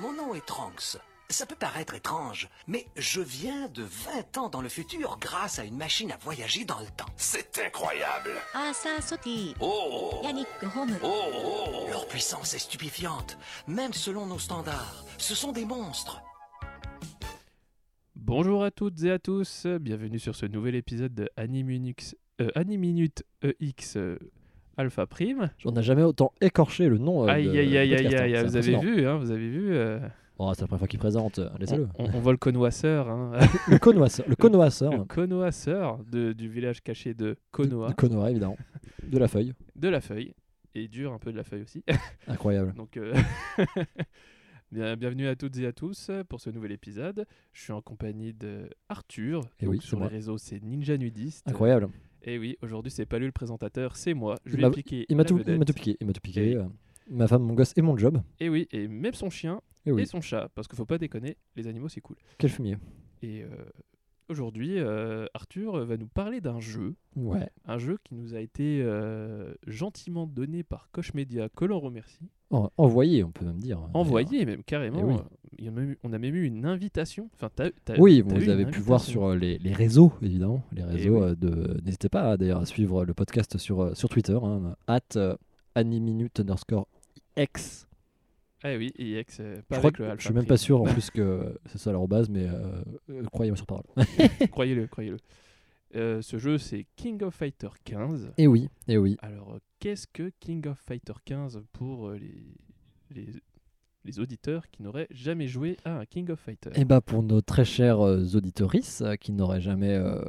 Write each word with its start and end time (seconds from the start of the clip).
Mon 0.00 0.12
nom 0.12 0.32
est 0.32 0.46
Trunks. 0.46 0.96
Ça 1.28 1.44
peut 1.44 1.56
paraître 1.56 1.92
étrange, 1.94 2.48
mais 2.68 2.86
je 2.96 3.20
viens 3.20 3.68
de 3.68 3.82
20 3.82 4.38
ans 4.38 4.48
dans 4.48 4.60
le 4.60 4.68
futur 4.68 5.18
grâce 5.20 5.58
à 5.58 5.64
une 5.64 5.76
machine 5.76 6.12
à 6.12 6.16
voyager 6.18 6.64
dans 6.64 6.78
le 6.78 6.86
temps. 6.96 7.08
C'est 7.16 7.58
incroyable. 7.66 8.30
Asa 8.54 9.00
Soti, 9.00 9.56
Oh 9.58 10.20
Yannick 10.22 10.46
Home, 10.76 10.96
Oh 11.02 11.24
oh 11.34 11.86
Leur 11.90 12.06
puissance 12.06 12.54
est 12.54 12.60
stupéfiante, 12.60 13.38
même 13.66 13.92
selon 13.92 14.26
nos 14.26 14.38
standards. 14.38 15.04
Ce 15.18 15.34
sont 15.34 15.50
des 15.50 15.64
monstres. 15.64 16.22
Bonjour 18.14 18.62
à 18.62 18.70
toutes 18.70 19.02
et 19.02 19.10
à 19.10 19.18
tous, 19.18 19.66
bienvenue 19.80 20.20
sur 20.20 20.36
ce 20.36 20.46
nouvel 20.46 20.76
épisode 20.76 21.12
de 21.12 21.28
Animinux, 21.36 22.14
euh, 22.40 22.50
Animinute 22.54 23.24
EX 23.42 23.96
euh, 23.96 24.16
Alpha 24.78 25.06
Prime. 25.06 25.50
J'en 25.58 25.74
ai 25.74 25.82
jamais 25.82 26.02
autant 26.02 26.32
écorché 26.40 26.88
le 26.88 26.96
nom. 26.98 27.24
euh, 27.24 27.26
aïe 27.32 27.44
de- 27.44 27.50
aïe 27.50 27.76
aïe 27.76 27.94
aïe 27.94 28.14
hein, 28.16 28.20
aïe, 28.22 28.44
vous 28.44 28.56
avez 28.56 28.76
vu, 28.78 29.06
hein, 29.06 29.16
vous 29.18 29.30
avez 29.30 29.48
vu. 29.50 29.74
euh, 29.74 29.98
Oh, 30.40 30.52
c'est 30.54 30.60
la 30.60 30.66
première 30.68 30.78
fois 30.78 30.86
qu'il 30.88 31.00
présente, 31.00 31.40
euh, 31.40 31.50
on, 31.52 31.58
laissez-le. 31.58 31.88
on- 31.98 32.04
on 32.04 32.20
voit 32.20 32.30
le 32.30 32.38
connoisseur, 32.38 33.08
hein, 33.10 33.32
Le 33.68 33.78
connoisseur, 33.78 34.24
le 34.26 34.30
le 34.30 34.36
connoisseur 34.36 35.06
connoisseur 35.08 35.98
de- 36.10 36.32
du 36.32 36.48
village 36.48 36.80
caché 36.80 37.12
de 37.12 37.36
Konoha, 37.50 37.88
de 37.88 37.94
Konoha, 37.94 38.30
évidemment. 38.30 38.56
De 39.02 39.18
la 39.18 39.26
feuille. 39.26 39.52
de 39.74 39.88
la 39.88 40.00
feuille, 40.00 40.34
et 40.76 40.86
dur 40.86 41.12
un 41.12 41.18
peu 41.18 41.32
de 41.32 41.36
la 41.36 41.42
feuille 41.42 41.62
aussi. 41.62 41.82
Incroyable. 42.28 42.72
Donc, 42.74 42.96
euh, 42.96 43.12
bien- 44.70 44.96
bienvenue 44.96 45.26
à 45.26 45.34
toutes 45.34 45.58
et 45.58 45.66
à 45.66 45.72
tous 45.72 46.10
pour 46.28 46.40
ce 46.40 46.50
nouvel 46.50 46.70
épisode. 46.72 47.26
Je 47.52 47.62
suis 47.62 47.72
en 47.72 47.80
compagnie 47.82 48.32
de 48.32 48.70
Arthur. 48.88 49.42
Eh 49.60 49.64
Donc, 49.64 49.74
oui, 49.74 49.80
sur 49.80 49.98
les 49.98 50.06
réseaux, 50.06 50.38
c'est 50.38 50.62
Ninja 50.62 50.96
Nudiste. 50.96 51.48
Incroyable. 51.48 51.88
Et 52.28 52.38
oui, 52.38 52.56
aujourd'hui, 52.60 52.90
c'est 52.92 53.06
pas 53.06 53.18
lui 53.18 53.24
le 53.26 53.32
présentateur, 53.32 53.96
c'est 53.96 54.12
moi. 54.12 54.36
Je 54.44 54.56
vais 54.56 54.60
m'a- 54.62 54.68
expliquer. 54.68 55.06
Il 55.08 55.16
m'a 55.16 55.24
tout, 55.24 55.36
piqué. 55.38 55.52
Il 55.52 55.58
m'a 56.06 56.12
tout 56.12 56.20
piqué. 56.20 56.50
Et- 56.50 56.56
euh, 56.56 56.64
Ma 57.10 57.26
femme, 57.26 57.42
mon 57.42 57.54
gosse 57.54 57.72
et 57.74 57.80
mon 57.80 57.96
job. 57.96 58.20
Et 58.38 58.50
oui, 58.50 58.68
et 58.70 58.86
même 58.86 59.14
son 59.14 59.30
chien 59.30 59.62
Et 59.86 59.92
oui, 59.92 60.02
et 60.02 60.04
son 60.04 60.20
chat, 60.20 60.50
parce 60.54 60.68
qu'il 60.68 60.76
faut 60.76 60.84
pas 60.84 60.98
déconner, 60.98 61.38
les 61.56 61.66
animaux 61.66 61.88
c'est 61.88 62.02
cool. 62.02 62.16
quel 62.36 62.50
fumier. 62.50 62.76
Et 63.22 63.42
euh, 63.44 63.48
aujourd'hui, 64.28 64.78
euh, 64.78 65.26
Arthur 65.34 65.84
va 65.84 65.96
nous 65.96 66.06
parler 66.08 66.40
d'un 66.40 66.60
jeu, 66.60 66.94
Ouais. 67.16 67.48
un 67.66 67.78
jeu 67.78 67.98
qui 68.04 68.14
nous 68.14 68.34
a 68.34 68.40
été 68.40 68.80
euh, 68.82 69.52
gentiment 69.66 70.26
donné 70.26 70.62
par 70.62 70.88
Koch 70.92 71.14
Media, 71.14 71.48
que 71.48 71.64
l'on 71.64 71.80
remercie, 71.80 72.28
En- 72.50 72.70
envoyé, 72.76 73.24
on 73.24 73.30
peut 73.30 73.44
même 73.44 73.58
dire. 73.60 73.80
envoyé 73.94 74.44
même 74.46 74.62
carrément. 74.62 75.00
Eh 75.00 75.04
oui. 75.04 75.16
il 75.58 75.64
y 75.64 75.68
a 75.68 75.70
même 75.72 75.90
eu- 75.90 75.98
on 76.04 76.12
a 76.12 76.18
même 76.18 76.34
eu 76.34 76.44
une 76.44 76.64
invitation. 76.66 77.28
Enfin, 77.34 77.50
Oui, 77.98 78.20
vous 78.20 78.48
avez 78.48 78.66
pu 78.66 78.78
voir 78.80 79.00
sur 79.00 79.24
euh, 79.30 79.36
les, 79.36 79.58
les 79.58 79.72
réseaux, 79.72 80.12
évidemment. 80.22 80.62
Les 80.72 80.84
réseaux 80.84 81.16
oui. 81.24 81.30
euh, 81.30 81.34
de. 81.34 81.80
N'hésitez 81.84 82.08
pas 82.08 82.32
hein, 82.32 82.36
d'ailleurs 82.36 82.60
à 82.60 82.66
suivre 82.66 83.04
le 83.04 83.14
podcast 83.14 83.58
sur, 83.58 83.96
sur 83.96 84.08
Twitter, 84.08 84.38
hein, 84.40 84.76
at 84.86 85.16
animinute 85.74 86.38
underscore 86.40 86.86
x. 87.36 87.87
Ah 88.64 88.74
oui, 88.76 88.92
ex, 88.98 89.38
euh, 89.40 89.56
Je 89.56 89.60
pas 89.62 89.76
crois 89.76 89.90
avec 89.90 89.96
que 89.96 90.02
le 90.02 90.08
je 90.08 90.12
Alpha 90.12 90.22
suis 90.24 90.34
même 90.34 90.44
Prime. 90.44 90.46
pas 90.46 90.56
sûr 90.56 90.80
en 90.80 90.84
plus 90.92 91.10
que 91.10 91.58
c'est 91.66 91.78
ça 91.78 91.92
leur 91.92 92.08
base, 92.08 92.28
mais 92.28 92.46
euh, 92.48 92.82
euh, 93.10 93.22
croyez-moi 93.32 93.56
sur 93.56 93.66
parole. 93.66 93.84
croyez-le, 94.50 94.86
croyez-le. 94.88 95.18
Euh, 95.94 96.20
ce 96.22 96.38
jeu, 96.38 96.58
c'est 96.58 96.86
King 96.96 97.22
of 97.22 97.34
Fighter 97.34 97.68
15. 97.84 98.32
Et 98.36 98.46
oui, 98.46 98.68
et 98.88 98.98
oui. 98.98 99.16
Alors, 99.22 99.58
qu'est-ce 99.78 100.06
que 100.06 100.30
King 100.40 100.66
of 100.66 100.78
Fighter 100.78 101.14
15 101.24 101.62
pour 101.72 102.10
les, 102.12 102.34
les, 103.10 103.26
les 104.04 104.20
auditeurs 104.20 104.68
qui 104.70 104.82
n'auraient 104.82 105.08
jamais 105.10 105.46
joué 105.48 105.76
à 105.84 105.98
un 105.98 106.04
King 106.06 106.30
of 106.30 106.38
Fighter 106.40 106.70
Et 106.74 106.84
bah 106.84 107.00
pour 107.00 107.22
nos 107.22 107.40
très 107.40 107.64
chers 107.64 108.00
euh, 108.00 108.24
euh, 108.24 109.16
qui 109.16 109.32
n'auraient 109.32 109.60
jamais 109.60 109.94
euh, 109.94 110.20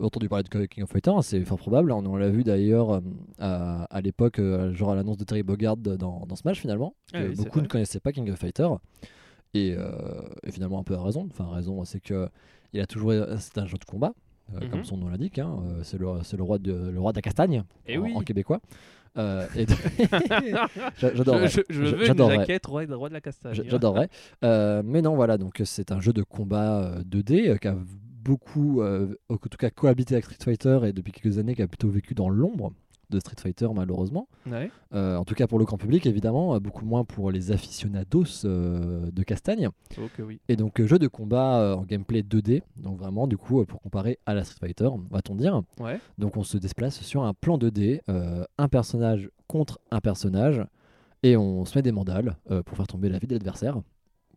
entendu 0.00 0.28
parler 0.28 0.44
de 0.44 0.64
King 0.66 0.84
of 0.84 0.90
Fighters, 0.90 1.22
c'est 1.22 1.44
fort 1.44 1.58
probable. 1.58 1.92
On, 1.92 2.04
on 2.06 2.16
l'a 2.16 2.30
vu 2.30 2.42
d'ailleurs 2.44 2.90
euh, 2.90 3.00
à, 3.38 3.84
à 3.84 4.00
l'époque, 4.00 4.40
genre 4.72 4.92
à 4.92 4.94
l'annonce 4.94 5.16
de 5.18 5.24
Terry 5.24 5.42
Bogard 5.42 5.76
dans, 5.76 6.26
dans 6.26 6.36
Smash 6.36 6.60
finalement. 6.60 6.94
Ah 7.12 7.20
oui, 7.28 7.34
beaucoup 7.36 7.60
ne 7.60 7.66
connaissaient 7.66 8.00
pas 8.00 8.12
King 8.12 8.30
of 8.30 8.38
Fighter. 8.38 8.68
Et, 9.52 9.70
et 10.44 10.52
finalement 10.52 10.78
un 10.78 10.84
peu 10.84 10.94
à 10.94 11.02
raison. 11.02 11.26
Enfin 11.30 11.48
raison, 11.52 11.84
c'est 11.84 12.00
que 12.00 12.28
il 12.72 12.80
a 12.80 12.86
toujours 12.86 13.12
c'est 13.38 13.58
un 13.58 13.66
jeu 13.66 13.78
de 13.78 13.84
combat. 13.84 14.12
euh, 14.54 14.60
Mhm. 14.60 14.70
Comme 14.70 14.84
son 14.84 14.96
nom 14.96 15.08
l'indique, 15.08 15.38
hein, 15.40 15.58
c'est 15.82 15.98
le, 15.98 16.06
roi 16.42 16.58
de 16.58 16.72
le 16.72 17.00
roi 17.00 17.12
de 17.12 17.16
la 17.18 17.22
castagne 17.22 17.64
Eh 17.86 17.98
en, 17.98 18.02
oui. 18.02 18.12
en 18.14 18.20
québécois. 18.20 18.60
Euh, 19.18 19.46
et 19.56 19.66
J'a- 20.98 21.14
j'adorerais. 21.14 21.48
Je, 21.48 21.60
je, 21.68 21.74
je 21.74 21.84
J'a- 21.84 21.90
veux 21.96 22.00
une 22.02 22.06
j'adorerais. 22.06 22.36
jaquette 22.38 22.66
roi, 22.66 22.84
roi 22.88 23.08
de 23.08 23.14
la 23.14 23.20
castagne. 23.20 23.54
J- 23.54 23.62
J'adorerais. 23.66 24.08
Euh, 24.44 24.82
mais 24.84 25.02
non, 25.02 25.14
voilà, 25.16 25.36
donc 25.38 25.60
c'est 25.64 25.92
un 25.92 26.00
jeu 26.00 26.12
de 26.12 26.22
combat 26.22 26.80
euh, 26.82 27.02
2D 27.02 27.48
euh, 27.50 27.56
qui 27.56 27.68
a 27.68 27.76
beaucoup, 28.22 28.82
euh, 28.82 29.14
en 29.28 29.36
tout 29.36 29.48
cas, 29.58 29.70
cohabité 29.70 30.14
avec 30.14 30.26
Street 30.26 30.36
Fighter 30.44 30.80
et 30.86 30.92
depuis 30.92 31.12
quelques 31.12 31.38
années 31.38 31.54
qui 31.54 31.62
a 31.62 31.66
plutôt 31.68 31.88
vécu 31.88 32.14
dans 32.14 32.28
l'ombre 32.28 32.72
de 33.10 33.20
Street 33.20 33.36
Fighter, 33.38 33.68
malheureusement. 33.74 34.28
Ouais. 34.46 34.70
Euh, 34.94 35.16
en 35.16 35.24
tout 35.24 35.34
cas 35.34 35.46
pour 35.46 35.58
le 35.58 35.64
grand 35.64 35.76
public, 35.76 36.06
évidemment, 36.06 36.54
euh, 36.54 36.60
beaucoup 36.60 36.84
moins 36.84 37.04
pour 37.04 37.30
les 37.30 37.52
aficionados 37.52 38.44
euh, 38.44 39.10
de 39.10 39.22
Castagne. 39.22 39.68
Oui. 40.18 40.40
Et 40.48 40.56
donc, 40.56 40.82
jeu 40.82 40.98
de 40.98 41.08
combat 41.08 41.76
en 41.76 41.82
gameplay 41.82 42.22
2D, 42.22 42.62
donc 42.76 42.98
vraiment, 42.98 43.26
du 43.26 43.36
coup, 43.36 43.64
pour 43.64 43.80
comparer 43.80 44.18
à 44.26 44.34
la 44.34 44.44
Street 44.44 44.58
Fighter, 44.60 44.88
va-t-on 45.10 45.34
dire. 45.34 45.62
Ouais. 45.78 46.00
Donc 46.18 46.36
on 46.36 46.42
se 46.42 46.58
déplace 46.58 47.00
sur 47.00 47.24
un 47.24 47.34
plan 47.34 47.58
2D, 47.58 48.00
euh, 48.08 48.44
un 48.58 48.68
personnage 48.68 49.30
contre 49.46 49.80
un 49.90 50.00
personnage, 50.00 50.62
et 51.22 51.36
on 51.36 51.64
se 51.64 51.76
met 51.76 51.82
des 51.82 51.92
mandales 51.92 52.36
pour 52.64 52.76
faire 52.76 52.86
tomber 52.86 53.08
la 53.10 53.18
vie 53.18 53.26
de 53.26 53.34
l'adversaire, 53.34 53.82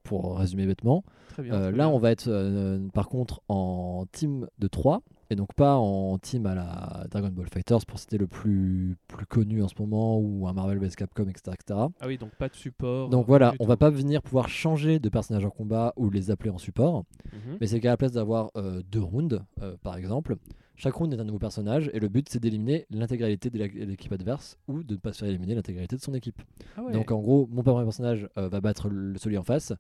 pour 0.04 0.38
résumer 0.38 0.66
bêtement. 0.66 1.04
Très 1.30 1.44
bien. 1.44 1.54
Euh, 1.54 1.66
là 1.66 1.72
bien. 1.72 1.88
on 1.88 1.98
va 1.98 2.12
être 2.12 2.28
euh, 2.28 2.80
par 2.94 3.10
contre 3.10 3.42
en 3.48 4.06
team 4.12 4.48
de 4.60 4.68
3, 4.68 5.02
et 5.34 5.36
donc 5.36 5.54
pas 5.54 5.76
en 5.76 6.18
team 6.18 6.46
à 6.46 6.56
la 6.56 7.06
Dragon 7.12 7.30
Ball 7.30 7.48
Fighters 7.50 7.86
pour 7.86 8.00
citer 8.00 8.18
le 8.18 8.28
plus, 8.28 8.96
plus 9.08 9.26
connu 9.26 9.62
en 9.62 9.68
ce 9.68 9.76
moment, 9.80 10.18
ou 10.20 10.48
un 10.48 10.54
Marvel 10.54 10.78
vs 10.80 10.96
Capcom, 10.96 11.28
etc. 11.28 11.56
etc. 11.60 11.80
Ah 12.00 12.08
oui, 12.08 12.18
donc 12.18 12.32
pas 12.36 12.48
de 12.50 12.56
support. 12.56 13.10
Donc 13.10 13.24
euh, 13.24 13.28
voilà, 13.28 13.54
on 13.60 13.64
tout. 13.64 13.70
va 13.70 13.78
pas 13.78 13.90
venir 13.90 14.22
pouvoir 14.22 14.48
changer 14.50 15.00
de 15.00 15.10
personnage 15.10 15.44
en 15.46 15.50
combat 15.50 15.94
ou 15.98 16.10
les 16.10 16.32
appeler 16.32 16.50
en 16.52 16.58
support, 16.58 17.04
Mhm. 17.34 17.58
mais 17.60 17.68
c'est 17.68 17.80
qu'à 17.80 17.90
la 17.90 17.98
place 17.98 18.14
d'avoir 18.14 18.52
euh, 18.56 18.82
deux 18.90 19.02
rounds, 19.02 19.42
euh, 19.62 19.76
par 19.84 19.98
exemple, 19.98 20.36
chaque 20.76 20.94
round 20.96 21.14
est 21.14 21.20
un 21.20 21.24
nouveau 21.24 21.40
personnage 21.40 21.90
et 21.94 22.00
le 22.00 22.08
but 22.08 22.28
c'est 22.30 22.40
d'éliminer 22.40 22.86
l'intégralité 22.90 23.50
de 23.50 23.58
l'équipe 23.58 24.12
adverse 24.12 24.58
ou 24.68 24.84
de 24.84 24.94
ne 24.94 25.00
pas 25.00 25.14
se 25.14 25.20
faire 25.20 25.30
éliminer 25.30 25.56
l'intégralité 25.56 25.96
de 25.96 26.02
son 26.02 26.14
équipe. 26.14 26.42
Ah 26.78 26.84
ouais. 26.84 26.92
Donc 26.94 27.12
en 27.12 27.20
gros, 27.20 27.48
mon 27.52 27.62
premier 27.64 27.84
personnage 27.84 28.28
euh, 28.38 28.50
va 28.50 28.60
battre 28.62 28.90
le, 28.90 29.18
celui 29.18 29.38
en 29.38 29.44
face. 29.44 29.74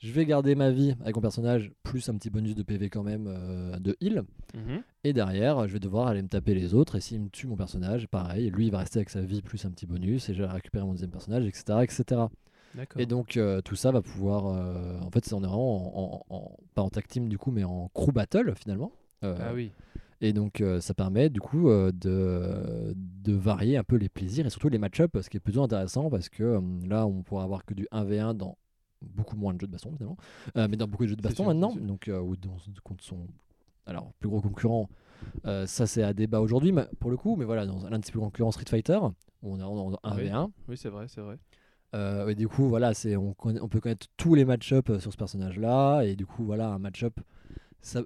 Je 0.00 0.12
vais 0.12 0.24
garder 0.24 0.54
ma 0.54 0.70
vie 0.70 0.94
avec 1.02 1.14
mon 1.14 1.20
personnage, 1.22 1.72
plus 1.82 2.08
un 2.08 2.14
petit 2.14 2.30
bonus 2.30 2.54
de 2.54 2.62
PV 2.62 2.88
quand 2.88 3.02
même 3.02 3.26
euh, 3.28 3.78
de 3.78 3.96
heal. 4.00 4.22
Mhm. 4.54 4.82
Et 5.04 5.12
derrière, 5.12 5.68
je 5.68 5.72
vais 5.74 5.78
devoir 5.78 6.06
aller 6.08 6.22
me 6.22 6.28
taper 6.28 6.54
les 6.54 6.72
autres. 6.74 6.96
Et 6.96 7.00
s'il 7.00 7.20
me 7.20 7.28
tue 7.28 7.46
mon 7.46 7.56
personnage, 7.56 8.08
pareil, 8.08 8.50
lui 8.50 8.66
il 8.66 8.70
va 8.72 8.78
rester 8.78 8.98
avec 8.98 9.10
sa 9.10 9.20
vie 9.20 9.42
plus 9.42 9.62
un 9.66 9.70
petit 9.70 9.86
bonus. 9.86 10.28
Et 10.30 10.34
je 10.34 10.42
vais 10.42 10.48
récupérer 10.48 10.84
mon 10.86 10.92
deuxième 10.92 11.10
personnage, 11.10 11.44
etc. 11.46 11.80
etc. 11.82 12.22
Et 13.02 13.06
donc 13.06 13.36
euh, 13.36 13.60
tout 13.60 13.76
ça 13.76 13.90
va 13.92 14.00
pouvoir. 14.00 14.46
euh, 14.46 14.98
en 15.00 15.10
fait, 15.10 15.24
c'est- 15.24 15.34
on 15.34 15.42
est 15.42 15.46
vraiment 15.46 16.18
en, 16.20 16.24
en- 16.34 16.56
pas 16.74 16.82
en 16.82 16.88
tag 16.88 17.06
team 17.06 17.28
du 17.28 17.36
coup, 17.36 17.50
mais 17.50 17.64
en 17.64 17.88
crew 17.92 18.10
battle 18.12 18.54
finalement. 18.56 18.92
Ah 19.22 19.52
oui. 19.54 19.70
Et 20.22 20.32
donc 20.32 20.62
ça 20.80 20.94
permet 20.94 21.28
du 21.30 21.40
coup 21.40 21.68
de, 21.70 22.94
de 22.94 23.32
varier 23.32 23.76
un 23.76 23.84
peu 23.84 23.96
les 23.96 24.08
plaisirs 24.08 24.46
et 24.46 24.50
surtout 24.50 24.68
les 24.68 24.78
match-up, 24.78 25.16
ce 25.20 25.28
qui 25.30 25.36
est 25.36 25.40
plutôt 25.40 25.62
intéressant 25.62 26.10
parce 26.10 26.28
que 26.28 26.58
là 26.86 27.06
on 27.06 27.22
pourra 27.22 27.44
avoir 27.44 27.64
que 27.64 27.72
du 27.74 27.86
1v1 27.92 28.34
dans 28.34 28.56
beaucoup 29.02 29.36
moins 29.36 29.54
de 29.54 29.60
jeux 29.60 29.66
de 29.66 29.72
baston 29.72 29.92
finalement, 29.92 30.16
Euh, 30.56 30.66
mais 30.70 30.76
dans 30.76 30.86
beaucoup 30.88 31.04
de 31.04 31.08
jeux 31.10 31.16
de 31.16 31.22
baston 31.22 31.44
sûr, 31.44 31.52
maintenant, 31.52 31.74
donc 31.76 32.08
euh, 32.08 32.20
ou 32.20 32.36
dans, 32.36 32.56
contre 32.84 33.04
son 33.04 33.26
alors 33.86 34.12
plus 34.20 34.28
gros 34.28 34.40
concurrent. 34.40 34.88
euh, 35.46 35.66
ça 35.66 35.86
c'est 35.86 36.02
à 36.02 36.12
débat 36.12 36.40
aujourd'hui 36.40 36.72
mais 36.72 36.86
pour 36.98 37.10
le 37.10 37.16
coup, 37.16 37.36
mais 37.36 37.44
voilà, 37.44 37.66
dans 37.66 37.88
l'un 37.88 37.98
de 37.98 38.04
ses 38.04 38.12
plus 38.12 38.20
concurrents 38.20 38.52
Street 38.52 38.64
Fighter, 38.68 38.98
où 39.42 39.54
on 39.54 39.58
est 39.58 39.62
en 39.62 39.92
1v1. 39.92 40.50
Oui, 40.68 40.76
c'est 40.76 40.88
vrai, 40.90 41.06
c'est 41.08 41.20
vrai. 41.20 41.38
Euh, 41.94 42.28
et 42.28 42.34
du 42.36 42.46
coup, 42.46 42.68
voilà, 42.68 42.94
c'est 42.94 43.16
on, 43.16 43.34
on 43.44 43.68
peut 43.68 43.80
connaître 43.80 44.06
tous 44.16 44.34
les 44.34 44.44
match-up 44.44 44.90
euh, 44.90 45.00
sur 45.00 45.12
ce 45.12 45.16
personnage-là, 45.16 46.02
et 46.02 46.14
du 46.14 46.24
coup, 46.24 46.44
voilà, 46.44 46.68
un 46.68 46.78
match-up, 46.78 47.18
ça- 47.82 48.02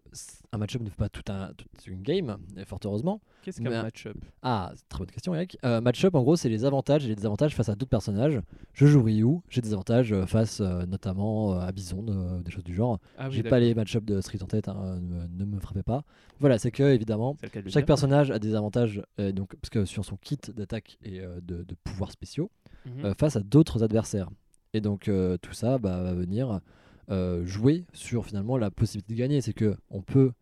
un 0.53 0.59
match-up 0.59 0.83
ne 0.83 0.89
fait 0.89 0.97
pas 0.97 1.09
tout 1.09 1.23
un, 1.33 1.51
toute 1.57 1.87
une 1.87 2.03
game, 2.03 2.37
et 2.57 2.65
fort 2.65 2.79
heureusement. 2.85 3.21
Qu'est-ce 3.43 3.61
qu'un 3.61 3.71
match-up? 3.83 4.17
Ah, 4.43 4.73
très 4.89 5.01
bonne 5.01 5.11
question, 5.11 5.35
Eric. 5.35 5.59
Euh, 5.65 5.81
match-up, 5.81 6.15
en 6.15 6.23
gros, 6.23 6.37
c'est 6.37 6.49
les 6.49 6.65
avantages 6.65 7.05
et 7.05 7.09
les 7.09 7.17
désavantages 7.17 7.55
face 7.55 7.69
à 7.69 7.75
d'autres 7.75 7.91
personnages. 7.91 8.41
Je 8.73 8.87
joue 8.87 9.03
Ryu, 9.03 9.39
j'ai 9.49 9.61
des 9.61 9.73
avantages 9.73 10.13
euh, 10.13 10.27
face 10.27 10.61
euh, 10.61 10.87
notamment 10.87 11.55
euh, 11.55 11.59
à 11.61 11.73
Bison, 11.73 12.03
des 12.43 12.51
choses 12.51 12.65
du 12.65 12.75
genre. 12.75 13.01
Ah 13.19 13.27
oui, 13.29 13.35
j'ai 13.35 13.43
pas 13.43 13.59
les 13.59 13.75
match-up 13.75 14.05
de 14.05 14.21
Street 14.21 14.43
en 14.43 14.47
tête, 14.47 14.69
hein, 14.69 14.99
ne, 15.03 15.27
ne 15.27 15.45
me 15.45 15.59
frappez 15.61 15.83
pas. 15.83 16.05
Voilà, 16.41 16.59
c'est 16.59 16.71
que 16.71 16.83
évidemment, 16.85 17.37
chaque 17.69 17.87
personnage 17.87 18.31
a 18.31 18.39
des 18.39 18.55
avantages, 18.55 19.03
donc 19.35 19.55
parce 19.57 19.71
que 19.71 19.85
sur 19.85 20.05
son 20.05 20.17
kit 20.17 20.39
d'attaque 20.57 20.99
et 21.03 21.21
de, 21.21 21.63
de 21.65 21.75
pouvoirs 21.85 22.13
spéciaux 22.13 22.51
Mhm. 22.87 23.15
face 23.19 23.37
à 23.37 23.41
d'autres 23.41 23.83
adversaires. 23.83 24.29
Et 24.75 24.81
donc 24.83 25.11
tout 25.41 25.53
ça 25.55 25.79
bah, 25.79 26.03
va 26.03 26.13
venir 26.13 26.61
jouer 27.09 27.85
sur 27.93 28.27
finalement 28.27 28.57
la 28.57 28.71
possibilité 28.71 29.15
de 29.15 29.19
gagner. 29.19 29.41
C'est 29.41 29.53
que 29.53 29.77
on 29.91 30.03
peut 30.03 30.33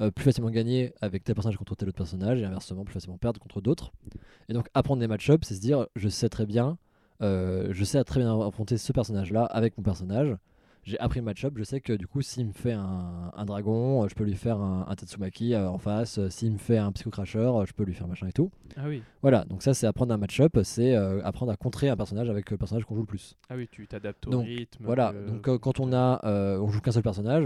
euh, 0.00 0.10
plus 0.10 0.24
facilement 0.24 0.48
gagner 0.50 0.94
avec 1.02 1.24
tel 1.24 1.34
personnage 1.34 1.58
contre 1.58 1.76
tel 1.76 1.88
autre 1.88 1.98
personnage 1.98 2.40
et 2.40 2.44
inversement 2.44 2.84
plus 2.84 2.94
facilement 2.94 3.18
perdre 3.18 3.38
contre 3.38 3.60
d'autres. 3.60 3.92
Et 4.48 4.54
donc 4.54 4.66
apprendre 4.72 5.00
des 5.00 5.06
match-ups, 5.06 5.46
c'est 5.46 5.54
se 5.54 5.60
dire 5.60 5.86
je 5.94 6.08
sais 6.08 6.30
très 6.30 6.46
bien, 6.46 6.78
euh, 7.20 7.68
je 7.72 7.84
sais 7.84 8.02
très 8.04 8.20
bien 8.20 8.40
affronter 8.40 8.78
ce 8.78 8.92
personnage-là 8.92 9.44
avec 9.44 9.76
mon 9.76 9.82
personnage. 9.84 10.34
J'ai 10.90 10.98
appris 11.00 11.20
le 11.20 11.24
match-up, 11.24 11.54
je 11.56 11.62
sais 11.64 11.80
que 11.80 11.92
du 11.92 12.06
coup, 12.06 12.20
s'il 12.22 12.46
me 12.46 12.52
fait 12.52 12.72
un, 12.72 13.30
un 13.34 13.44
dragon, 13.44 14.04
euh, 14.04 14.08
je 14.08 14.14
peux 14.14 14.24
lui 14.24 14.34
faire 14.34 14.58
un, 14.60 14.84
un 14.88 14.94
Tatsumaki 14.94 15.54
euh, 15.54 15.68
en 15.68 15.78
face. 15.78 16.18
Euh, 16.18 16.28
S'il 16.30 16.52
me 16.52 16.58
fait 16.58 16.76
un 16.78 16.92
Psycho 16.92 17.10
Crasher, 17.10 17.38
euh, 17.38 17.64
je 17.66 17.72
peux 17.72 17.84
lui 17.84 17.94
faire 17.94 18.08
machin 18.08 18.26
et 18.26 18.32
tout. 18.32 18.50
Ah 18.76 18.82
oui. 18.88 19.02
Voilà, 19.22 19.44
donc 19.44 19.62
ça, 19.62 19.72
c'est 19.74 19.86
apprendre 19.86 20.12
un 20.12 20.16
match-up, 20.18 20.58
c'est 20.64 20.94
euh, 20.94 21.22
apprendre 21.24 21.52
à 21.52 21.56
contrer 21.56 21.88
un 21.88 21.96
personnage 21.96 22.28
avec 22.28 22.50
le 22.50 22.56
personnage 22.56 22.84
qu'on 22.84 22.94
joue 22.94 23.02
le 23.02 23.06
plus. 23.06 23.36
Ah 23.48 23.54
oui, 23.56 23.68
tu 23.70 23.86
t'adaptes 23.86 24.26
au 24.26 24.30
Donc, 24.30 24.46
rythme. 24.46 24.84
Voilà, 24.84 25.12
donc 25.12 25.48
euh, 25.48 25.58
quand 25.58 25.80
on 25.80 25.92
a, 25.92 26.20
on 26.60 26.68
joue 26.68 26.80
qu'un 26.80 26.92
seul 26.92 27.02
personnage, 27.02 27.44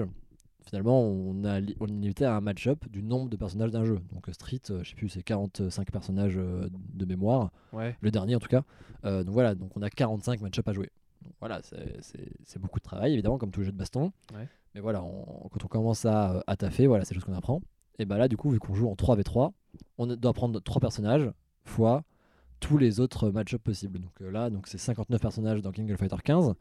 finalement, 0.66 1.02
on 1.02 1.44
a 1.44 1.60
li- 1.60 1.76
on 1.80 1.86
est 1.86 1.90
limité 1.90 2.24
à 2.24 2.34
un 2.36 2.40
match-up 2.40 2.88
du 2.90 3.02
nombre 3.02 3.28
de 3.28 3.36
personnages 3.36 3.70
d'un 3.70 3.84
jeu. 3.84 3.98
Donc 4.12 4.26
Street, 4.32 4.60
je 4.82 4.88
sais 4.88 4.94
plus, 4.96 5.08
c'est 5.10 5.22
45 5.22 5.90
personnages 5.92 6.36
de 6.36 7.04
mémoire, 7.04 7.50
Ouais. 7.72 7.96
le 8.00 8.10
dernier 8.10 8.34
en 8.36 8.40
tout 8.40 8.48
cas. 8.48 8.62
Donc 9.04 9.28
voilà, 9.28 9.54
donc 9.54 9.76
on 9.76 9.82
a 9.82 9.90
45 9.90 10.40
match-up 10.40 10.66
à 10.68 10.72
jouer. 10.72 10.90
Voilà, 11.46 11.60
c'est- 11.62 12.00
beaucoup 12.58 12.78
de 12.78 12.84
travail 12.84 13.12
évidemment, 13.12 13.36
comme 13.36 13.50
tout 13.50 13.62
jeu 13.62 13.70
de 13.70 13.76
baston. 13.76 14.12
Ouais. 14.34 14.48
Mais 14.74 14.80
voilà, 14.80 15.02
on- 15.02 15.46
quand 15.50 15.62
on 15.62 15.68
commence 15.68 16.06
à, 16.06 16.42
à 16.46 16.56
taffer, 16.56 16.86
voilà, 16.86 17.04
c'est 17.04 17.12
choses 17.14 17.24
qu'on 17.24 17.34
apprend. 17.34 17.60
Et 17.98 18.06
bah 18.06 18.16
là, 18.16 18.28
du 18.28 18.38
coup, 18.38 18.48
vu 18.48 18.58
qu'on 18.58 18.72
joue 18.74 18.88
en 18.88 18.94
3v3, 18.94 19.52
on 19.98 20.06
doit 20.06 20.32
prendre 20.32 20.58
3 20.60 20.80
personnages 20.80 21.30
fois 21.64 22.02
tous 22.66 22.78
les 22.78 22.98
autres 23.00 23.30
match-up 23.30 23.62
possibles. 23.62 23.98
Donc 24.00 24.12
euh, 24.22 24.30
là, 24.30 24.48
donc 24.48 24.66
c'est 24.66 24.78
59 24.78 25.20
personnages 25.20 25.60
dans 25.60 25.70
King 25.70 25.92
of 25.92 25.98
Fighter 25.98 26.16
15. 26.24 26.54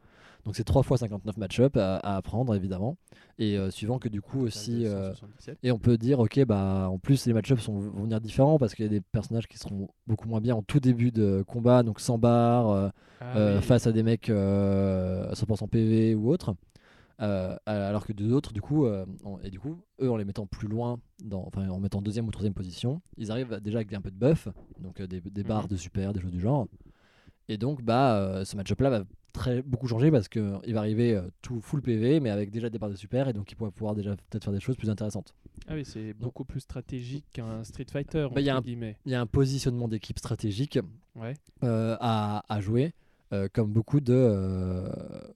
Donc 0.44 0.54
c'est 0.56 0.64
3 0.64 0.82
fois 0.82 0.98
59 0.98 1.38
match-up 1.38 1.76
à, 1.78 1.96
à 1.96 2.16
apprendre 2.16 2.54
évidemment. 2.54 2.96
Et 3.38 3.56
euh, 3.56 3.70
suivant 3.70 3.98
que 3.98 4.10
du 4.10 4.20
coup 4.20 4.40
aussi. 4.42 4.84
euh, 4.84 5.08
277. 5.12 5.58
et 5.62 5.72
on 5.72 5.78
peut 5.78 5.96
dire, 5.96 6.18
ok, 6.20 6.44
bah 6.44 6.88
en 6.90 6.98
plus 6.98 7.24
les 7.26 7.32
match-ups 7.32 7.62
sont, 7.62 7.78
vont 7.80 8.02
venir 8.02 8.20
différents 8.20 8.58
parce 8.58 8.74
qu'il 8.74 8.84
y 8.84 8.88
a 8.88 8.90
des 8.90 9.00
personnages 9.00 9.48
qui 9.48 9.56
seront 9.58 9.88
beaucoup 10.06 10.28
moins 10.28 10.40
bien 10.42 10.54
en 10.54 10.62
tout 10.62 10.80
début 10.80 11.10
de 11.10 11.42
combat, 11.46 11.82
donc 11.82 11.98
sans 12.00 12.18
barre, 12.18 12.92
Ah 13.20 13.54
oui. 13.56 13.62
face 13.62 13.86
à 13.86 13.92
des 13.92 14.02
mecs 14.02 14.28
euh, 14.28 15.32
100% 15.32 15.68
PV 15.68 16.14
ou 16.14 16.28
autres. 16.30 16.54
Euh, 17.20 17.56
alors 17.66 18.04
que 18.06 18.12
d'autres, 18.12 18.52
du 18.52 18.60
coup, 18.60 18.86
euh, 18.86 19.06
et 19.44 19.50
du 19.50 19.60
coup, 19.60 19.80
eux, 20.00 20.10
en 20.10 20.16
les 20.16 20.24
mettant 20.24 20.46
plus 20.46 20.66
loin, 20.68 20.98
dans, 21.22 21.44
enfin 21.46 21.68
en 21.68 21.78
mettant 21.78 22.02
deuxième 22.02 22.26
ou 22.26 22.30
troisième 22.32 22.54
position, 22.54 23.00
ils 23.16 23.30
arrivent 23.30 23.60
déjà 23.62 23.78
avec 23.78 23.92
un 23.92 24.00
peu 24.00 24.10
de 24.10 24.16
buff, 24.18 24.48
donc 24.80 25.00
euh, 25.00 25.06
des, 25.06 25.20
des 25.20 25.44
barres 25.44 25.62
Mhm. 25.64 25.68
de 25.68 25.76
super, 25.76 26.12
des 26.12 26.20
choses 26.20 26.32
du 26.32 26.40
genre. 26.40 26.66
Et 27.48 27.56
donc, 27.56 27.82
bah, 27.82 28.16
euh, 28.16 28.44
ce 28.44 28.56
match-up 28.56 28.80
là 28.80 28.90
va 28.90 29.04
très 29.32 29.62
beaucoup 29.62 29.86
changer 29.88 30.10
parce 30.10 30.28
qu'il 30.28 30.42
va 30.74 30.78
arriver 30.78 31.14
euh, 31.14 31.22
tout 31.42 31.60
full 31.60 31.82
PV, 31.82 32.18
mais 32.20 32.30
avec 32.30 32.50
déjà 32.50 32.68
des 32.70 32.78
barres 32.78 32.90
de 32.90 32.96
super, 32.96 33.28
et 33.28 33.32
donc 33.32 33.50
il 33.52 33.54
pourra 33.54 33.70
pouvoir 33.70 33.94
déjà 33.94 34.16
peut-être 34.16 34.44
faire 34.44 34.52
des 34.52 34.60
choses 34.60 34.76
plus 34.76 34.90
intéressantes. 34.90 35.34
Ah 35.68 35.74
oui, 35.74 35.84
c'est 35.84 36.14
beaucoup 36.14 36.44
plus 36.44 36.60
stratégique 36.60 37.26
qu'un 37.32 37.62
Street 37.64 37.86
Fighter. 37.90 38.26
Bah, 38.34 38.40
il 38.40 38.46
y 38.46 38.50
a 38.50 38.56
un- 38.56 38.60
guillemets. 38.60 38.96
Il 39.06 39.12
y 39.12 39.14
a 39.14 39.20
un 39.20 39.26
positionnement 39.26 39.86
d'équipe 39.88 40.18
stratégique 40.18 40.78
Ouais. 41.14 41.34
euh, 41.62 41.96
à, 42.00 42.42
à 42.52 42.60
jouer, 42.60 42.92
euh, 43.32 43.48
comme 43.52 43.72
beaucoup 43.72 44.00
de 44.00 44.12
euh, 44.14 44.88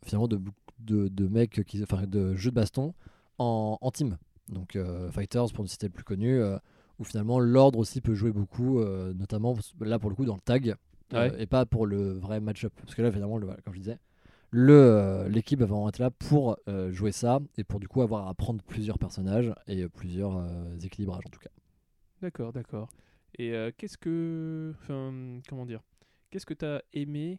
finalement 0.04 0.28
de, 0.28 0.40
de, 0.80 1.08
de 1.08 1.28
mecs 1.28 1.64
qui, 1.66 1.82
enfin 1.82 2.06
de 2.06 2.34
jeux 2.34 2.50
de 2.50 2.54
baston 2.56 2.94
en, 3.38 3.78
en 3.80 3.90
team. 3.90 4.16
Donc 4.48 4.76
euh, 4.76 5.10
Fighters 5.10 5.52
pour 5.52 5.64
ne 5.64 5.68
citer 5.68 5.86
le 5.86 5.92
plus 5.92 6.04
connu, 6.04 6.38
euh, 6.40 6.58
où 6.98 7.04
finalement 7.04 7.38
l'ordre 7.38 7.78
aussi 7.78 8.00
peut 8.00 8.14
jouer 8.14 8.32
beaucoup, 8.32 8.80
euh, 8.80 9.12
notamment 9.14 9.56
là 9.80 9.98
pour 9.98 10.10
le 10.10 10.16
coup 10.16 10.24
dans 10.24 10.34
le 10.34 10.40
tag 10.40 10.70
euh, 10.70 11.30
Ouais. 11.30 11.42
et 11.42 11.46
pas 11.46 11.64
pour 11.66 11.86
le 11.86 12.12
vrai 12.12 12.40
match-up. 12.40 12.72
Parce 12.82 12.94
que 12.94 13.02
là 13.02 13.10
finalement, 13.12 13.38
le, 13.38 13.46
comme 13.64 13.72
je 13.74 13.78
disais, 13.78 13.98
le 14.50 14.72
euh, 14.74 15.28
l'équipe 15.28 15.58
va 15.60 15.66
vraiment 15.66 15.88
être 15.88 15.98
là 15.98 16.10
pour 16.10 16.56
jouer 16.90 17.12
ça 17.12 17.40
et 17.56 17.64
pour 17.64 17.80
du 17.80 17.88
coup 17.88 18.02
avoir 18.02 18.28
à 18.28 18.34
prendre 18.34 18.62
plusieurs 18.62 18.98
personnages 18.98 19.52
et 19.66 19.86
plusieurs 19.88 20.42
équilibrages 20.82 21.24
en 21.26 21.30
tout 21.30 21.40
cas. 21.40 21.50
D'accord, 22.22 22.52
d'accord. 22.52 22.88
Et 23.38 23.52
qu'est-ce 23.76 23.98
que. 23.98 24.72
Enfin, 24.80 25.40
comment 25.48 25.66
dire 25.66 25.82
Qu'est-ce 26.30 26.46
que 26.46 26.54
tu 26.54 26.64
as 26.64 26.82
aimé 26.92 27.38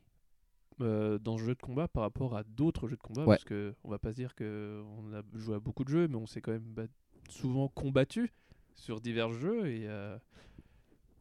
euh, 0.82 1.18
dans 1.20 1.38
ce 1.38 1.44
jeu 1.44 1.56
de 1.56 1.62
combat 1.62 1.88
par 1.88 2.04
rapport 2.04 2.36
à 2.36 2.44
d'autres 2.44 2.88
jeux 2.88 2.96
de 2.96 3.02
combat 3.02 3.22
Ouais. 3.22 3.28
Parce 3.36 3.44
que 3.44 3.74
on 3.84 3.90
va 3.90 4.00
pas 4.00 4.12
se 4.12 4.16
dire 4.16 4.36
qu'on 4.36 5.14
a 5.14 5.22
joué 5.38 5.56
à 5.56 5.60
beaucoup 5.60 5.84
de 5.84 5.90
jeux, 5.90 6.08
mais 6.08 6.16
on 6.16 6.26
s'est 6.26 6.42
quand 6.42 6.52
même 6.52 6.62
bat- 6.76 6.84
souvent 7.30 7.68
combattu 7.68 8.34
sur 8.76 9.00
divers 9.02 9.32
jeux. 9.32 9.68
Et, 9.68 9.88
euh, 9.88 10.16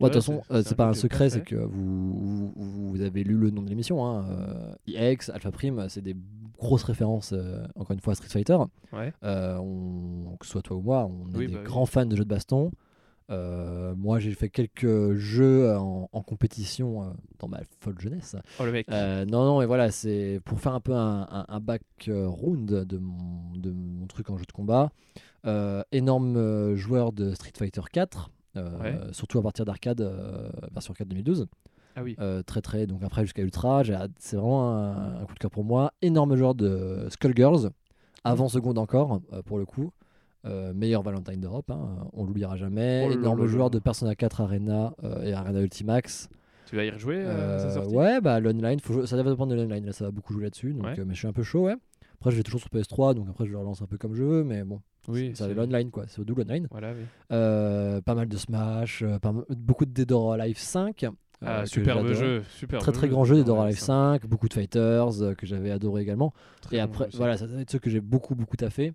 de 0.01 0.05
toute 0.07 0.15
façon, 0.15 0.43
c'est- 0.47 0.55
euh, 0.55 0.63
c'est 0.65 0.75
pas 0.77 0.89
un 0.89 0.95
secret, 0.95 1.29
c'est 1.31 1.43
que 1.43 1.57
vous, 1.57 2.53
vous, 2.55 2.89
vous 2.91 3.01
avez 3.01 3.25
lu 3.25 3.35
le 3.35 3.51
nom 3.51 3.63
de 3.63 3.69
l'émission. 3.69 4.07
Hein, 4.07 4.25
EX, 4.87 5.29
Alpha 5.31 5.51
Prime, 5.51 5.89
c'est 5.89 6.03
des 6.03 6.15
grosses 6.59 6.85
références, 6.85 7.33
euh, 7.33 7.67
encore 7.75 7.93
une 7.95 8.01
fois, 8.01 8.13
à 8.13 8.15
Street 8.17 8.29
Fighter. 8.29 8.57
Ouais. 8.93 9.13
Euh, 9.25 9.57
on- 9.59 10.37
que 10.39 10.47
ce 10.47 10.53
soit 10.53 10.63
toi 10.63 10.77
ou 10.77 10.83
moi, 10.83 11.07
on 11.07 11.33
est 11.33 11.37
Oui, 11.37 11.47
des 11.49 11.53
bah 11.55 11.59
oui. 11.61 11.65
grands 11.65 11.87
fans 11.87 12.07
de 12.07 12.15
jeux 12.17 12.25
de 12.25 12.29
baston. 12.29 12.71
Euh, 13.31 13.95
moi, 13.97 14.19
j'ai 14.19 14.33
fait 14.33 14.49
quelques 14.49 15.15
jeux 15.15 15.77
en, 15.77 16.09
en 16.13 16.23
compétition 16.23 17.03
euh, 17.03 17.07
dans 17.39 17.49
ma 17.49 17.61
folle 17.81 17.99
jeunesse. 18.01 18.37
Oh 18.59 18.65
le 18.65 18.73
mec. 18.73 18.89
Euh, 18.91 19.25
non, 19.27 19.45
non, 19.45 19.61
et 19.63 19.67
voilà, 19.67 19.91
c'est 19.91 20.41
pour 20.45 20.61
faire 20.61 20.75
un 20.75 20.81
peu 20.81 20.95
un, 20.95 21.27
un, 21.31 21.45
un 21.49 21.61
background 21.61 22.65
de 22.85 22.99
mon, 22.99 23.53
de 23.57 23.71
mon 23.71 24.07
truc 24.07 24.31
en 24.31 24.39
jeu 24.39 24.45
de 24.47 24.53
combat. 24.53 24.91
Euh, 25.47 25.83
énorme 25.93 26.37
euh, 26.37 26.75
joueur 26.77 27.13
de 27.13 27.33
Street 27.35 27.53
Fighter 27.57 27.83
4, 27.93 28.31
euh, 28.57 28.79
Ouais. 28.83 28.99
surtout 29.13 29.39
à 29.39 29.43
partir 29.43 29.65
d'arcade, 29.65 30.01
euh, 30.01 30.49
version 30.73 30.93
arcade 30.93 31.09
2012. 31.09 31.47
Ah 31.97 32.03
oui. 32.03 32.17
Euh, 32.21 32.43
très 32.43 32.61
très, 32.61 32.87
donc 32.87 33.03
après 33.03 33.23
jusqu'à 33.23 33.43
Ultra, 33.43 33.83
c'est 34.19 34.37
vraiment 34.37 34.73
un, 34.73 35.21
un 35.21 35.25
coup 35.27 35.35
de 35.35 35.39
cœur 35.39 35.51
pour 35.51 35.65
moi. 35.65 35.93
Énorme 36.01 36.35
joueur 36.37 36.55
de 36.55 37.07
Skullgirls, 37.11 37.71
avant 38.25 38.49
seconde 38.49 38.79
encore, 38.79 39.21
euh, 39.33 39.43
pour 39.43 39.59
le 39.59 39.65
coup. 39.67 39.91
Euh, 40.45 40.73
meilleur 40.73 41.03
Valentine 41.03 41.41
d'Europe, 41.41 41.69
hein, 41.71 42.07
on 42.13 42.25
l'oubliera 42.25 42.57
jamais. 42.57 43.07
Oh 43.09 43.13
Énorme 43.13 43.47
joueur 43.47 43.71
de 43.71 43.81
Persona 43.81 44.15
4 44.15 44.41
Arena 44.41 44.95
euh, 45.03 45.23
et 45.25 45.33
Arena 45.33 45.61
Ultimax. 45.61 46.29
Tu 46.67 46.77
vas 46.77 46.85
y 46.85 46.91
rejouer 46.91 47.17
euh, 47.19 47.57
à 47.57 47.59
sa 47.59 47.71
sortie? 47.71 47.95
ouais, 47.95 48.21
bah 48.21 48.39
l'online, 48.39 48.79
ça 49.05 49.17
va 49.17 49.23
dépendre 49.31 49.51
de 49.53 49.57
l'online. 49.57 49.85
Là, 49.85 49.93
ça 49.93 50.05
va 50.05 50.11
beaucoup 50.13 50.33
jouer 50.33 50.45
là-dessus. 50.45 50.73
Donc, 50.75 50.85
Ouais. 50.85 50.95
mais 51.05 51.15
je 51.15 51.19
suis 51.19 51.27
un 51.27 51.33
peu 51.33 51.43
chaud, 51.43 51.63
ouais. 51.65 51.75
Après, 52.21 52.31
je 52.31 52.37
vais 52.37 52.43
toujours 52.45 52.61
sur 52.61 52.69
PS3, 52.71 53.15
donc 53.15 53.27
après, 53.29 53.47
je 53.47 53.51
le 53.51 53.59
relance 53.59 53.83
un 53.83 53.87
peu 53.87 53.97
comme 53.99 54.15
je 54.15 54.23
veux. 54.23 54.45
Mais 54.45 54.63
bon, 54.63 54.81
Oui, 55.09 55.33
c'est 55.35 55.53
l'online, 55.55 55.91
quoi. 55.91 56.05
C'est 56.07 56.21
au 56.21 56.25
double 56.25 56.43
online. 56.43 56.69
Voilà, 56.71 56.93
oui. 56.93 57.05
Pas 58.05 58.15
mal 58.15 58.29
de 58.29 58.37
Smash, 58.37 59.05
pas 59.21 59.33
mal- 59.33 59.45
beaucoup 59.51 59.87
de 59.87 59.91
Dead 59.93 60.13
or 60.13 60.35
Alive 60.35 60.59
5. 60.59 61.03
euh, 61.05 61.11
Ah, 61.45 61.67
superbe 61.67 62.13
jeu. 62.13 62.43
Superbe 62.51 62.81
Très 62.83 62.93
très 62.93 63.07
jeu, 63.07 63.13
grand 63.13 63.25
jeu, 63.25 63.37
Dead 63.37 63.49
or 63.49 63.57
Alive 63.63 63.75
Alive 63.77 63.79
5, 63.81 64.27
beaucoup 64.27 64.49
de 64.49 64.55
Fighters 64.55 65.35
que 65.37 65.47
j'avais 65.47 65.71
adoré 65.73 66.03
également. 66.03 66.33
Très 66.61 66.77
Et 66.77 66.81
après, 66.81 67.09
voilà, 67.15 67.37
ça 67.37 67.47
va 67.47 67.61
être 67.61 67.71
ceux 67.71 67.79
que 67.81 67.91
j'ai 67.91 68.01
beaucoup 68.01 68.35
beaucoup 68.37 68.57
taffé. 68.57 68.93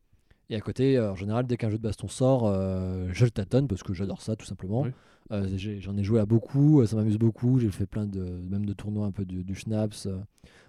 Et 0.49 0.55
à 0.55 0.59
côté, 0.61 0.97
euh, 0.97 1.11
en 1.11 1.15
général, 1.15 1.47
dès 1.47 1.57
qu'un 1.57 1.69
jeu 1.69 1.77
de 1.77 1.83
baston 1.83 2.07
sort, 2.07 2.43
euh, 2.47 3.07
je 3.11 3.25
le 3.25 3.31
tâtonne 3.31 3.67
parce 3.67 3.83
que 3.83 3.93
j'adore 3.93 4.21
ça 4.21 4.35
tout 4.35 4.45
simplement. 4.45 4.81
Oui. 4.81 4.91
Euh, 5.31 5.47
J'en 5.79 5.95
ai 5.97 6.03
joué 6.03 6.19
à 6.19 6.25
beaucoup, 6.25 6.85
ça 6.85 6.95
m'amuse 6.95 7.17
beaucoup. 7.17 7.59
J'ai 7.59 7.69
fait 7.69 7.85
plein 7.85 8.05
de, 8.05 8.23
même 8.49 8.65
de 8.65 8.73
tournois 8.73 9.05
un 9.07 9.11
peu 9.11 9.25
du, 9.25 9.43
du 9.43 9.55
Schnaps. 9.55 10.05
euh. 10.07 10.19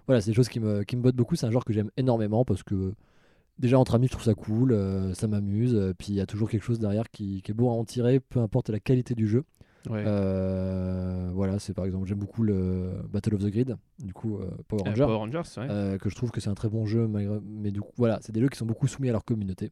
Voilà, 0.07 0.21
c'est 0.21 0.31
des 0.31 0.35
choses 0.35 0.49
qui 0.49 0.59
me, 0.59 0.83
qui 0.83 0.95
me 0.95 1.01
bottent 1.01 1.15
beaucoup. 1.15 1.35
C'est 1.35 1.45
un 1.45 1.51
genre 1.51 1.65
que 1.65 1.73
j'aime 1.73 1.91
énormément 1.97 2.45
parce 2.45 2.63
que 2.63 2.93
déjà 3.59 3.77
entre 3.79 3.95
amis, 3.95 4.07
je 4.07 4.11
trouve 4.13 4.23
ça 4.23 4.33
cool, 4.33 4.71
euh, 4.71 5.13
ça 5.13 5.27
m'amuse. 5.27 5.75
euh, 5.75 5.93
puis 5.97 6.07
il 6.09 6.15
y 6.15 6.21
a 6.21 6.25
toujours 6.25 6.49
quelque 6.49 6.63
chose 6.63 6.79
derrière 6.79 7.09
qui, 7.11 7.41
qui 7.41 7.51
est 7.51 7.53
beau 7.53 7.69
à 7.69 7.73
en 7.73 7.83
tirer, 7.85 8.19
peu 8.19 8.39
importe 8.39 8.69
la 8.69 8.79
qualité 8.79 9.13
du 9.13 9.27
jeu. 9.27 9.43
Ouais. 9.89 10.03
Euh, 10.05 11.29
voilà, 11.33 11.59
c'est 11.59 11.73
par 11.73 11.85
exemple, 11.85 12.07
j'aime 12.07 12.19
beaucoup 12.19 12.43
le 12.43 12.91
Battle 13.11 13.35
of 13.35 13.41
the 13.43 13.47
Grid, 13.49 13.75
du 13.99 14.13
coup, 14.13 14.37
euh, 14.37 14.49
Power 14.67 14.83
Euh. 14.87 14.93
Power 14.93 15.15
Rangers, 15.15 15.41
ouais. 15.57 15.97
Que 15.99 16.09
je 16.09 16.15
trouve 16.15 16.31
que 16.31 16.41
c'est 16.41 16.49
un 16.49 16.55
très 16.55 16.69
bon 16.69 16.85
jeu, 16.85 17.07
malgré- 17.07 17.39
mais 17.43 17.71
du 17.71 17.81
coup, 17.81 17.91
voilà, 17.97 18.19
c'est 18.21 18.31
des 18.31 18.39
jeux 18.41 18.49
qui 18.49 18.57
sont 18.57 18.65
beaucoup 18.65 18.87
soumis 18.87 19.09
à 19.09 19.11
leur 19.11 19.25
communauté. 19.25 19.71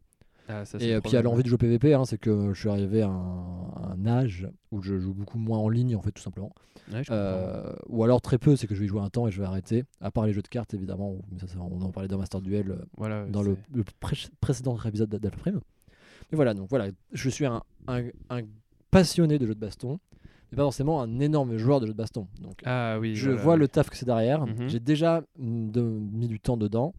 Ah, 0.49 0.65
ça, 0.65 0.77
Et 0.81 0.99
puis 0.99 1.15
à 1.15 1.21
l'envie 1.21 1.41
de 1.41 1.47
jouer 1.47 1.57
PVP, 1.57 1.93
hein, 1.93 2.03
c'est 2.03 2.17
que 2.17 2.51
je 2.53 2.59
suis 2.59 2.67
arrivé 2.69 3.01
à 3.01 3.07
un, 3.07 3.69
à 3.77 3.93
un 3.93 4.05
âge 4.05 4.45
où 4.71 4.81
je 4.81 4.99
joue 4.99 5.13
beaucoup 5.13 5.37
moins 5.37 5.57
en 5.57 5.69
ligne, 5.69 5.95
en 5.95 6.01
fait, 6.01 6.11
tout 6.11 6.21
simplement. 6.21 6.51
Ouais. 6.91 7.01
Euh, 7.11 7.73
ou 7.87 8.03
alors 8.03 8.19
très 8.21 8.37
peu, 8.37 8.57
c'est 8.57 8.67
que 8.67 8.75
je 8.75 8.81
vais 8.81 8.85
y 8.85 8.89
jouer 8.89 8.99
un 8.99 9.09
temps 9.09 9.25
et 9.25 9.31
je 9.31 9.39
vais 9.39 9.47
arrêter. 9.47 9.85
À 10.01 10.11
part 10.11 10.25
les 10.25 10.33
jeux 10.33 10.41
de 10.41 10.49
cartes, 10.49 10.73
évidemment, 10.73 11.15
ça, 11.39 11.47
ça, 11.47 11.59
on 11.61 11.81
en 11.81 11.91
parlait 11.91 12.09
dans 12.09 12.17
Master 12.17 12.41
Duel 12.41 12.75
Voilà, 12.97 13.25
dans 13.25 13.41
le, 13.41 13.55
c'est- 13.55 13.77
le 13.77 13.83
pré- 14.01 14.17
précédent 14.41 14.77
épisode 14.83 15.09
d'Alpha 15.09 15.37
Prime. 15.39 15.61
Mais 16.31 16.35
voilà, 16.35 16.53
donc 16.53 16.67
voilà, 16.69 16.87
je 17.13 17.29
suis 17.29 17.45
un, 17.45 17.61
un- 17.87 18.03
un 18.29 18.41
passionné 18.93 19.37
de 19.39 19.45
jeux 19.45 19.55
de 19.55 19.59
baston, 19.59 19.99
mais 20.51 20.55
pas 20.57 20.63
forcément 20.63 21.01
un 21.01 21.19
énorme 21.19 21.57
joueur 21.57 21.79
de 21.81 21.87
jeux 21.87 21.93
de 21.93 21.97
baston. 21.97 22.27
Donc 22.41 22.61
Ah 22.65 22.97
oui. 22.99 23.15
je 23.15 23.29
voilà, 23.31 23.41
vois 23.43 23.57
le 23.57 23.67
taf 23.67 23.89
que 23.89 23.97
c'est 23.97 24.05
derrière. 24.05 24.45
Mhm. 24.45 24.69
J'ai 24.69 24.79
déjà 24.79 25.21
de- 25.37 25.81
mis 25.81 26.27
du 26.27 26.39
temps 26.39 26.57
dedans. 26.57 26.93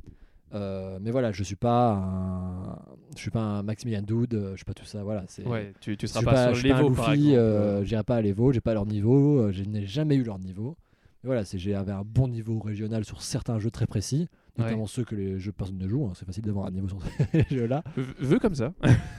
Euh, 0.55 0.99
mais 1.03 1.11
voilà, 1.11 1.33
je 1.33 1.43
suis 1.43 1.57
pas 1.57 1.95
un, 1.95 2.79
je 3.17 3.21
suis 3.23 3.31
pas 3.33 3.41
un 3.41 3.63
Maximilian 3.65 4.03
Doud, 4.03 4.35
euh, 4.35 4.51
je 4.53 4.57
suis 4.59 4.65
pas 4.65 4.75
tout 4.75 4.85
ça. 4.85 5.03
Voilà, 5.03 5.25
c'est. 5.27 5.45
Ouais, 5.45 5.73
tu, 5.81 5.97
tu 5.97 6.07
je 6.07 6.13
seras 6.13 6.23
pas, 6.25 6.33
pas, 6.33 6.49
je 6.53 6.55
sur 6.55 6.59
suis 6.61 6.69
pas 6.69 6.77
un 6.77 6.85
exemple. 6.87 7.11
euh, 7.37 7.83
j'irai 7.85 8.05
pas 8.05 8.17
à 8.17 8.21
l'Evo, 8.21 8.53
j'ai 8.53 8.61
pas 8.61 8.73
leur 8.73 8.87
niveau, 8.87 9.51
je 9.51 9.65
n'ai 9.65 9.85
jamais 9.85 10.15
eu 10.15 10.23
leur 10.23 10.39
niveau. 10.39 10.77
Mais 11.25 11.29
voilà, 11.29 11.45
c'est 11.45 11.59
j'avais 11.59 11.91
un 11.91 12.05
bon 12.05 12.29
niveau 12.29 12.61
régional 12.61 13.05
sur 13.05 13.21
certains 13.23 13.59
jeux 13.59 13.71
très 13.73 13.87
précis, 13.87 14.29
Ouais. 14.57 14.65
notamment 14.67 14.87
ceux 14.87 15.03
que 15.03 15.17
les 15.17 15.41
jeux 15.41 15.51
personne 15.51 15.79
ne 15.79 15.89
joue. 15.89 16.05
hein, 16.07 16.13
c'est 16.15 16.25
facile 16.25 16.45
d'avoir 16.45 16.67
un 16.67 16.71
niveau 16.71 16.87
sur 16.89 16.99
ces 17.33 17.57
jeux-là. 17.57 17.83
Veux 17.97 18.39
comme 18.39 18.55
ça. 18.55 18.73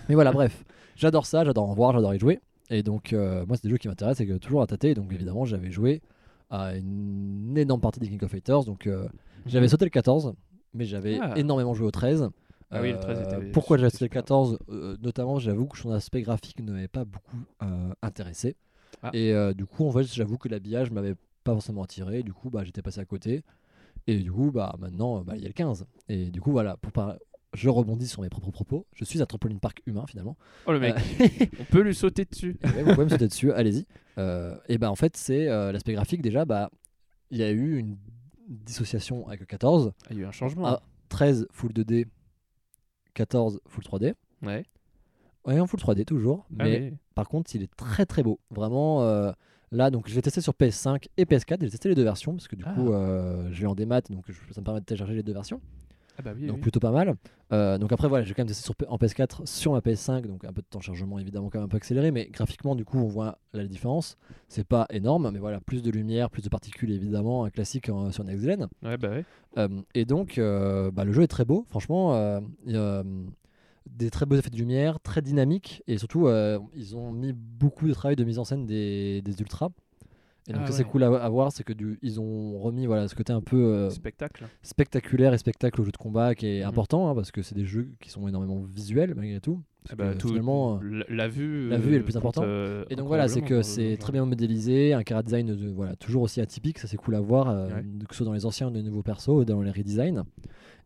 Mais 0.08 0.16
voilà, 0.16 0.32
bref, 0.32 0.64
j'adore 0.96 1.26
ça, 1.26 1.44
j'adore 1.44 1.70
en 1.70 1.74
voir, 1.74 1.92
j'adore 1.94 2.14
y 2.16 2.20
jouer. 2.20 2.40
Et 2.70 2.84
donc, 2.84 3.14
euh, 3.14 3.46
moi, 3.46 3.56
c'est 3.58 3.64
des 3.64 3.70
jeux 3.70 3.78
qui 3.78 3.88
m'intéressent 3.88 4.22
et 4.22 4.28
que 4.28 4.38
toujours 4.38 4.62
à 4.62 4.68
tâter. 4.68 4.94
Donc, 4.96 5.12
évidemment, 5.14 5.46
j'avais 5.46 5.72
joué 5.72 6.02
à 6.50 6.76
une 6.76 7.58
énorme 7.58 7.82
partie 7.82 8.00
des 8.00 8.08
King 8.08 8.24
of 8.24 8.32
Fighters. 8.32 8.64
Donc, 8.66 8.88
euh, 8.88 9.08
j'avais 9.46 9.68
sauté 9.68 9.86
le 9.86 9.92
14, 9.92 10.34
mais 10.74 10.86
j'avais 10.86 11.20
Ah. 11.22 11.34
énormément 11.38 11.74
joué 11.74 11.88
au 11.88 11.92
13. 11.92 12.30
Ah 12.72 12.82
oui, 12.82 12.92
le 12.92 13.00
13 13.00 13.20
Euh, 13.20 13.24
était- 13.42 13.52
Pourquoi 13.52 13.78
j'ai 13.78 13.84
c'était 13.90 13.96
acheté 13.96 14.06
le 14.06 14.10
super. 14.10 14.22
14 14.24 14.58
Euh, 14.70 14.98
Notamment, 15.02 15.38
j'avoue 15.40 15.68
que 15.68 15.78
son 15.78 15.92
aspect 15.92 16.22
graphique 16.24 16.60
ne 16.62 16.72
m'avait 16.72 16.88
pas 16.88 17.06
beaucoup 17.06 17.38
euh, 17.62 17.94
intéressé. 18.02 18.56
Ah. 19.04 19.12
Et 19.14 19.34
euh, 19.34 19.54
du 19.54 19.66
coup, 19.66 19.86
en 19.88 19.92
fait, 19.92 20.04
j'avoue 20.04 20.38
que 20.38 20.50
l'habillage 20.50 20.90
m'avait 20.92 21.16
pas 21.44 21.54
forcément 21.54 21.84
attiré. 21.84 22.24
Du 22.24 22.34
coup, 22.34 22.50
bah, 22.50 22.64
j'étais 22.64 22.82
passé 22.82 23.00
à 23.00 23.06
côté. 23.06 23.44
Et 24.08 24.20
du 24.20 24.32
coup, 24.32 24.52
bah, 24.52 24.76
maintenant, 24.80 25.22
bah, 25.22 25.34
il 25.36 25.42
y 25.42 25.46
a 25.46 25.48
le 25.48 25.54
15. 25.54 25.86
Et 26.10 26.32
du 26.32 26.42
coup, 26.42 26.52
voilà, 26.52 26.78
pour 26.78 26.92
par- 26.92 27.16
je 27.56 27.70
rebondis 27.70 28.08
sur 28.08 28.22
mes 28.22 28.30
propres 28.30 28.52
propos. 28.52 28.86
Je 28.94 29.04
suis 29.06 29.22
à 29.22 29.26
Trampoline 29.26 29.60
Park 29.60 29.82
humain, 29.86 30.06
finalement. 30.08 30.38
Oh 30.68 30.72
le 30.72 30.80
mec, 30.80 30.96
Euh, 30.96 31.28
on 31.60 31.64
peut 31.66 31.82
lui 31.82 31.96
sauter 31.96 32.26
dessus. 32.26 32.58
Ouais, 32.64 32.84
vous 32.84 32.92
pouvez 32.94 33.06
me 33.06 33.10
sauter 33.10 33.28
dessus, 33.28 33.52
allez-y. 33.52 33.86
Euh, 34.18 34.56
et 34.70 34.78
bah 34.78 34.92
en 34.92 34.96
fait, 34.96 35.18
c'est 35.18 35.48
euh, 35.50 35.72
l'aspect 35.72 35.94
graphique 35.94 36.22
déjà, 36.22 36.46
bah 36.46 36.70
il 37.32 37.38
y 37.40 37.44
a 37.44 37.50
eu 37.52 37.78
une 37.78 37.98
dissociation 38.48 39.28
avec 39.28 39.40
le 39.40 39.46
14, 39.48 39.92
Ah, 40.04 40.08
il 40.12 40.18
y 40.18 40.20
a 40.20 40.24
eu 40.24 40.26
un 40.28 40.32
changement. 40.32 40.66
Ah. 40.68 40.82
13 41.10 41.48
full 41.52 41.72
2D, 41.72 42.06
14 43.14 43.60
full 43.68 43.84
3D. 43.84 44.14
Ouais. 44.44 44.66
Ouais, 45.46 45.60
en 45.60 45.68
full 45.68 45.80
3D 45.80 46.06
toujours, 46.06 46.46
Ah 46.60 46.64
mais 46.66 46.94
par 47.14 47.28
contre, 47.28 47.56
il 47.56 47.62
est 47.64 47.74
très 47.76 48.06
très 48.06 48.24
beau. 48.24 48.40
Vraiment 48.50 49.04
euh, 49.04 49.32
là 49.72 49.92
donc 49.92 50.08
je 50.10 50.16
l'ai 50.16 50.22
testé 50.22 50.42
sur 50.42 50.54
PS5 50.54 51.06
et 51.18 51.26
PS4, 51.26 51.58
j'ai 51.62 51.70
testé 51.70 51.90
les 51.90 51.96
deux 51.96 52.04
versions 52.04 52.34
parce 52.34 52.48
que 52.48 52.56
du 52.56 52.64
Ah. 52.66 52.74
coup 52.74 52.92
euh, 52.94 53.48
je 53.52 53.62
l'ai 53.62 53.68
en 53.68 53.76
démat 53.76 54.02
donc 54.02 54.24
je- 54.28 54.54
ça 54.54 54.62
me 54.62 54.66
permet 54.66 54.80
de 54.80 54.86
télécharger 54.86 55.14
les 55.14 55.24
deux 55.24 55.34
versions. 55.34 55.62
Ah 56.18 56.22
bah 56.22 56.32
oui. 56.36 56.48
donc 56.48 56.58
oui. 56.58 56.62
plutôt 56.62 56.80
pas 56.80 56.92
mal. 56.92 57.16
Euh, 57.52 57.78
donc 57.78 57.92
après 57.92 58.08
voilà, 58.08 58.24
j'ai 58.24 58.34
quand 58.34 58.42
même 58.42 58.48
testé 58.48 58.64
sur, 58.64 58.74
en 58.92 58.98
PS4 58.98 59.46
sur 59.46 59.74
ma 59.74 59.80
PS5, 59.80 60.26
donc 60.26 60.46
un 60.46 60.54
peu 60.54 60.62
de 60.62 60.68
temps 60.68 60.80
de 60.80 60.84
chargement 60.84 61.20
évidemment 61.20 61.50
quand 61.50 61.60
même 61.60 61.66
un 61.66 61.70
peu 61.70 61.78
accéléré, 61.78 62.12
mais 62.12 62.28
graphiquement 62.28 62.76
du 62.76 62.86
coup 62.86 62.98
on 62.98 63.08
voit 63.08 63.40
la 63.54 63.66
différence. 63.66 64.18
C'est 64.48 64.68
pas 64.68 64.88
énorme, 64.90 65.30
mais 65.32 65.40
voilà, 65.40 65.60
plus 65.60 65.82
de 65.82 65.92
lumière, 65.92 66.30
plus 66.30 66.42
de 66.42 66.50
particules 66.50 66.92
évidemment, 66.92 67.46
un 67.46 67.50
classique 67.50 67.90
euh, 67.90 68.12
sur 68.12 68.24
Next 68.24 68.44
Gen. 68.44 68.68
Ouais 68.84 68.98
bah 68.98 69.10
ouais. 69.10 69.26
Euh, 69.58 69.82
et 69.94 70.06
donc 70.06 70.38
euh, 70.38 70.92
bah, 70.92 71.04
le 71.04 71.12
jeu 71.12 71.24
est 71.24 71.28
très 71.28 71.46
beau, 71.46 71.66
franchement. 71.70 72.40
il 72.66 72.74
y 72.74 72.78
a, 72.78 73.04
des 73.90 74.10
très 74.10 74.26
beaux 74.26 74.36
effets 74.36 74.50
de 74.50 74.58
lumière, 74.58 75.00
très 75.00 75.22
dynamiques, 75.22 75.84
et 75.86 76.00
surtout 76.00 76.28
ils 76.74 76.96
ont 76.96 77.12
mis 77.12 77.34
beaucoup 77.34 77.88
de 77.88 77.94
travail 77.94 78.16
de 78.16 78.24
mise 78.24 78.40
en 78.40 78.44
scène 78.44 78.66
des, 78.66 79.22
des 79.22 79.40
ultras. 79.42 79.70
Et 80.48 80.54
donc 80.54 80.62
Ah 80.66 80.68
ça 80.68 80.74
c'est 80.74 80.84
cool 80.84 81.04
à, 81.04 81.08
à 81.08 81.28
voir, 81.30 81.52
c'est 81.52 81.64
que 81.64 81.74
du, 81.74 81.98
ils 82.04 82.20
ont 82.22 82.60
remis 82.60 82.86
voilà 82.86 83.08
ce 83.08 83.16
côté 83.16 83.34
un 83.34 83.42
peu 83.42 83.58
euh, 83.58 83.90
Spectacle. 83.90 84.46
spectaculaire 84.62 85.34
et 85.34 85.38
spectacle 85.40 85.82
au 85.82 85.84
jeu 85.84 85.92
de 85.92 85.98
combat 85.98 86.36
qui 86.36 86.46
est 86.48 86.62
Mhm. 86.62 86.68
important 86.70 87.10
hein, 87.10 87.16
parce 87.16 87.32
que 87.32 87.42
c'est 87.42 87.56
des 87.56 87.66
jeux 87.66 87.90
qui 88.00 88.10
sont 88.12 88.28
énormément 88.28 88.62
visuels 88.62 89.14
malgré 89.16 89.40
tout. 89.40 89.62
Parce 89.84 89.94
Ah 89.94 89.96
bah, 90.04 90.14
que 90.14 90.18
tout- 90.20 90.28
finalement, 90.30 90.80
euh, 90.84 91.04
la, 91.10 91.16
la 91.16 91.28
vue. 91.28 91.70
la 91.70 91.78
vue 91.78 91.94
est 91.94 91.98
le 92.00 92.04
plus 92.04 92.14
compte, 92.14 92.22
important. 92.38 92.42
euh, 92.44 92.86
et 92.90 92.96
donc 92.96 93.08
voilà, 93.08 93.28
c'est 93.28 93.42
que 93.42 93.62
c'est 93.62 93.98
très 93.98 94.12
bien 94.12 94.26
modélisé, 94.26 94.94
un 94.94 95.04
cara 95.04 95.22
design 95.24 95.48
de- 95.56 95.70
voilà, 95.70 95.96
toujours 95.96 96.24
aussi 96.24 96.42
atypique, 96.42 96.80
ça 96.80 96.88
c'est 96.88 96.98
cool 96.98 97.16
à 97.16 97.20
voir, 97.22 97.50
euh, 97.50 97.68
Ouais. 97.68 97.84
que 98.08 98.14
ce 98.14 98.18
soit 98.18 98.26
dans 98.26 98.34
les 98.34 98.46
anciens 98.48 98.68
ou 98.68 98.70
dans 98.72 98.78
les 98.78 98.84
nouveaux 98.84 99.04
persos, 99.04 99.30
ou 99.30 99.46
dans 99.46 99.62
les 99.62 99.70
redesigns. 99.72 100.24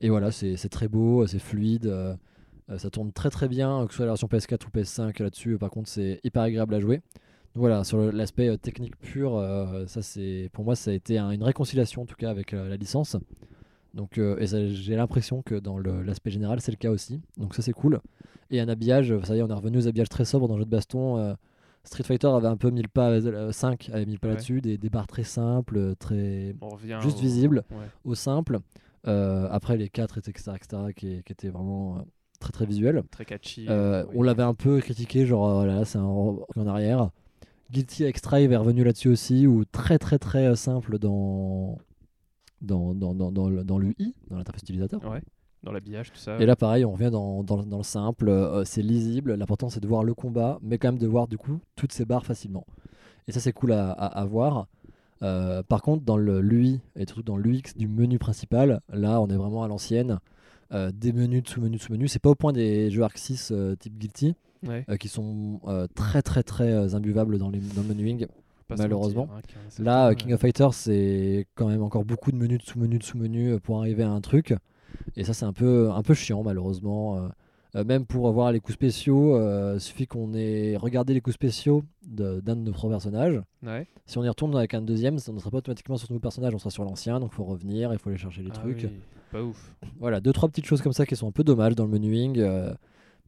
Et 0.02 0.10
voilà, 0.10 0.32
c'est 0.32 0.56
très 0.70 0.88
beau, 0.90 1.26
c'est 1.28 1.40
fluide, 1.40 1.86
euh, 1.88 2.14
euh, 2.70 2.78
ça 2.78 2.90
tourne 2.90 3.12
très 3.14 3.30
très 3.30 3.48
bien, 3.48 3.86
que 3.88 3.92
ce 3.94 3.98
soit 3.98 4.06
la 4.06 4.12
version 4.14 4.28
PS4 4.28 4.68
ou 4.68 4.70
PS5 4.70 5.20
là-dessus, 5.24 5.58
par 5.58 5.70
contre 5.70 5.88
c'est 5.90 6.20
hyper 6.26 6.42
agréable 6.44 6.74
à 6.76 6.80
jouer. 6.82 7.02
Voilà, 7.56 7.84
sur 7.84 8.12
l'aspect 8.12 8.48
euh, 8.50 8.58
technique 8.58 8.96
pur, 8.98 9.36
euh, 9.36 9.86
ça 9.88 10.02
c'est 10.02 10.50
pour 10.54 10.64
moi 10.64 10.76
ça 10.76 10.92
a 10.92 10.94
été 10.94 11.18
un- 11.18 11.32
une 11.32 11.44
réconciliation 11.44 12.04
en 12.04 12.06
tout 12.06 12.16
cas 12.16 12.30
avec 12.30 12.54
euh, 12.54 12.70
la 12.70 12.78
licence. 12.78 13.18
Donc, 13.96 14.20
euh, 14.20 14.38
et 14.40 14.70
j'ai 14.76 14.96
l'impression 14.96 15.42
que 15.42 15.56
dans 15.56 15.80
l'aspect 15.80 16.30
général, 16.30 16.62
c'est 16.62 16.72
le 16.72 16.78
cas 16.78 16.92
aussi. 16.92 17.22
Donc 17.38 17.56
ça, 17.56 17.64
c'est 17.64 17.72
cool. 17.74 18.00
Et 18.52 18.60
un 18.62 18.70
habillage, 18.70 19.16
ça 19.24 19.36
y 19.36 19.40
est, 19.40 19.42
on 19.42 19.48
est 19.50 19.54
revenu 19.54 19.80
aux 19.80 19.88
habillages 19.88 20.10
très 20.10 20.26
sobres 20.26 20.48
dans 20.48 20.54
le 20.56 20.62
jeu 20.62 20.66
de 20.66 20.70
baston. 20.70 21.36
Street 21.84 22.04
Fighter 22.04 22.28
avait 22.28 22.48
un 22.48 22.56
peu 22.56 22.70
mis 22.70 22.84
le 22.84 22.88
pas, 22.88 23.10
euh, 23.10 23.52
5 23.52 23.90
avait 23.92 24.06
mis 24.06 24.14
le 24.14 24.20
pas 24.20 24.28
Ouais. 24.28 24.34
là-dessus, 24.36 24.62
des, 24.62 24.78
des 24.78 24.90
barres 24.92 25.08
très 25.08 25.24
simples, 25.24 25.96
très 25.98 26.54
juste 27.02 27.18
au- 27.18 27.22
visibles, 27.22 27.64
Ouais. 27.72 27.78
au 28.06 28.14
simple. 28.14 28.60
Après 29.06 29.76
les 29.76 29.90
4, 29.90 30.20
etc., 30.20 30.52
etc., 30.56 30.84
qui, 30.96 31.24
qui 31.24 31.32
étaient 31.34 31.50
vraiment 31.50 32.06
très 32.40 32.52
très 32.52 32.68
visuels. 32.68 33.02
Très 33.10 33.26
catchy. 33.26 33.66
Oui. 33.68 34.06
On 34.14 34.22
l'avait 34.22 34.44
un 34.44 34.54
peu 34.54 34.80
critiqué, 34.82 35.26
genre 35.26 35.50
euh, 35.50 35.54
voilà, 35.66 35.84
c'est 35.86 35.98
un 35.98 36.04
en 36.04 36.68
arrière. 36.68 37.10
Guilty 37.72 38.04
Extrive 38.04 38.52
est 38.52 38.58
revenu 38.58 38.84
là-dessus 38.84 39.10
aussi, 39.10 39.48
ou 39.48 39.66
très 39.66 39.98
très 40.00 40.18
très 40.20 40.46
euh, 40.48 40.56
simple 40.56 40.98
dans 41.00 41.78
dans, 42.62 42.94
dans, 42.94 43.14
dans, 43.16 43.32
dans, 43.32 43.48
le- 43.50 43.64
dans 43.64 43.80
l'UI, 43.80 44.16
dans 44.30 44.38
l'interface 44.38 44.64
utilisateur. 44.64 45.02
Ouais. 45.10 45.22
Dans 45.64 45.72
l'habillage, 45.72 46.12
tout 46.12 46.18
ça. 46.18 46.38
Et 46.40 46.46
là, 46.46 46.56
pareil, 46.56 46.84
on 46.86 46.92
revient 46.92 47.10
dans, 47.12 47.44
dans, 47.44 47.64
dans 47.64 47.78
le 47.78 47.84
simple, 47.84 48.30
euh, 48.30 48.64
c'est 48.66 48.82
lisible. 48.82 49.34
L'important, 49.36 49.70
c'est 49.70 49.80
de 49.82 49.88
voir 49.88 50.04
le 50.04 50.14
combat, 50.14 50.58
mais 50.62 50.78
quand 50.78 50.90
même 50.90 50.98
de 51.00 51.08
voir 51.08 51.28
du 51.28 51.38
coup 51.38 51.60
toutes 51.76 51.92
ces 51.92 52.06
barres 52.06 52.26
facilement. 52.26 52.66
Et 53.28 53.32
ça, 53.34 53.40
c'est 53.42 53.52
cool 53.54 53.74
à, 53.74 53.92
à, 53.92 54.06
à 54.22 54.26
voir. 54.26 54.68
Euh, 55.22 55.62
par 55.64 55.82
contre, 55.82 56.04
dans 56.06 56.16
le 56.18 56.40
l'UI 56.42 56.80
et 56.96 57.06
surtout 57.06 57.24
dans 57.24 57.38
l'UX 57.38 57.76
du 57.76 57.88
menu 57.90 58.20
principal, 58.20 58.80
là, 58.92 59.22
on 59.22 59.28
est 59.28 59.36
vraiment 59.36 59.64
à 59.64 59.68
l'ancienne. 59.68 60.20
Euh, 60.72 60.92
des 60.94 61.12
menus, 61.14 61.44
de 61.44 61.48
sous-menus, 61.50 61.80
de 61.80 61.84
sous-menus. 61.84 62.12
C'est 62.12 62.22
pas 62.22 62.30
au 62.30 62.36
point 62.36 62.54
des 62.54 62.90
jeux 62.92 63.02
Arc 63.04 63.18
6 63.18 63.52
euh, 63.52 63.76
type 63.76 63.98
Guilty, 63.98 64.36
Ouais, 64.68 64.86
euh, 64.90 64.98
qui 64.98 65.08
sont 65.08 65.62
euh, 65.68 65.88
très 65.96 66.22
très 66.22 66.44
très 66.44 66.72
euh, 66.72 66.96
imbuvables 66.96 67.38
dans, 67.38 67.50
les, 67.50 67.60
dans 67.60 67.82
le 67.82 67.88
menuing. 67.88 68.26
malheureusement. 68.78 69.28
mentir, 69.28 69.58
hein, 69.58 69.84
Là, 69.84 70.16
King 70.16 70.34
of 70.34 70.42
Fighters, 70.42 70.74
c'est 70.74 71.48
quand 71.56 71.68
même 71.68 71.82
encore 71.82 72.04
beaucoup 72.06 72.32
de 72.32 72.38
menus, 72.38 72.60
de 72.60 72.64
sous-menus, 72.64 73.00
de 73.00 73.04
sous-menus 73.04 73.60
pour 73.64 73.80
arriver 73.80 74.04
à 74.04 74.10
un 74.12 74.22
truc. 74.22 74.54
Et 75.16 75.24
ça, 75.24 75.34
c'est 75.34 75.46
un 75.46 75.54
peu, 75.54 75.90
un 75.92 76.02
peu 76.04 76.14
chiant, 76.14 76.44
malheureusement. 76.44 77.30
Euh, 77.76 77.84
même 77.86 78.06
pour 78.08 78.28
avoir 78.28 78.52
les 78.52 78.60
coups 78.60 78.74
spéciaux, 78.74 79.36
euh, 79.36 79.78
suffit 79.78 80.08
qu'on 80.08 80.34
ait 80.34 80.76
regardé 80.76 81.14
les 81.14 81.22
coups 81.22 81.36
spéciaux 81.36 81.84
d'un 82.06 82.40
de, 82.42 82.54
nos 82.56 82.72
trois 82.72 82.90
personnages. 82.90 83.40
Ouais. 83.64 83.86
Si 84.08 84.18
on 84.18 84.24
y 84.24 84.30
retourne 84.30 84.56
avec 84.58 84.74
un 84.74 84.82
deuxième, 84.82 85.18
on 85.30 85.34
ne 85.34 85.40
sera 85.40 85.52
pas 85.52 85.58
automatiquement 85.60 85.96
sur 85.96 86.08
ce 86.08 86.14
nouveau 86.14 86.22
personnage, 86.22 86.54
on 86.56 86.58
sera 86.58 86.72
sur 86.72 86.84
l'ancien, 86.84 87.20
donc 87.20 87.30
il 87.32 87.36
faut 87.36 87.44
revenir, 87.44 87.94
il 87.94 88.00
faut 88.00 88.10
aller 88.10 88.18
chercher 88.18 88.42
les 88.42 88.50
Ah 88.52 88.58
trucs. 88.58 88.88
oui, 88.90 89.00
Pas 89.32 89.44
ouf. 89.44 89.76
Voilà, 90.00 90.20
deux, 90.20 90.34
trois 90.34 90.50
petites 90.50 90.66
choses 90.66 90.82
comme 90.82 90.94
ça 90.94 91.06
qui 91.06 91.16
sont 91.16 91.28
un 91.28 91.32
peu 91.32 91.44
dommages 91.44 91.76
dans 91.76 91.86
le 91.86 91.92
menuing. 91.92 92.40
euh, 92.40 92.74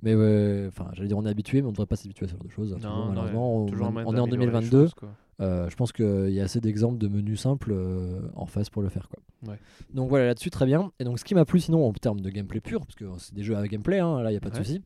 mais 0.01 0.15
ouais, 0.15 0.65
enfin, 0.67 0.89
j'allais 0.93 1.07
dire 1.07 1.17
on 1.17 1.25
est 1.25 1.29
habitué, 1.29 1.61
mais 1.61 1.65
on 1.67 1.71
ne 1.71 1.73
devrait 1.75 1.85
pas 1.87 1.95
s'habituer 1.95 2.25
à 2.25 2.27
ce 2.27 2.33
genre 2.33 2.43
de 2.43 2.49
choses. 2.49 2.75
Non, 2.81 2.89
non, 2.89 3.05
malheureusement, 3.09 3.55
on, 3.65 3.67
est 3.67 3.71
en 4.19 4.27
d'améliorer 4.27 4.27
les 4.27 4.37
2022. 4.69 4.81
choses, 4.83 4.93
quoi. 4.93 5.09
Euh, 5.39 5.69
je 5.69 5.75
pense 5.75 5.91
qu'il 5.91 6.29
y 6.29 6.39
a 6.39 6.43
assez 6.43 6.61
d'exemples 6.61 6.99
de 6.99 7.07
menus 7.07 7.39
simples 7.41 7.71
euh, 7.73 8.21
en 8.35 8.45
face 8.45 8.69
pour 8.69 8.83
le 8.83 8.89
faire. 8.89 9.09
Quoi. 9.09 9.51
Ouais. 9.51 9.59
Donc 9.93 10.09
voilà, 10.09 10.27
là-dessus, 10.27 10.51
très 10.51 10.67
bien. 10.67 10.91
Et 10.99 11.03
donc, 11.03 11.17
ce 11.19 11.25
qui 11.25 11.33
m'a 11.33 11.45
plu 11.45 11.59
sinon 11.59 11.87
en 11.87 11.93
termes 11.93 12.19
de 12.21 12.29
gameplay 12.29 12.61
pur, 12.61 12.81
parce 12.81 12.93
que 12.95 13.05
c'est 13.17 13.33
des 13.33 13.41
jeux 13.43 13.55
à 13.57 13.67
gameplay, 13.67 13.99
hein, 13.99 14.21
là, 14.21 14.29
il 14.29 14.33
n'y 14.33 14.37
a 14.37 14.39
pas 14.41 14.49
de 14.51 14.57
Ouais. 14.57 14.63
souci. 14.63 14.81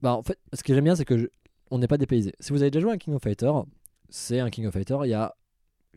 Bah, 0.00 0.14
en 0.16 0.22
fait, 0.22 0.38
ce 0.52 0.62
que 0.64 0.74
j'aime 0.74 0.84
bien, 0.84 0.96
c'est 0.96 1.04
que 1.04 1.16
je- 1.16 1.28
on 1.70 1.78
n'est 1.78 1.86
pas 1.86 1.98
dépaysé. 1.98 2.32
Si 2.40 2.52
vous 2.52 2.62
avez 2.62 2.70
déjà 2.72 2.80
joué 2.82 2.90
à 2.90 2.94
un 2.94 2.98
King 2.98 3.14
of 3.14 3.22
Fighter, 3.22 3.52
c'est 4.08 4.40
un 4.40 4.50
King 4.50 4.66
of 4.66 4.72
Fighter. 4.72 4.98
Il 5.04 5.10
y 5.10 5.14
a 5.14 5.34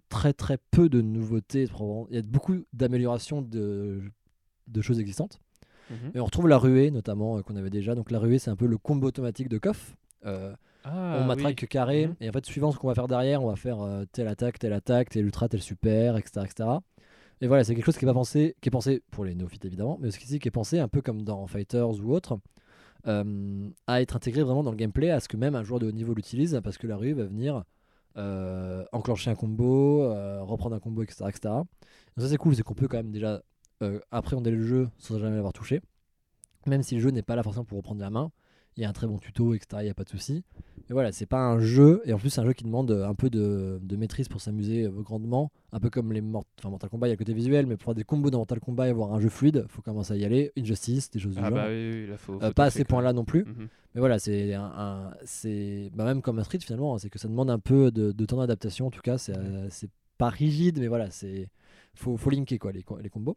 très 0.10 0.34
très 0.34 0.58
peu 0.72 0.88
de 0.89 1.01
nouveautés. 1.01 1.68
Il 2.12 2.15
y 2.15 2.20
a 2.20 2.22
beaucoup 2.22 2.58
d'améliorations 2.74 3.42
de, 3.42 4.04
de 4.68 4.82
choses 4.82 5.00
existantes. 5.00 5.39
Mhm. 5.89 6.12
Et 6.15 6.20
on 6.20 6.25
retrouve 6.25 6.48
la 6.48 6.58
ruée, 6.58 6.92
notamment, 6.92 7.38
euh, 7.38 7.42
qu'on 7.42 7.56
avait 7.56 7.70
déjà. 7.70 7.96
Donc, 7.96 8.12
la 8.12 8.20
ruée, 8.20 8.39
c'est 8.39 8.50
un 8.51 8.56
peu 8.56 8.65
le 8.68 8.77
combo 8.77 9.08
automatique 9.08 9.50
de 9.50 9.58
KOF. 9.58 9.96
Euh, 10.25 10.54
Ah, 10.88 11.18
on 11.20 11.25
matraque 11.25 11.58
oui. 11.63 11.68
carré 11.68 12.08
Mhm. 12.08 12.15
et 12.22 12.30
en 12.30 12.32
fait 12.32 12.46
suivant 12.46 12.72
ce 12.72 12.77
qu'on 12.77 12.86
va 12.88 12.94
faire 12.94 13.08
derrière 13.08 13.42
on 13.44 13.48
va 13.48 13.56
faire 13.56 13.82
euh, 13.82 14.06
telle 14.12 14.27
attaque 14.27 14.60
telle 14.60 14.74
attaque 14.74 15.10
tel 15.10 15.25
ultra 15.25 15.50
tel 15.50 15.60
super 15.60 16.15
etc 16.15 16.42
etc 16.46 16.70
et 17.42 17.48
voilà 17.48 17.63
c'est 17.63 17.74
quelque 17.74 17.86
chose 17.86 17.98
qui 17.98 18.06
est 18.06 18.08
pas 18.08 18.13
pensé 18.13 18.56
qui 18.62 18.70
est 18.70 18.72
pensé 18.72 19.01
pour 19.10 19.25
les 19.25 19.34
néophytes 19.34 19.65
évidemment 19.65 19.98
mais 20.00 20.10
aussi 20.10 20.38
qui 20.39 20.48
est 20.48 20.51
pensé 20.51 20.77
un 20.77 20.88
peu 20.88 21.01
comme 21.01 21.24
dans 21.24 21.48
Fighters 21.48 21.89
ou 22.04 22.13
autre 22.13 22.38
euh, 23.08 23.68
à 23.88 24.00
être 24.04 24.15
intégré 24.15 24.44
vraiment 24.44 24.62
dans 24.62 24.70
le 24.70 24.77
gameplay 24.77 25.10
à 25.10 25.20
ce 25.20 25.27
que 25.27 25.38
même 25.38 25.56
un 25.56 25.63
joueur 25.63 25.80
de 25.80 25.88
haut 25.88 25.92
niveau 25.92 26.13
l'utilise 26.13 26.60
parce 26.63 26.77
que 26.77 26.86
la 26.86 26.98
rue 26.98 27.13
va 27.13 27.24
venir 27.25 27.63
enclencher 28.94 29.32
un 29.32 29.36
combo 29.36 30.08
reprendre 30.46 30.75
un 30.75 30.80
combo 30.80 31.01
etc 31.01 31.25
etc 31.30 31.39
donc 31.46 31.65
ça 32.20 32.30
c'est 32.30 32.38
cool 32.38 32.56
c'est 32.56 32.62
qu'on 32.63 32.75
peut 32.75 32.88
quand 32.88 32.98
même 32.98 33.12
déjà 33.12 33.42
appréhender 34.12 34.51
le 34.51 34.62
jeu 34.63 34.89
sans 34.98 35.20
jamais 35.20 35.36
l'avoir 35.36 35.53
touché 35.53 35.82
même 36.67 36.82
si 36.82 36.96
le 36.96 37.01
jeu 37.01 37.10
n'est 37.12 37.22
pas 37.22 37.36
là 37.36 37.44
forcément 37.44 37.65
pour 37.65 37.77
reprendre 37.77 38.01
la 38.01 38.10
main 38.10 38.32
il 38.77 38.82
y 38.82 38.86
a 38.86 38.89
un 38.89 38.94
très 38.94 39.08
bon 39.08 39.17
tuto, 39.20 39.53
etc. 39.53 39.67
Il 39.79 39.86
n'y 39.86 39.89
a 39.89 39.94
pas 39.94 40.03
de 40.03 40.10
souci. 40.10 40.44
Mais 40.89 40.94
voilà, 40.94 41.13
c'est 41.13 41.25
pas 41.25 41.39
un 41.39 41.60
jeu, 41.60 42.01
et 42.03 42.12
en 42.12 42.17
plus, 42.17 42.29
c'est 42.29 42.41
un 42.41 42.46
jeu 42.46 42.51
qui 42.51 42.65
demande 42.65 42.91
euh, 42.91 43.08
un 43.08 43.15
peu 43.15 43.29
de, 43.29 43.79
de 43.82 43.96
maîtrise 43.96 44.27
pour 44.27 44.41
s'amuser 44.41 44.84
euh, 44.84 44.89
grandement. 44.89 45.50
Un 45.72 45.79
peu 45.79 45.89
comme 45.89 46.12
les 46.12 46.20
Mort- 46.20 46.44
enfin, 46.60 46.70
Mortal 46.72 46.89
Kombat, 46.89 47.08
il 47.08 47.12
y 47.12 47.13
a 47.13 47.13
le 47.13 47.17
côté 47.17 47.34
visuel, 47.34 47.67
mais 47.67 47.77
pour 47.77 47.86
faire 47.86 47.96
des 47.96 48.03
combos 48.03 48.32
dans 48.32 48.39
Mortal 48.39 48.60
Kombat 48.60 48.88
et 48.88 48.89
avoir 48.89 49.13
un 49.13 49.22
jeu 49.22 49.29
fluide, 49.29 49.65
faut 49.70 49.82
commencer 49.82 50.12
à 50.12 50.17
y 50.17 50.25
aller. 50.25 50.51
Injustice, 50.58 51.10
des 51.10 51.20
choses 51.20 51.36
du 51.36 51.41
Ah 51.41 51.44
genre. 51.48 51.53
bah 51.58 51.67
oui, 51.70 51.89
oui, 51.94 52.08
là, 52.08 52.17
faut. 52.17 52.34
Euh, 52.34 52.48
faut 52.48 52.53
pas 52.53 52.65
à 52.65 52.70
ces 52.70 52.84
points-là 52.84 53.13
non 53.13 53.24
plus. 53.24 53.46
Mhm. 53.46 53.70
Mais 53.94 54.00
voilà, 54.01 54.20
c'est 54.20 54.53
un, 54.53 54.63
un- 54.65 55.13
c'est 55.24 55.89
bah, 55.96 56.03
même 56.03 56.22
comme 56.22 56.39
un 56.39 56.44
street 56.44 56.60
finalement, 56.60 56.96
hein, 56.96 56.98
c'est 56.98 57.10
que 57.10 57.17
ça 57.17 57.29
demande 57.29 57.50
un 57.50 57.60
peu 57.60 57.91
de, 57.91 58.12
de 58.12 58.25
temps 58.25 58.38
d'adaptation. 58.39 58.88
En 58.88 58.91
tout 58.91 59.01
cas, 59.01 59.17
c'est 59.17 59.38
euh, 59.38 59.67
c'est 59.70 59.89
pas 60.17 60.27
rigide, 60.27 60.79
mais 60.82 60.88
voilà, 60.88 61.10
c'est 61.12 61.48
faut, 61.95 62.17
faut 62.17 62.29
linker 62.29 62.59
quoi 62.59 62.71
les, 62.71 62.83
co- 62.83 62.97
les 63.01 63.09
combos. 63.09 63.35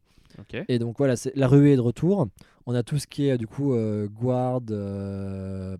Et 0.68 0.78
donc 0.78 0.98
voilà, 0.98 1.16
c'est 1.16 1.34
la 1.36 1.48
ruée 1.48 1.72
est 1.72 1.76
de 1.76 1.80
retour. 1.80 2.28
On 2.66 2.74
a 2.74 2.82
tout 2.82 2.98
ce 2.98 3.06
qui 3.06 3.28
est 3.28 3.38
du 3.38 3.46
coup 3.46 3.72
euh, 3.72 4.08
guard. 4.08 4.60
euh, 4.70 5.76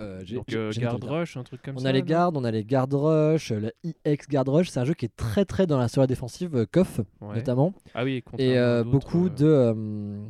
euh, 0.00 0.18
Donc, 0.18 0.44
j'ai- 0.48 0.56
euh, 0.56 0.70
j'ai 0.70 0.82
Guard. 0.82 0.98
Rush, 1.02 1.36
un 1.36 1.42
truc 1.44 1.62
comme 1.62 1.76
On 1.76 1.80
ça. 1.80 1.88
a 1.88 1.92
les 1.92 2.02
gardes, 2.02 2.36
on 2.36 2.44
a 2.44 2.50
les 2.50 2.62
gardes 2.64 2.92
rush, 2.94 3.52
euh, 3.52 3.60
la 3.60 3.70
IX 4.12 4.28
guard 4.28 4.44
rush. 4.46 4.68
C'est 4.68 4.80
un 4.80 4.84
jeu 4.84 4.94
qui 4.94 5.06
est 5.06 5.16
très 5.16 5.44
très 5.44 5.66
dans 5.66 5.78
la 5.78 5.88
sur 5.88 6.02
la 6.02 6.06
défensive, 6.06 6.54
euh, 6.56 6.66
KOF 6.70 7.00
Ouais. 7.22 7.36
notamment, 7.36 7.72
Ah 7.94 8.04
oui, 8.04 8.22
et 8.38 8.58
euh, 8.58 8.84
beaucoup 8.84 9.26
euh, 9.26 9.30
de 9.30 9.46
euh, 9.46 10.24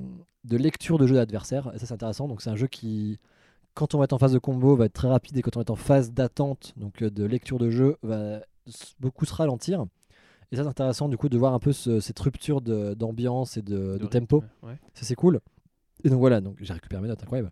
de 0.45 0.57
lecture 0.57 0.99
de 0.99 1.07
jeu 1.07 1.17
d'adversaire. 1.17 1.73
Et 1.75 1.79
ça 1.79 1.87
c'est 1.87 1.95
intéressant. 1.95 2.29
Donc 2.29 2.43
c'est 2.43 2.51
un 2.51 2.57
jeu 2.57 2.69
qui 2.69 3.19
quand 3.75 3.95
on 3.95 3.99
va 3.99 4.05
être 4.05 4.13
en 4.13 4.19
phase 4.19 4.33
de 4.33 4.39
combo 4.39 4.75
va 4.77 4.87
être 4.87 4.93
très 4.95 5.09
rapide 5.09 5.37
et 5.37 5.43
quand 5.43 5.57
on 5.57 5.61
est 5.61 5.71
en 5.71 5.77
phase 5.77 6.13
d'attente, 6.13 6.73
donc 6.77 7.03
euh, 7.03 7.11
de 7.11 7.25
lecture 7.25 7.59
de 7.59 7.69
jeu, 7.71 7.97
va 8.03 8.41
beaucoup 9.01 9.25
se 9.25 9.35
ralentir. 9.35 9.85
Et 10.53 10.57
ça 10.57 10.63
c'est 10.63 10.69
intéressant 10.69 11.09
du 11.09 11.17
coup 11.17 11.29
de 11.29 11.37
voir 11.39 11.55
un 11.55 11.59
peu 11.59 11.73
ce- 11.73 12.01
cette 12.01 12.19
rupture 12.21 12.61
d'ambiance 12.61 13.57
et 13.57 13.63
de, 13.63 13.99
tempo. 14.07 14.45
Ouais. 14.63 14.79
Ça 14.95 15.05
c'est 15.05 15.15
cool. 15.17 15.41
Et 16.05 16.09
donc 16.11 16.21
voilà, 16.21 16.41
donc 16.41 16.57
j'ai 16.61 16.73
récupéré 16.73 17.03
mes 17.03 17.09
notes, 17.09 17.23
incroyable. 17.23 17.51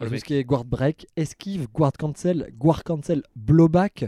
le 0.00 0.08
tout 0.10 0.16
ce 0.18 0.24
qui 0.24 0.34
est 0.34 0.44
guard 0.44 0.64
break, 0.64 1.06
esquive, 1.16 1.68
guard 1.72 1.92
cancel, 1.92 2.52
guard 2.58 2.84
cancel, 2.84 3.22
blowback. 3.36 4.06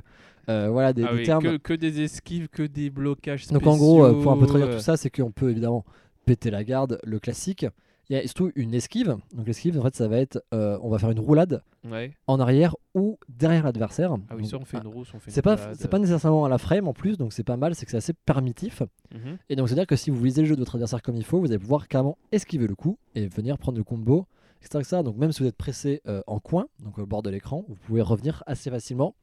euh, 0.49 0.69
voilà 0.71 0.93
des, 0.93 1.05
Ah 1.05 1.13
des 1.13 1.19
oui, 1.19 1.25
termes. 1.25 1.43
que, 1.43 1.57
que 1.57 1.73
des 1.75 2.03
esquives, 2.03 2.49
que 2.49 2.63
des 2.63 2.91
blocages 2.91 3.45
spéciaux. 3.45 3.59
Donc 3.61 3.67
en 3.69 3.77
gros, 3.77 4.05
euh, 4.05 4.21
pour 4.23 4.33
un 4.33 4.37
peu 4.37 4.47
traduire 4.47 4.71
tout 4.71 4.81
ça, 4.83 4.97
c'est 4.97 5.11
qu'on 5.11 5.31
peut 5.33 5.51
évidemment 5.51 5.85
péter 6.25 6.51
la 6.51 6.63
garde, 6.65 6.99
le 7.05 7.19
classique. 7.21 7.67
Il 8.09 8.17
y 8.17 8.19
a 8.21 8.23
surtout 8.23 8.53
une 8.55 8.73
esquive. 8.75 9.17
Donc 9.35 9.47
l'esquive, 9.47 9.79
en 9.79 9.83
fait, 9.83 9.97
ça 9.97 10.07
va 10.07 10.19
être, 10.19 10.43
euh, 10.55 10.79
on 10.83 10.89
va 10.89 10.99
faire 10.99 11.11
une 11.11 11.19
roulade 11.19 11.63
Ouais. 11.85 12.13
en 12.27 12.41
arrière 12.41 12.75
ou 12.95 13.19
derrière 13.29 13.65
l'adversaire. 13.65 14.13
Ah 14.29 14.35
oui, 14.35 14.43
Donc, 14.43 14.51
soit 14.51 14.59
on 14.61 14.65
fait 14.65 14.77
ah, 14.79 14.83
une 14.85 14.93
rousse, 14.93 15.09
on 15.15 15.19
fait 15.19 15.31
une 15.31 15.35
c'est 15.35 15.43
pas, 15.43 15.57
c'est 15.75 15.89
pas 15.89 15.99
nécessairement 15.99 16.45
à 16.45 16.49
la 16.49 16.59
frame 16.59 16.89
en 16.89 16.93
plus, 16.93 17.17
donc 17.17 17.33
c'est 17.33 17.45
pas 17.45 17.57
mal, 17.57 17.75
c'est 17.75 17.85
que 17.85 17.91
c'est 17.91 17.97
assez 17.97 18.13
permissif. 18.13 18.83
Mhm. 19.13 19.39
Et 19.49 19.57
donc 19.57 19.69
c'est-à-dire 19.69 19.87
que 19.87 19.97
si 19.97 20.11
vous 20.11 20.23
lisez 20.25 20.43
le 20.43 20.49
jeu 20.49 20.55
de 20.55 20.61
votre 20.61 20.75
adversaire 20.77 21.03
comme 21.03 21.17
il 21.17 21.25
faut, 21.25 21.39
vous 21.41 21.47
allez 21.47 21.59
pouvoir 21.59 21.89
carrément 21.89 22.19
esquiver 22.33 22.67
le 22.67 22.75
coup 22.75 22.99
et 23.15 23.29
venir 23.29 23.57
prendre 23.59 23.79
le 23.79 23.85
combo, 23.85 24.27
etc. 24.63 24.79
etc. 24.81 25.03
Donc 25.05 25.17
même 25.17 25.33
si 25.33 25.43
vous 25.43 25.49
êtes 25.49 25.57
pressé 25.57 26.01
euh, 26.07 26.23
en 26.27 26.41
coin, 26.41 26.67
donc 26.83 26.99
au 26.99 27.07
bord 27.07 27.23
de 27.23 27.31
l'écran, 27.31 27.65
vous 27.69 27.77
pouvez 27.77 28.03
revenir 28.03 28.43
assez 28.47 28.71
facilement. 28.71 29.15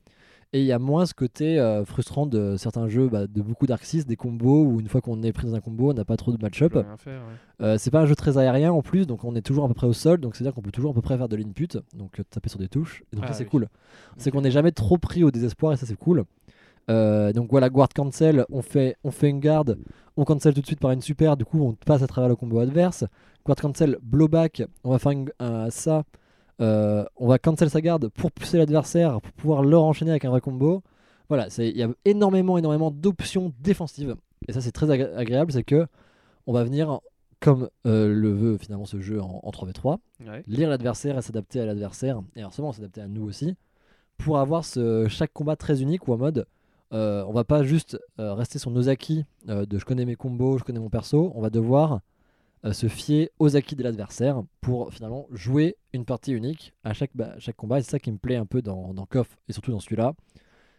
Et 0.55 0.59
il 0.59 0.65
y 0.65 0.71
a 0.71 0.77
moins 0.77 1.07
ce 1.07 1.15
côté 1.15 1.59
euh, 1.59 1.83
frustrant 1.83 2.27
de 2.27 2.55
certains 2.57 2.87
jeux, 2.87 3.09
bah, 3.09 3.25
de 3.25 3.41
beaucoup 3.41 3.65
Dark 3.65 3.83
Six, 3.83 4.05
des 4.05 4.15
combos 4.15 4.63
où 4.63 4.79
une 4.79 4.87
fois 4.87 5.01
qu'on 5.01 5.23
est 5.23 5.33
pris 5.33 5.47
dans 5.47 5.55
un 5.55 5.59
combo, 5.61 5.89
on 5.89 5.93
n'a 5.95 6.05
pas 6.05 6.15
trop 6.15 6.31
de 6.31 6.39
match-up. 6.39 6.75
ouais. 6.75 6.83
Euh, 7.61 7.77
c'est 7.79 7.89
pas 7.89 8.01
un 8.01 8.05
jeu 8.05 8.15
très 8.15 8.37
aérien 8.37 8.71
en 8.71 8.83
plus, 8.83 9.07
donc 9.07 9.23
on 9.23 9.35
est 9.35 9.41
toujours 9.41 9.65
à 9.65 9.67
peu 9.67 9.73
près 9.73 9.87
au 9.87 9.93
sol, 9.93 10.19
donc 10.19 10.35
c'est-à-dire 10.35 10.53
qu'on 10.53 10.61
peut 10.61 10.71
toujours 10.71 10.91
à 10.91 10.93
peu 10.93 11.01
près 11.01 11.17
faire 11.17 11.27
de 11.27 11.35
l'input, 11.35 11.69
donc 11.95 12.19
euh, 12.19 12.23
taper 12.29 12.49
sur 12.49 12.59
des 12.59 12.67
touches, 12.67 13.03
et 13.11 13.15
donc 13.15 13.25
Ah 13.27 13.31
ça 13.31 13.33
c'est 13.39 13.45
oui. 13.45 13.49
cool. 13.49 13.67
C'est 14.17 14.29
qu'on 14.29 14.41
n'est 14.41 14.51
jamais 14.51 14.71
trop 14.71 14.97
pris 14.99 15.23
au 15.23 15.31
désespoir, 15.31 15.73
et 15.73 15.77
ça 15.77 15.85
c'est 15.87 15.97
cool. 15.97 16.23
Euh, 16.91 17.31
donc 17.33 17.49
voilà, 17.49 17.69
guard 17.69 17.89
cancel, 17.89 18.45
on 18.51 18.61
fait, 18.61 18.95
on 19.03 19.09
fait 19.11 19.29
une 19.29 19.39
garde, 19.39 19.77
on 20.17 20.23
cancel 20.25 20.53
tout 20.53 20.61
de 20.61 20.65
suite 20.67 20.79
par 20.79 20.91
une 20.91 21.01
super, 21.01 21.35
du 21.37 21.45
coup 21.45 21.61
on 21.63 21.73
passe 21.73 22.03
à 22.03 22.07
travers 22.07 22.29
le 22.29 22.35
combo 22.35 22.59
adverse. 22.59 23.05
Guard 23.45 23.55
cancel, 23.55 23.97
blowback, 24.03 24.63
on 24.83 24.91
va 24.91 24.99
faire 24.99 25.13
une- 25.13 25.31
un- 25.39 25.69
ça, 25.69 26.03
euh, 26.61 27.03
on 27.17 27.27
va 27.27 27.39
cancel 27.39 27.69
sa 27.69 27.81
garde 27.81 28.09
pour 28.09 28.31
pousser 28.31 28.57
l'adversaire, 28.57 29.21
pour 29.21 29.31
pouvoir 29.33 29.63
le 29.63 29.77
enchaîner 29.77 30.11
avec 30.11 30.25
un 30.25 30.29
vrai 30.29 30.41
combo. 30.41 30.81
Voilà, 31.29 31.47
il 31.57 31.75
y 31.77 31.83
a 31.83 31.89
énormément, 32.05 32.57
énormément 32.57 32.91
d'options 32.91 33.53
défensives. 33.59 34.15
Et 34.47 34.53
ça 34.53 34.61
c'est 34.61 34.71
très 34.71 34.87
agré- 34.87 35.13
agréable, 35.15 35.51
c'est 35.51 35.63
que 35.63 35.87
on 36.45 36.53
va 36.53 36.63
venir, 36.63 36.99
comme 37.39 37.69
euh, 37.87 38.13
le 38.13 38.31
veut 38.33 38.57
finalement 38.57 38.85
ce 38.85 38.99
jeu 38.99 39.21
en, 39.21 39.39
en 39.41 39.49
3v3, 39.51 39.97
Ouais. 40.27 40.43
lire 40.47 40.69
l'adversaire 40.69 41.17
et 41.17 41.21
s'adapter 41.21 41.59
à 41.61 41.65
l'adversaire, 41.65 42.21
et 42.35 42.41
inversement 42.41 42.71
s'adapter 42.73 43.01
à 43.01 43.07
nous 43.07 43.23
aussi, 43.23 43.55
pour 44.17 44.37
avoir 44.39 44.63
ce, 44.65 45.07
chaque 45.07 45.31
combat 45.33 45.55
très 45.55 45.81
unique 45.81 46.07
ou 46.07 46.13
en 46.13 46.17
mode 46.17 46.45
euh, 46.93 47.23
on 47.27 47.31
va 47.33 47.43
pas 47.43 47.63
juste 47.63 47.97
rester 48.19 48.59
sur 48.59 48.69
nos 48.69 48.87
acquis 48.87 49.25
de 49.47 49.79
je 49.79 49.83
connais 49.85 50.05
mes 50.05 50.15
combos, 50.15 50.59
je 50.59 50.63
connais 50.63 50.79
mon 50.79 50.89
perso, 50.91 51.31
on 51.33 51.41
va 51.41 51.49
devoir 51.49 52.01
se 52.71 52.87
fier 52.87 53.29
aux 53.39 53.55
acquis 53.57 53.75
de 53.75 53.83
l'adversaire 53.83 54.41
pour 54.61 54.93
finalement 54.93 55.27
jouer 55.31 55.75
une 55.91 56.05
partie 56.05 56.31
unique 56.31 56.73
à 56.85 56.93
chaque, 56.93 57.11
bah, 57.15 57.33
chaque 57.37 57.57
combat. 57.57 57.79
Et 57.79 57.83
c'est 57.83 57.91
ça 57.91 57.99
qui 57.99 58.11
me 58.11 58.17
plaît 58.17 58.37
un 58.37 58.45
peu 58.45 58.61
dans, 58.61 58.93
dans 58.93 59.05
KOF 59.05 59.37
et 59.49 59.53
surtout 59.53 59.71
dans 59.71 59.79
celui-là. 59.81 60.13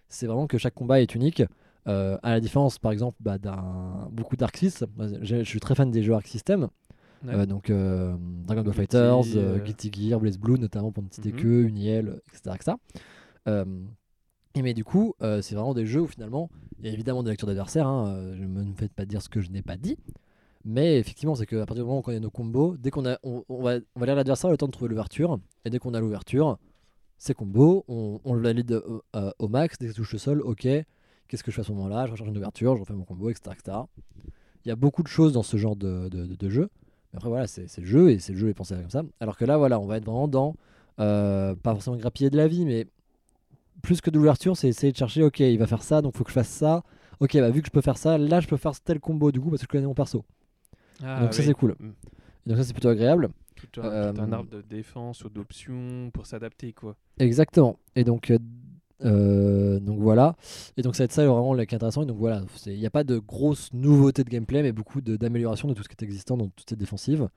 C'est 0.08 0.26
vraiment 0.26 0.46
que 0.46 0.56
chaque 0.58 0.74
combat 0.74 1.00
est 1.02 1.14
unique. 1.14 1.42
euh, 1.86 2.16
à 2.22 2.30
la 2.30 2.40
différence 2.40 2.78
par 2.78 2.92
exemple 2.92 3.18
bah, 3.20 3.36
d'un 3.36 4.08
beaucoup. 4.10 4.36
Moi, 4.96 5.08
Je 5.20 5.42
suis 5.44 5.60
très 5.60 5.74
fan 5.74 5.90
des 5.90 6.02
jeux 6.02 6.14
Arc 6.14 6.26
System. 6.26 6.68
Ouais. 7.26 7.34
Euh, 7.34 7.46
donc 7.46 7.68
euh, 7.68 8.16
Dragon 8.46 8.62
Ball 8.62 8.72
Fighters, 8.74 9.22
Guilty 9.64 9.90
Gear, 9.92 10.20
Blaze 10.20 10.38
Blue 10.38 10.58
notamment 10.58 10.92
pour 10.92 11.02
ne 11.02 11.08
citer 11.10 11.32
Mhm. 11.32 11.38
que, 11.40 11.62
Uniel, 11.64 12.20
etc. 12.32 12.54
etc. 12.56 12.76
Et 14.56 14.62
mais 14.62 14.72
du 14.72 14.84
coup, 14.84 15.14
c'est 15.20 15.54
vraiment 15.54 15.74
des 15.74 15.84
jeux 15.86 16.02
où 16.02 16.06
finalement, 16.06 16.48
il 16.78 16.86
y 16.86 16.88
a 16.88 16.92
évidemment 16.92 17.22
des 17.22 17.30
lectures 17.30 17.48
d'adversaires, 17.48 17.88
hein, 17.88 18.34
je 18.36 18.44
me 18.44 18.62
ne 18.62 18.74
faites 18.74 18.92
pas 18.92 19.04
dire 19.04 19.20
ce 19.20 19.28
que 19.28 19.40
je 19.40 19.50
n'ai 19.50 19.62
pas 19.62 19.76
dit, 19.76 19.96
mais 20.64 20.98
effectivement, 20.98 21.34
c'est 21.34 21.46
qu'à 21.46 21.66
partir 21.66 21.76
du 21.76 21.82
moment 21.82 21.96
où 21.96 21.98
on 21.98 22.02
connaît 22.02 22.20
nos 22.20 22.30
combos, 22.30 22.76
dès 22.78 22.90
qu'on 22.90 23.06
a, 23.06 23.18
on, 23.22 23.44
va, 23.48 23.78
on 23.94 24.00
va 24.00 24.06
lire 24.06 24.16
l'adversaire 24.16 24.50
le 24.50 24.56
temps 24.56 24.66
de 24.66 24.72
trouver 24.72 24.88
l'ouverture, 24.88 25.38
et 25.64 25.70
dès 25.70 25.78
qu'on 25.78 25.94
a 25.94 26.00
l'ouverture, 26.00 26.58
c'est 27.18 27.34
combo, 27.34 27.84
on, 27.88 28.20
on 28.24 28.34
le 28.34 28.42
valide 28.42 28.82
euh, 29.14 29.30
au 29.38 29.48
max, 29.48 29.78
dès 29.78 29.88
que 29.88 29.92
touche 29.92 30.12
le 30.12 30.18
sol, 30.18 30.42
ok, 30.42 30.66
qu'est-ce 31.28 31.42
que 31.42 31.50
je 31.50 31.56
fais 31.56 31.60
à 31.60 31.64
ce 31.64 31.72
moment-là, 31.72 32.06
je 32.06 32.12
recherche 32.12 32.28
une 32.28 32.36
ouverture, 32.36 32.76
je 32.76 32.80
refais 32.80 32.94
mon 32.94 33.04
combo, 33.04 33.30
etc. 33.30 33.56
etc. 33.58 33.78
Il 34.64 34.68
y 34.68 34.72
a 34.72 34.76
beaucoup 34.76 35.02
de 35.02 35.08
choses 35.08 35.32
dans 35.32 35.42
ce 35.42 35.56
genre 35.56 35.76
de, 35.76 36.08
de, 36.08 36.48
jeu. 36.48 36.70
Mais 37.12 37.18
après, 37.18 37.28
voilà, 37.28 37.46
c'est 37.46 37.78
le 37.78 37.86
jeu 37.86 38.10
et 38.10 38.18
c'est 38.18 38.32
le 38.32 38.38
jeu 38.38 38.48
est 38.48 38.54
pensé 38.54 38.74
comme 38.74 38.90
ça. 38.90 39.02
Alors 39.20 39.36
que 39.36 39.44
là, 39.44 39.58
voilà, 39.58 39.78
on 39.78 39.86
va 39.86 39.98
être 39.98 40.04
vraiment 40.04 40.28
dans, 40.28 40.54
euh, 41.00 41.54
pas 41.54 41.72
forcément 41.72 41.96
grappiller 41.96 42.30
de 42.30 42.36
la 42.36 42.48
vie, 42.48 42.64
mais 42.64 42.86
plus 43.82 44.00
que 44.00 44.10
de 44.10 44.16
l'ouverture, 44.16 44.56
c'est 44.56 44.68
essayer 44.68 44.92
de 44.92 44.96
chercher, 44.96 45.22
ok, 45.22 45.40
il 45.40 45.58
va 45.58 45.66
faire 45.66 45.82
ça, 45.82 46.00
donc 46.00 46.16
faut 46.16 46.24
que 46.24 46.30
je 46.30 46.34
fasse 46.34 46.48
ça. 46.48 46.82
Ok, 47.20 47.36
bah 47.36 47.50
vu 47.50 47.60
que 47.60 47.66
je 47.66 47.72
peux 47.72 47.80
faire 47.80 47.98
ça, 47.98 48.18
là 48.18 48.40
je 48.40 48.48
peux 48.48 48.56
faire 48.56 48.78
tel 48.80 48.98
combo 48.98 49.30
du 49.30 49.40
coup 49.40 49.50
parce 49.50 49.60
que 49.62 49.66
je 49.66 49.70
connais 49.70 49.86
mon 49.86 49.94
perso. 49.94 50.24
Ah, 51.02 51.20
donc 51.20 51.34
ça, 51.34 51.42
c'est 51.42 51.54
cool. 51.54 51.74
Mm. 51.80 51.90
Et 52.46 52.50
donc 52.50 52.58
ça 52.58 52.64
c'est 52.64 52.72
plutôt 52.72 52.88
agréable. 52.90 53.30
Tout 53.72 53.80
un, 53.80 54.12
tout 54.12 54.20
un 54.20 54.28
Euh, 54.32 54.32
arbre 54.32 54.50
de 54.50 54.62
défense 54.62 55.24
ou 55.24 55.28
d'options 55.30 56.10
pour 56.12 56.26
s'adapter, 56.26 56.72
quoi. 56.72 56.96
Exactement. 57.18 57.78
Et 57.96 58.04
donc, 58.04 58.30
euh, 58.30 58.38
euh, 59.04 59.80
donc 59.80 59.98
voilà. 60.00 60.36
Et 60.76 60.82
donc 60.82 60.94
ça 60.96 61.02
va 61.02 61.04
être 61.06 61.12
ça 61.12 61.26
vraiment 61.26 61.54
là, 61.54 61.64
qui 61.66 61.74
est 61.74 61.76
intéressant. 61.76 62.02
Et 62.02 62.06
donc 62.06 62.18
voilà, 62.18 62.42
il 62.66 62.78
n'y 62.78 62.86
a 62.86 62.90
pas 62.90 63.04
de 63.04 63.18
grosses 63.18 63.72
nouveautés 63.72 64.24
de 64.24 64.28
gameplay, 64.30 64.62
mais 64.62 64.72
beaucoup 64.72 65.00
de- 65.00 65.16
d'améliorations 65.16 65.68
de, 65.68 65.74
tout 65.74 65.82
ce 65.82 65.88
qui 65.88 65.94
est 65.98 66.04
existant 66.04 66.36
dans 66.36 66.48
toute 66.48 66.68
cette 66.68 66.78
défensive. 66.78 67.28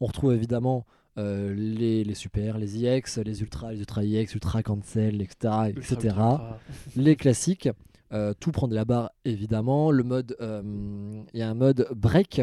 On 0.00 0.06
retrouve 0.06 0.34
évidemment 0.34 0.84
euh, 1.18 1.54
les, 1.54 2.04
les 2.04 2.14
super, 2.14 2.58
les 2.58 2.84
EX, 2.84 3.18
les 3.18 3.40
ultra, 3.42 3.72
les 3.72 3.78
ultra 3.80 4.04
EX, 4.04 4.34
ultra 4.34 4.62
cancel, 4.62 5.22
etc. 5.22 5.36
Ultra, 5.42 5.68
etc. 5.68 5.94
ultra, 5.94 6.08
ultra. 6.32 6.58
les 6.96 7.16
classiques. 7.16 7.68
Euh, 8.12 8.34
tout 8.38 8.52
prend 8.52 8.68
de 8.68 8.74
la 8.74 8.84
barre 8.84 9.10
évidemment. 9.24 9.90
Le 9.90 10.02
mode, 10.04 10.36
euh, 10.40 10.62
il 11.32 11.38
y 11.38 11.42
a 11.42 11.48
un 11.50 11.54
mode 11.54 11.88
break. 11.94 12.42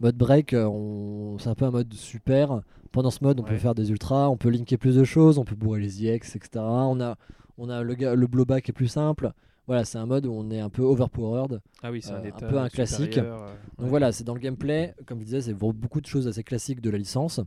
Mode 0.00 0.16
break, 0.16 0.52
euh, 0.52 0.64
on- 0.66 1.38
c'est 1.38 1.48
un 1.48 1.54
peu 1.54 1.64
un 1.64 1.70
mode 1.70 1.92
super. 1.94 2.60
Pendant 2.92 3.10
ce 3.10 3.22
mode, 3.22 3.40
on 3.40 3.42
peut 3.42 3.56
faire 3.56 3.74
des 3.74 3.90
ultras, 3.90 4.28
on 4.28 4.36
peut 4.36 4.50
linker 4.50 4.78
plus 4.78 4.96
de 4.96 5.04
choses, 5.04 5.38
on 5.38 5.44
peut 5.44 5.54
bourrer 5.56 5.80
les 5.80 6.02
IX, 6.04 6.14
etc. 6.36 6.48
On 6.56 7.00
a, 7.00 7.16
on 7.58 7.68
a 7.68 7.82
le, 7.82 7.94
le 7.94 8.26
blowback 8.26 8.64
qui 8.64 8.70
est 8.70 8.74
plus 8.74 8.88
simple. 8.88 9.32
Voilà, 9.66 9.84
c'est 9.84 9.98
un 9.98 10.06
mode 10.06 10.26
où 10.26 10.32
on 10.32 10.50
est 10.50 10.60
un 10.60 10.68
peu 10.70 10.82
overpowered. 10.82 11.60
Ah 11.82 11.90
oui, 11.90 12.00
c'est 12.02 12.12
Euh, 12.12 12.16
un 12.18 12.20
un 12.20 12.24
état 12.24 12.46
peu 12.46 12.58
un 12.58 12.68
classique. 12.68 13.18
euh, 13.18 13.36
Donc 13.78 13.84
ouais. 13.84 13.88
voilà, 13.88 14.12
c'est 14.12 14.22
dans 14.24 14.34
le 14.34 14.40
gameplay, 14.40 14.94
comme 15.06 15.18
je 15.20 15.24
disais, 15.24 15.40
c'est 15.40 15.54
beaucoup 15.54 16.00
de 16.00 16.06
choses 16.06 16.28
assez 16.28 16.44
classiques 16.44 16.80
de 16.80 16.90
la 16.90 16.98
licence. 16.98 17.40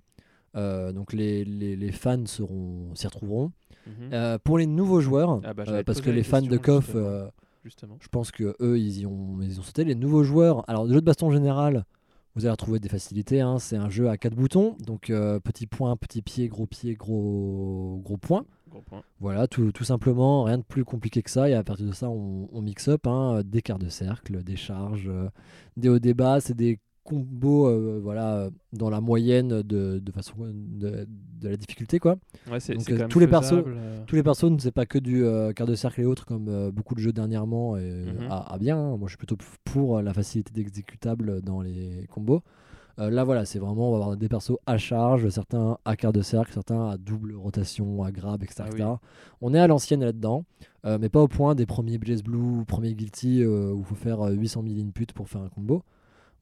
Euh, 0.55 0.91
donc 0.91 1.13
les, 1.13 1.45
les, 1.45 1.75
les 1.75 1.91
fans 1.91 2.25
seront 2.25 2.93
s'y 2.95 3.07
retrouveront. 3.07 3.51
Mhm. 3.87 3.93
Euh, 4.13 4.37
pour 4.43 4.57
les 4.57 4.65
nouveaux 4.67 4.99
joueurs, 5.01 5.39
Ah 5.43 5.53
bah, 5.53 5.63
euh, 5.67 5.83
parce 5.83 6.01
que 6.01 6.09
les 6.09 6.23
fans 6.23 6.41
de 6.41 6.57
KOF, 6.57 6.85
justement. 6.87 7.05
euh, 7.05 7.27
Justement. 7.63 7.97
je 8.01 8.07
pense 8.09 8.31
que 8.31 8.55
eux 8.61 8.77
ils 8.79 8.99
y 9.01 9.05
ont, 9.05 9.37
ils 9.41 9.59
ont 9.59 9.63
sauté. 9.63 9.83
Les 9.85 9.95
nouveaux 9.95 10.23
joueurs, 10.23 10.63
alors 10.69 10.85
le 10.85 10.93
jeu 10.93 10.99
de 11.01 11.05
baston 11.05 11.31
général, 11.31 11.85
vous 12.39 12.45
allez 12.45 12.51
retrouver 12.51 12.79
des 12.79 12.87
facilités. 12.87 13.41
hein. 13.41 13.59
C'est 13.59 13.75
un 13.75 13.89
jeu 13.89 14.09
à 14.09 14.17
quatre 14.17 14.33
boutons, 14.33 14.77
donc 14.85 15.09
euh, 15.09 15.41
petit 15.41 15.67
point, 15.67 15.97
petit 15.97 16.21
pied, 16.21 16.47
gros 16.47 16.67
pied, 16.67 16.95
gros 16.95 17.99
gros 18.01 18.15
point. 18.15 18.45
Gros 18.71 18.81
point. 18.81 19.03
Voilà, 19.19 19.47
tout, 19.47 19.73
tout 19.73 19.83
simplement, 19.83 20.43
rien 20.43 20.57
de 20.57 20.63
plus 20.63 20.85
compliqué 20.85 21.21
que 21.21 21.29
ça. 21.29 21.49
Et 21.49 21.53
à 21.53 21.63
partir 21.65 21.85
de 21.85 21.91
ça, 21.91 22.09
on, 22.09 22.47
on 22.53 22.61
mix 22.61 22.87
up 22.87 23.07
hein, 23.07 23.41
des 23.43 23.61
quarts 23.61 23.79
de 23.79 23.89
cercle, 23.89 24.41
des 24.41 24.55
charges, 24.55 25.09
euh, 25.09 25.29
des 25.75 25.89
hauts, 25.89 25.99
des 25.99 26.13
bas. 26.13 26.39
C'est 26.39 26.53
des 26.55 26.79
combos, 27.03 27.67
euh, 27.67 27.99
voilà, 28.01 28.35
euh, 28.35 28.49
dans 28.73 28.89
la 28.89 29.01
moyenne 29.01 29.61
de, 29.61 29.99
de 29.99 30.11
façon 30.11 30.33
de, 30.39 31.07
de 31.41 31.49
la 31.49 31.57
difficulté, 31.57 31.99
quoi. 31.99 32.17
Ouais, 32.49 32.59
Donc, 32.59 32.89
euh, 32.89 32.93
quand 32.93 32.93
même 32.99 33.07
tous 33.09 33.19
les 33.19 33.27
persos-. 33.27 33.63
Tous 34.07 34.15
les 34.15 34.23
c'est 34.59 34.71
pas 34.71 34.85
que 34.85 34.97
du 34.99 35.23
euh, 35.23 35.51
quart 35.53 35.67
de 35.67 35.75
cercle 35.75 36.01
et 36.01 36.05
autres, 36.05 36.25
comme 36.25 36.47
euh, 36.49 36.71
beaucoup 36.71 36.95
de 36.95 36.99
jeux 36.99 37.13
dernièrement, 37.13 37.77
et 37.77 38.05
Mhm. 38.05 38.27
à, 38.29 38.53
à 38.53 38.57
bien. 38.57 38.77
hein. 38.77 38.97
Moi, 38.97 39.07
je 39.07 39.09
suis 39.11 39.17
plutôt 39.17 39.37
pour 39.65 40.01
la 40.01 40.13
facilité 40.13 40.51
d'exécutable 40.53 41.41
dans 41.41 41.61
les 41.61 42.05
combos. 42.09 42.41
Là, 42.97 43.23
voilà, 43.23 43.45
c'est 43.45 43.59
vraiment, 43.59 43.87
on 43.87 43.91
va 43.97 43.97
avoir 44.03 44.17
des 44.17 44.27
persos 44.27 44.57
à 44.65 44.77
charge, 44.77 45.29
certains 45.29 45.77
à 45.85 45.95
quart 45.95 46.11
de 46.11 46.21
cercle, 46.21 46.51
certains 46.53 46.89
à 46.89 46.97
double 46.97 47.33
rotation, 47.33 48.03
à 48.03 48.11
grab, 48.11 48.43
etc. 48.43 48.65
Ah. 48.81 48.99
On 49.39 49.53
est 49.53 49.59
à 49.59 49.67
l'ancienne 49.67 50.01
là-dedans, 50.03 50.43
euh, 50.85 50.97
mais 50.99 51.07
pas 51.07 51.21
au 51.21 51.29
point 51.29 51.55
des 51.55 51.65
premiers 51.65 51.97
Blaze 51.97 52.21
Blue, 52.23 52.65
premiers 52.65 52.93
Guilty, 52.93 53.45
où 53.45 53.77
il 53.79 53.85
faut 53.85 53.95
faire 53.95 54.19
euh, 54.27 54.31
800 54.33 54.63
000 54.67 54.85
inputs 54.85 55.13
pour 55.15 55.29
faire 55.29 55.39
un 55.41 55.47
combo. 55.47 55.81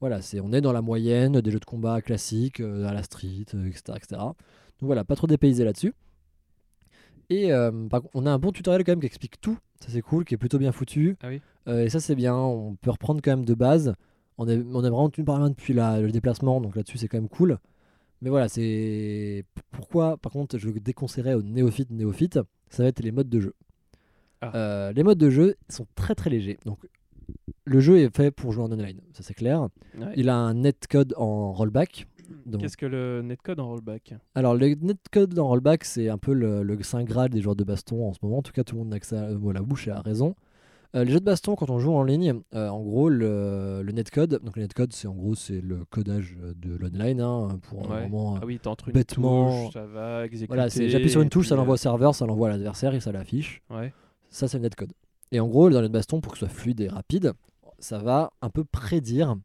Voilà, 0.00 0.22
c'est, 0.22 0.40
on 0.40 0.52
est 0.52 0.60
dans 0.60 0.72
la 0.72 0.82
moyenne 0.82 1.40
des 1.40 1.50
jeux 1.50 1.58
de 1.58 1.64
combat 1.64 2.00
classiques, 2.02 2.60
euh, 2.60 2.86
à 2.86 2.92
la 2.92 3.02
street, 3.02 3.46
euh, 3.54 3.66
etc., 3.66 3.94
etc. 3.96 4.06
Donc 4.20 4.36
voilà, 4.86 5.04
pas 5.04 5.16
trop 5.16 5.26
dépaysé 5.26 5.64
là-dessus. 5.64 5.92
Et 7.30 7.52
euh, 7.52 7.88
par 7.88 8.02
contre, 8.02 8.14
on 8.14 8.24
a 8.26 8.30
un 8.30 8.38
bon 8.38 8.52
tutoriel 8.52 8.84
quand 8.84 8.92
même 8.92 9.00
qui 9.00 9.06
explique 9.06 9.40
tout, 9.40 9.58
ça 9.80 9.88
c'est 9.90 10.00
cool, 10.00 10.24
qui 10.24 10.34
est 10.34 10.38
plutôt 10.38 10.58
bien 10.58 10.72
foutu. 10.72 11.16
Ah 11.22 11.28
oui. 11.28 11.40
Et 11.66 11.90
ça 11.90 12.00
c'est 12.00 12.14
bien, 12.14 12.34
on 12.34 12.76
peut 12.76 12.90
reprendre 12.90 13.20
quand 13.22 13.30
même 13.32 13.44
de 13.44 13.52
base. 13.54 13.94
On 14.38 14.48
est, 14.48 14.56
on 14.72 14.82
est 14.84 14.88
vraiment 14.88 15.10
tenu 15.10 15.24
par 15.24 15.34
la 15.34 15.42
main 15.42 15.50
depuis 15.50 15.74
la- 15.74 16.00
le 16.00 16.10
déplacement, 16.10 16.60
donc 16.62 16.76
là-dessus 16.76 16.96
c'est 16.96 17.08
quand 17.08 17.18
même 17.18 17.28
cool. 17.28 17.58
Mais 18.22 18.30
voilà, 18.30 18.48
c'est 18.48 19.44
pourquoi 19.70 20.16
par 20.16 20.32
contre 20.32 20.56
je 20.58 20.70
déconseillerais 20.70 21.34
aux 21.34 21.42
néophytes 21.42 21.90
néophytes, 21.90 22.40
ça 22.70 22.82
va 22.84 22.88
être 22.88 23.00
les 23.00 23.12
modes 23.12 23.28
de 23.28 23.40
jeu. 23.40 23.54
Ah. 24.40 24.52
Euh, 24.54 24.92
les 24.92 25.02
modes 25.02 25.18
de 25.18 25.28
jeu 25.28 25.56
sont 25.68 25.86
très 25.94 26.14
très 26.14 26.30
légers. 26.30 26.58
Donc 26.64 26.78
le 27.64 27.80
jeu 27.80 27.98
est 27.98 28.14
fait 28.14 28.30
pour 28.30 28.52
jouer 28.52 28.64
en 28.64 28.72
online, 28.72 29.00
ça 29.12 29.22
c'est 29.22 29.34
clair. 29.34 29.68
Ouais. 29.98 30.06
Il 30.16 30.28
a 30.28 30.36
un 30.36 30.54
netcode 30.54 31.14
en 31.16 31.52
rollback. 31.52 32.06
Donc, 32.44 32.60
Qu'est-ce 32.60 32.76
que 32.76 32.84
le 32.86 33.22
netcode 33.22 33.58
en 33.60 33.68
rollback? 33.68 34.14
Alors, 34.34 34.54
le 34.54 34.74
netcode 34.74 35.38
en 35.38 35.48
rollback, 35.48 35.84
c'est 35.84 36.08
un 36.10 36.18
peu 36.18 36.32
le, 36.34 36.62
le 36.62 36.82
saint 36.82 37.02
graal 37.02 37.30
des 37.30 37.40
joueurs 37.40 37.56
de 37.56 37.64
baston 37.64 38.06
en 38.06 38.12
ce 38.12 38.18
moment. 38.22 38.38
En 38.38 38.42
tout 38.42 38.52
cas, 38.52 38.64
tout 38.64 38.74
le 38.74 38.80
monde 38.80 38.90
n'a 38.90 39.00
que 39.00 39.06
ça 39.06 39.28
mot 39.30 39.50
à 39.50 39.54
la 39.54 39.62
bouche 39.62 39.88
et 39.88 39.90
a 39.90 40.00
raison. 40.02 40.34
Euh, 40.94 41.04
les 41.04 41.12
jeux 41.12 41.20
de 41.20 41.24
baston, 41.24 41.54
quand 41.54 41.68
on 41.70 41.78
joue 41.78 41.92
en 41.92 42.02
ligne, 42.02 42.40
euh, 42.54 42.68
en 42.68 42.80
gros, 42.82 43.08
le, 43.10 43.82
le 43.82 43.92
netcode, 43.92 44.40
donc 44.42 44.56
le 44.56 44.62
netcode, 44.62 44.92
c'est 44.94 45.06
en 45.08 45.14
gros 45.14 45.34
c'est 45.34 45.60
le 45.60 45.84
codage 45.86 46.34
euh, 46.42 46.54
de 46.56 46.76
l'online 46.76 47.20
hein, 47.20 47.58
pour 47.62 47.80
euh, 47.80 47.82
Ouais. 47.94 48.00
vraiment. 48.00 48.36
euh, 48.36 48.38
Ah 48.42 48.46
oui, 48.46 48.58
t'entres 48.58 48.88
une 48.88 48.94
bêtement- 48.94 49.64
touche, 49.66 49.74
ça 49.74 49.84
va 49.86 50.24
exécuter. 50.24 50.46
voilà, 50.54 50.68
j'appuie 50.68 51.10
sur 51.10 51.20
une 51.20 51.28
touche, 51.28 51.48
ça 51.48 51.56
l'envoie 51.56 51.74
au 51.74 51.78
serveur, 51.78 52.14
ça 52.14 52.24
l'envoie 52.24 52.48
à 52.48 52.52
l'adversaire 52.52 52.94
et 52.94 53.00
ça 53.00 53.12
l'affiche. 53.12 53.62
euh, 53.70 53.80
Ouais. 53.80 53.92
Ça, 54.30 54.48
c'est 54.48 54.56
le 54.58 54.62
netcode. 54.62 54.92
Et 55.32 55.40
en 55.40 55.48
gros, 55.48 55.68
dans 55.70 55.80
le 55.80 55.88
baston, 55.88 56.20
pour 56.20 56.32
que 56.32 56.38
ce 56.38 56.46
soit 56.46 56.54
fluide 56.54 56.80
et 56.80 56.88
rapide, 56.88 57.32
ça 57.78 57.98
va 57.98 58.32
un 58.42 58.50
peu 58.50 58.64
prédire. 58.64 59.36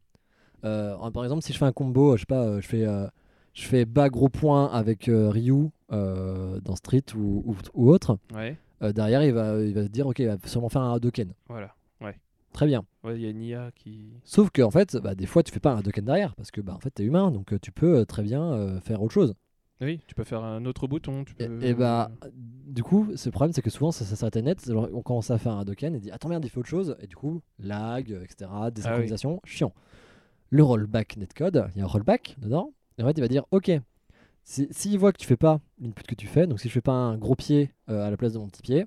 euh, 0.64 0.96
par 1.10 1.24
exemple, 1.24 1.42
si 1.42 1.52
je 1.52 1.58
fais 1.58 1.64
un 1.66 1.72
combo, 1.72 2.16
je 2.16 2.20
sais 2.22 2.26
pas, 2.26 2.42
euh, 2.44 2.60
je 2.60 2.66
fais, 2.66 2.84
euh, 2.86 3.06
je 3.52 3.64
fais 3.66 3.84
bas 3.84 4.08
gros 4.08 4.28
point 4.28 4.66
avec 4.72 5.08
euh, 5.08 5.28
Ryu 5.30 5.68
euh, 5.92 6.58
dans 6.60 6.74
Street 6.76 7.04
ou, 7.14 7.42
ou, 7.46 7.56
ou 7.74 7.90
autre, 7.90 8.18
Ouais. 8.34 8.56
euh, 8.82 8.92
derrière, 8.92 9.22
il 9.22 9.32
va, 9.32 9.60
il 9.62 9.74
va 9.74 9.82
se 9.84 9.88
dire, 9.88 10.06
ok, 10.06 10.18
il 10.20 10.26
va 10.26 10.36
sûrement 10.46 10.68
faire 10.70 10.82
un 10.82 10.94
Hadoken. 10.94 11.32
Voilà. 11.48 11.74
Très 12.52 12.66
bien. 12.66 12.84
Ouais, 13.02 13.16
il 13.16 13.20
y 13.22 13.26
a 13.26 13.30
une 13.30 13.42
IA 13.42 13.72
qui. 13.74 14.12
Sauf 14.22 14.48
que 14.50 14.62
en 14.62 14.70
fait, 14.70 14.96
bah, 14.98 15.16
des 15.16 15.26
fois, 15.26 15.42
tu 15.42 15.50
fais 15.50 15.58
pas 15.58 15.72
un 15.72 15.78
Hadoken 15.78 16.04
derrière 16.04 16.36
parce 16.36 16.52
que 16.52 16.60
bah, 16.60 16.72
en 16.76 16.78
fait, 16.78 16.90
t'es 16.90 17.02
humain, 17.02 17.32
donc 17.32 17.52
euh, 17.52 17.58
tu 17.60 17.72
peux 17.72 17.98
euh, 17.98 18.04
très 18.04 18.22
bien 18.22 18.44
euh, 18.52 18.78
faire 18.78 19.02
autre 19.02 19.12
chose. 19.12 19.34
Oui, 19.84 20.00
tu 20.06 20.14
peux 20.14 20.24
faire 20.24 20.42
un 20.42 20.64
autre 20.64 20.86
bouton. 20.86 21.24
Tu 21.24 21.34
Et, 21.38 21.46
peux... 21.48 21.62
et 21.62 21.74
bah, 21.74 22.10
du 22.32 22.82
coup, 22.82 23.08
ce 23.14 23.28
problème, 23.30 23.52
c'est 23.52 23.62
que 23.62 23.70
souvent, 23.70 23.92
ça, 23.92 24.04
ça 24.04 24.16
s'arrêtait 24.16 24.42
net. 24.42 24.66
Alors, 24.68 24.88
on 24.92 25.02
commence 25.02 25.30
à 25.30 25.38
faire 25.38 25.52
un 25.52 25.60
Hadoken 25.60 25.94
et 25.94 26.00
dit 26.00 26.10
Attends, 26.10 26.28
merde, 26.28 26.44
il 26.44 26.48
fait 26.50 26.58
autre 26.58 26.68
chose. 26.68 26.96
Et 27.00 27.06
du 27.06 27.16
coup, 27.16 27.42
lag, 27.58 28.10
etc., 28.10 28.50
désynchronisation, 28.72 29.40
chiant. 29.44 29.72
Le 30.50 30.62
rollback 30.62 31.16
netcode, 31.16 31.68
il 31.74 31.78
y 31.78 31.82
a 31.82 31.84
un 31.84 31.88
rollback 31.88 32.36
dedans. 32.38 32.72
Et 32.98 33.02
en 33.02 33.06
fait, 33.06 33.12
il 33.16 33.20
va 33.20 33.28
dire 33.28 33.44
Ok, 33.50 33.70
si- 34.44 34.68
s'il 34.70 34.98
voit 34.98 35.12
que 35.12 35.18
tu 35.18 35.26
fais 35.26 35.36
pas 35.36 35.60
l'input 35.80 36.02
que 36.04 36.14
tu 36.14 36.26
fais, 36.26 36.46
donc 36.46 36.60
si 36.60 36.68
je 36.68 36.72
fais 36.72 36.80
pas 36.80 36.92
un 36.92 37.16
gros 37.16 37.34
pied 37.34 37.70
euh, 37.88 38.06
à 38.06 38.10
la 38.10 38.16
place 38.16 38.32
de 38.34 38.38
mon 38.38 38.46
petit 38.48 38.62
pied, 38.62 38.86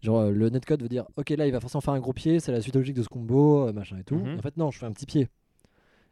genre 0.00 0.20
euh, 0.20 0.30
le 0.30 0.48
netcode 0.48 0.82
veut 0.82 0.88
dire 0.88 1.04
Ok, 1.16 1.30
là, 1.30 1.46
il 1.46 1.52
va 1.52 1.60
forcément 1.60 1.80
faire 1.82 1.94
un 1.94 2.00
gros 2.00 2.12
pied, 2.14 2.40
c'est 2.40 2.52
la 2.52 2.60
suite 2.60 2.76
logique 2.76 2.96
de 2.96 3.02
ce 3.02 3.08
combo, 3.08 3.68
euh, 3.68 3.72
machin 3.72 3.98
et 3.98 4.04
tout. 4.04 4.16
Mhm. 4.16 4.34
Et 4.36 4.38
en 4.38 4.42
fait, 4.42 4.56
non, 4.56 4.70
je 4.70 4.78
fais 4.78 4.86
un 4.86 4.92
petit 4.92 5.06
pied. 5.06 5.28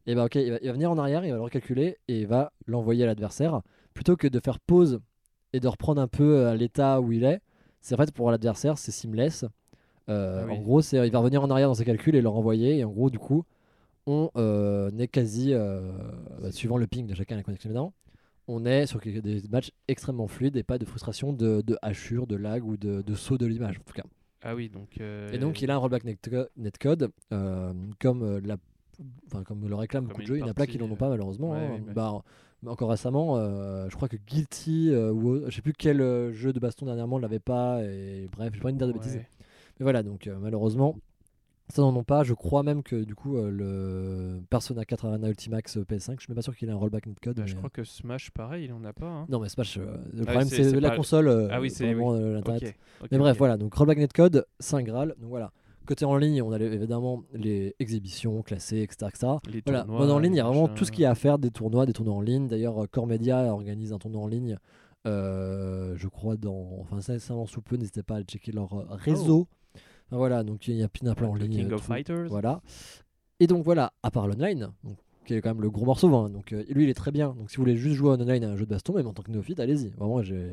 Et 0.07 0.15
bah, 0.15 0.27
ok, 0.27 0.35
il 0.35 0.51
va, 0.51 0.59
il 0.61 0.67
va 0.67 0.73
venir 0.75 0.91
en 0.91 0.99
arrière, 0.99 1.25
il 1.25 1.31
va 1.31 1.37
le 1.37 1.43
recalculer 1.43 1.97
et 2.09 2.21
il 2.21 2.27
va 2.27 2.53
l'envoyer 2.67 3.05
à 3.05 3.07
l'adversaire 3.07 3.63
plutôt 3.95 4.17
que 4.17 4.27
de 4.29 4.41
faire 4.41 4.59
pause 4.61 5.01
et 5.53 5.61
de 5.61 5.69
reprendre 5.69 6.01
un 6.01 6.09
peu 6.09 6.37
euh, 6.39 6.51
à 6.51 6.55
l'état 6.57 7.01
où 7.01 7.13
il 7.13 7.25
est. 7.25 7.41
C'est 7.81 7.95
en 7.95 7.99
fait 7.99 8.13
pour 8.13 8.31
l'adversaire, 8.31 8.77
c'est 8.79 8.93
seamless. 8.93 9.45
Euh, 10.09 10.43
Ah 10.43 10.47
oui. 10.47 10.59
En 10.59 10.61
gros, 10.63 10.81
il 10.83 11.11
va 11.11 11.19
revenir 11.19 11.43
en 11.43 11.51
arrière 11.51 11.69
dans 11.69 11.75
ses 11.75 11.85
calculs 11.85 12.15
et 12.17 12.21
le 12.23 12.29
renvoyer. 12.29 12.79
Et 12.79 12.85
en 12.85 12.91
gros, 12.91 13.09
du 13.11 13.19
coup, 13.19 13.45
on 14.07 14.31
euh, 14.37 14.91
est 14.99 15.09
quasi, 15.09 15.55
euh, 15.55 15.93
bah, 16.43 16.51
suivant 16.53 16.77
le 16.77 16.87
ping 16.87 17.07
de 17.07 17.15
chacun 17.15 17.37
la 17.37 17.43
connexion 17.43 17.71
évidemment, 17.71 17.95
on 18.49 18.67
est 18.67 18.85
sur 18.85 19.01
des 19.01 19.43
matchs 19.51 19.71
extrêmement 19.89 20.27
fluides 20.29 20.57
et 20.57 20.63
pas 20.63 20.77
de 20.77 20.85
frustration 20.85 21.33
de, 21.33 21.63
de 21.63 21.79
hachure, 21.81 22.27
de 22.27 22.37
lag 22.37 22.63
ou 22.67 22.77
de, 22.77 23.01
de 23.01 23.15
saut 23.15 23.39
de 23.39 23.47
l'image 23.47 23.79
en 23.79 23.83
tout 23.85 23.95
cas. 23.95 24.03
Ah 24.43 24.55
oui, 24.55 24.69
donc. 24.69 24.99
euh, 25.01 25.33
Et 25.33 25.39
donc 25.39 25.63
il 25.63 25.71
a 25.71 25.75
un 25.75 25.79
rollback 25.79 26.05
netco- 26.05 26.49
netcode 26.59 27.11
euh, 27.33 27.73
comme, 27.99 28.39
la, 28.41 28.57
enfin, 29.27 29.43
comme 29.43 29.67
le 29.69 29.75
réclame 29.75 30.05
Comme 30.05 30.09
beaucoup 30.11 30.23
de 30.23 30.27
une 30.27 30.29
jeux. 30.35 30.37
Il 30.39 30.41
y 30.41 30.43
en 30.45 30.49
a 30.49 30.55
plein 30.55 30.67
qui 30.67 30.79
n'en 30.79 30.87
ont 30.89 30.93
euh, 30.93 30.97
pas 30.97 31.09
malheureusement. 31.09 31.51
ouais, 31.53 31.59
hein. 31.59 31.81
oui. 31.87 31.93
Bah, 31.95 32.23
encore 32.67 32.89
récemment, 32.91 33.37
euh, 33.37 33.89
je 33.91 33.95
crois 33.97 34.09
que 34.09 34.17
Guilty 34.17 34.89
euh, 34.91 35.13
ou 35.13 35.43
je 35.51 35.55
sais 35.55 35.61
plus 35.63 35.75
quel 35.75 35.99
jeu 36.33 36.53
de 36.53 36.59
baston 36.61 36.87
dernièrement 36.87 37.19
l'avait 37.19 37.39
pas. 37.39 37.83
Et 37.85 38.29
bref, 38.33 38.53
j'ai 38.55 38.61
pas 38.61 38.73
de 38.73 38.79
dire 38.79 38.87
de 38.87 38.93
bêtises. 38.93 39.17
Mais 39.17 39.83
voilà, 39.85 40.03
donc 40.03 40.27
euh, 40.27 40.39
malheureusement, 40.41 40.97
ça 41.69 41.83
n'en 41.83 41.95
ont 41.95 42.05
pas. 42.05 42.25
Je 42.25 42.33
crois 42.33 42.63
même 42.63 42.83
que 42.83 42.97
du 43.05 43.15
coup, 43.15 43.37
le 43.37 44.41
Persona 44.49 44.85
4 44.85 45.05
Arena 45.07 45.29
Ultimax 45.29 45.77
euh, 45.77 45.85
PS5, 45.85 46.15
je 46.17 46.21
suis 46.21 46.31
même 46.31 46.37
pas 46.37 46.43
sûr 46.43 46.57
qu'il 46.57 46.69
ait 46.69 46.73
un 46.73 46.77
rollback 46.77 47.07
netcode. 47.07 47.37
Bah, 47.37 47.43
mais, 47.45 47.49
je 47.51 47.57
crois 47.57 47.71
que 47.71 47.85
Smash, 47.85 48.31
pareil, 48.31 48.65
il 48.67 48.73
en 48.73 48.85
a 48.85 48.93
pas. 48.93 49.07
hein. 49.09 49.27
Non, 49.29 49.41
mais 49.41 49.49
Smash, 49.49 49.77
le 49.77 49.85
oui, 50.15 50.23
problème 50.23 50.49
c'est- 50.49 50.81
la 50.81 50.91
pas- 50.91 50.97
console, 50.97 51.49
Ah 51.51 51.61
oui, 51.61 51.71
c'est- 51.71 51.93
euh, 51.95 52.35
l'internet. 52.35 52.75
Mais 53.11 53.19
bref, 53.19 53.37
voilà, 53.37 53.57
donc 53.59 53.75
rollback 53.75 53.99
netcode, 53.99 54.47
Saint 54.59 54.83
Graal. 54.83 55.15
Donc 55.19 55.29
voilà, 55.29 55.53
côté 55.85 56.05
en 56.05 56.17
ligne, 56.17 56.43
on 56.43 56.53
a 56.53 56.59
évidemment 56.59 57.23
les 57.33 57.75
exhibitions 57.79 58.43
classées, 58.43 58.83
etc. 58.83 59.07
etc. 59.09 59.33
Les 59.53 59.63
Voilà, 59.65 59.83
tournois, 59.85 60.01
mode 60.01 60.11
en 60.11 60.19
ligne, 60.19 60.35
il 60.35 60.39
y 60.39 60.41
a 60.41 60.45
vraiment 60.45 60.63
machins. 60.63 60.75
tout 60.77 60.85
ce 60.85 60.93
qu'il 60.93 61.03
y 61.03 61.05
a 61.07 61.11
à 61.11 61.15
faire, 61.15 61.39
des 61.39 61.51
tournois, 61.51 61.87
des 61.87 61.93
tournois 61.93 62.15
en 62.15 62.21
ligne. 62.21 62.49
D'ailleurs, 62.49 62.83
euh, 62.83 62.87
Core 62.91 63.07
Media 63.07 63.53
organise 63.53 63.93
un 63.93 63.99
tournoi 63.99 64.23
en 64.23 64.27
ligne, 64.27 64.57
euh, 65.07 65.95
je 65.97 66.09
crois, 66.09 66.37
dans. 66.37 66.79
Enfin, 66.81 67.01
ça, 67.01 67.19
ça 67.19 67.35
sous 67.47 67.61
peu, 67.63 67.77
n'hésitez 67.77 68.03
pas 68.03 68.15
à 68.15 68.17
aller 68.19 68.27
checker 68.27 68.53
leur 68.53 68.73
euh, 68.75 68.85
réseau. 68.91 69.49
Enfin, 70.07 70.17
voilà, 70.17 70.43
donc 70.43 70.67
il 70.69 70.77
y 70.77 70.83
a 70.83 70.89
plein 70.89 71.11
de 71.11 71.15
plein 71.15 71.29
en 71.29 71.35
ligne. 71.35 71.53
King 71.53 71.73
of 71.73 71.81
tout. 71.81 71.87
Fighters. 71.87 72.29
Voilà. 72.29 72.61
Et 73.41 73.47
donc 73.47 73.65
voilà, 73.65 73.93
à 74.03 74.11
part 74.11 74.29
l'online, 74.29 74.71
donc, 74.85 74.97
qui 75.27 75.35
est 75.35 75.41
quand 75.41 75.51
même 75.51 75.63
le 75.63 75.71
gros 75.71 75.85
morceau, 75.85 76.15
hein, 76.15 76.31
donc 76.31 76.53
euh, 76.53 76.63
lui 76.69 76.85
il 76.85 76.91
est 76.91 76.95
très 76.95 77.11
bien. 77.11 77.35
Donc 77.37 77.51
si 77.51 77.57
vous 77.57 77.63
voulez 77.63 77.77
juste 77.77 77.97
jouer 77.97 78.11
en 78.11 78.21
online 78.21 78.45
à 78.45 78.49
un 78.51 78.57
jeu 78.57 78.65
de 78.65 78.71
baston, 78.71 78.95
même 78.95 79.07
en 79.07 79.13
tant 79.13 79.23
que 79.23 79.31
néophyte, 79.31 79.59
allez-y. 79.61 79.89
Vraiment, 79.91 80.23
j'ai. 80.23 80.53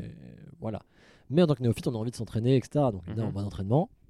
Voilà. 0.59 0.81
Mais 1.29 1.41
en 1.43 1.47
tant 1.47 1.55
que 1.55 1.63
néophyte, 1.63 1.87
on 1.87 1.93
a 1.93 1.97
envie 1.97 2.11
de 2.11 2.15
s'entraîner, 2.15 2.55
etc. 2.57 2.85
Donc 2.91 3.03
évidemment, 3.07 3.29
Mhm. 3.29 3.35
mode 3.35 3.45
entraînement. 3.45 3.89
Euh, 3.91 4.00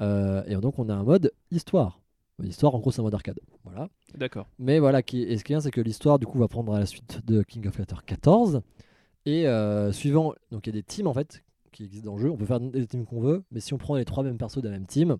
et 0.00 0.54
donc 0.60 0.78
on 0.78 0.88
a 0.88 0.94
un 0.94 1.02
mode 1.02 1.32
histoire. 1.50 2.00
Histoire, 2.44 2.74
en 2.74 2.78
gros, 2.78 2.92
c'est 2.92 3.00
un 3.00 3.04
mode 3.04 3.14
arcade. 3.14 3.40
Voilà. 3.64 3.88
D'accord. 4.14 4.46
Mais 4.58 4.78
voilà, 4.78 5.02
qui, 5.02 5.22
et 5.22 5.36
ce 5.38 5.44
qui 5.44 5.52
est 5.52 5.56
bien, 5.56 5.60
c'est 5.60 5.72
que 5.72 5.80
l'histoire, 5.80 6.20
du 6.20 6.26
coup, 6.26 6.38
va 6.38 6.46
prendre 6.46 6.72
à 6.72 6.78
la 6.78 6.86
suite 6.86 7.20
de 7.26 7.42
King 7.42 7.66
of 7.66 7.74
Fighters 7.74 8.04
14. 8.04 8.62
Et 9.26 9.46
euh, 9.48 9.92
suivant, 9.92 10.34
donc 10.52 10.66
il 10.66 10.70
y 10.74 10.78
a 10.78 10.80
des 10.80 10.84
teams 10.84 11.06
en 11.06 11.12
fait 11.12 11.42
qui 11.72 11.84
existent 11.84 12.10
dans 12.10 12.16
le 12.16 12.22
jeu. 12.22 12.30
On 12.30 12.36
peut 12.36 12.46
faire 12.46 12.60
les 12.60 12.86
teams 12.86 13.04
qu'on 13.04 13.20
veut, 13.20 13.42
mais 13.50 13.60
si 13.60 13.74
on 13.74 13.78
prend 13.78 13.96
les 13.96 14.04
trois 14.04 14.22
mêmes 14.22 14.38
persos 14.38 14.62
de 14.62 14.68
la 14.68 14.74
même 14.74 14.86
team, 14.86 15.16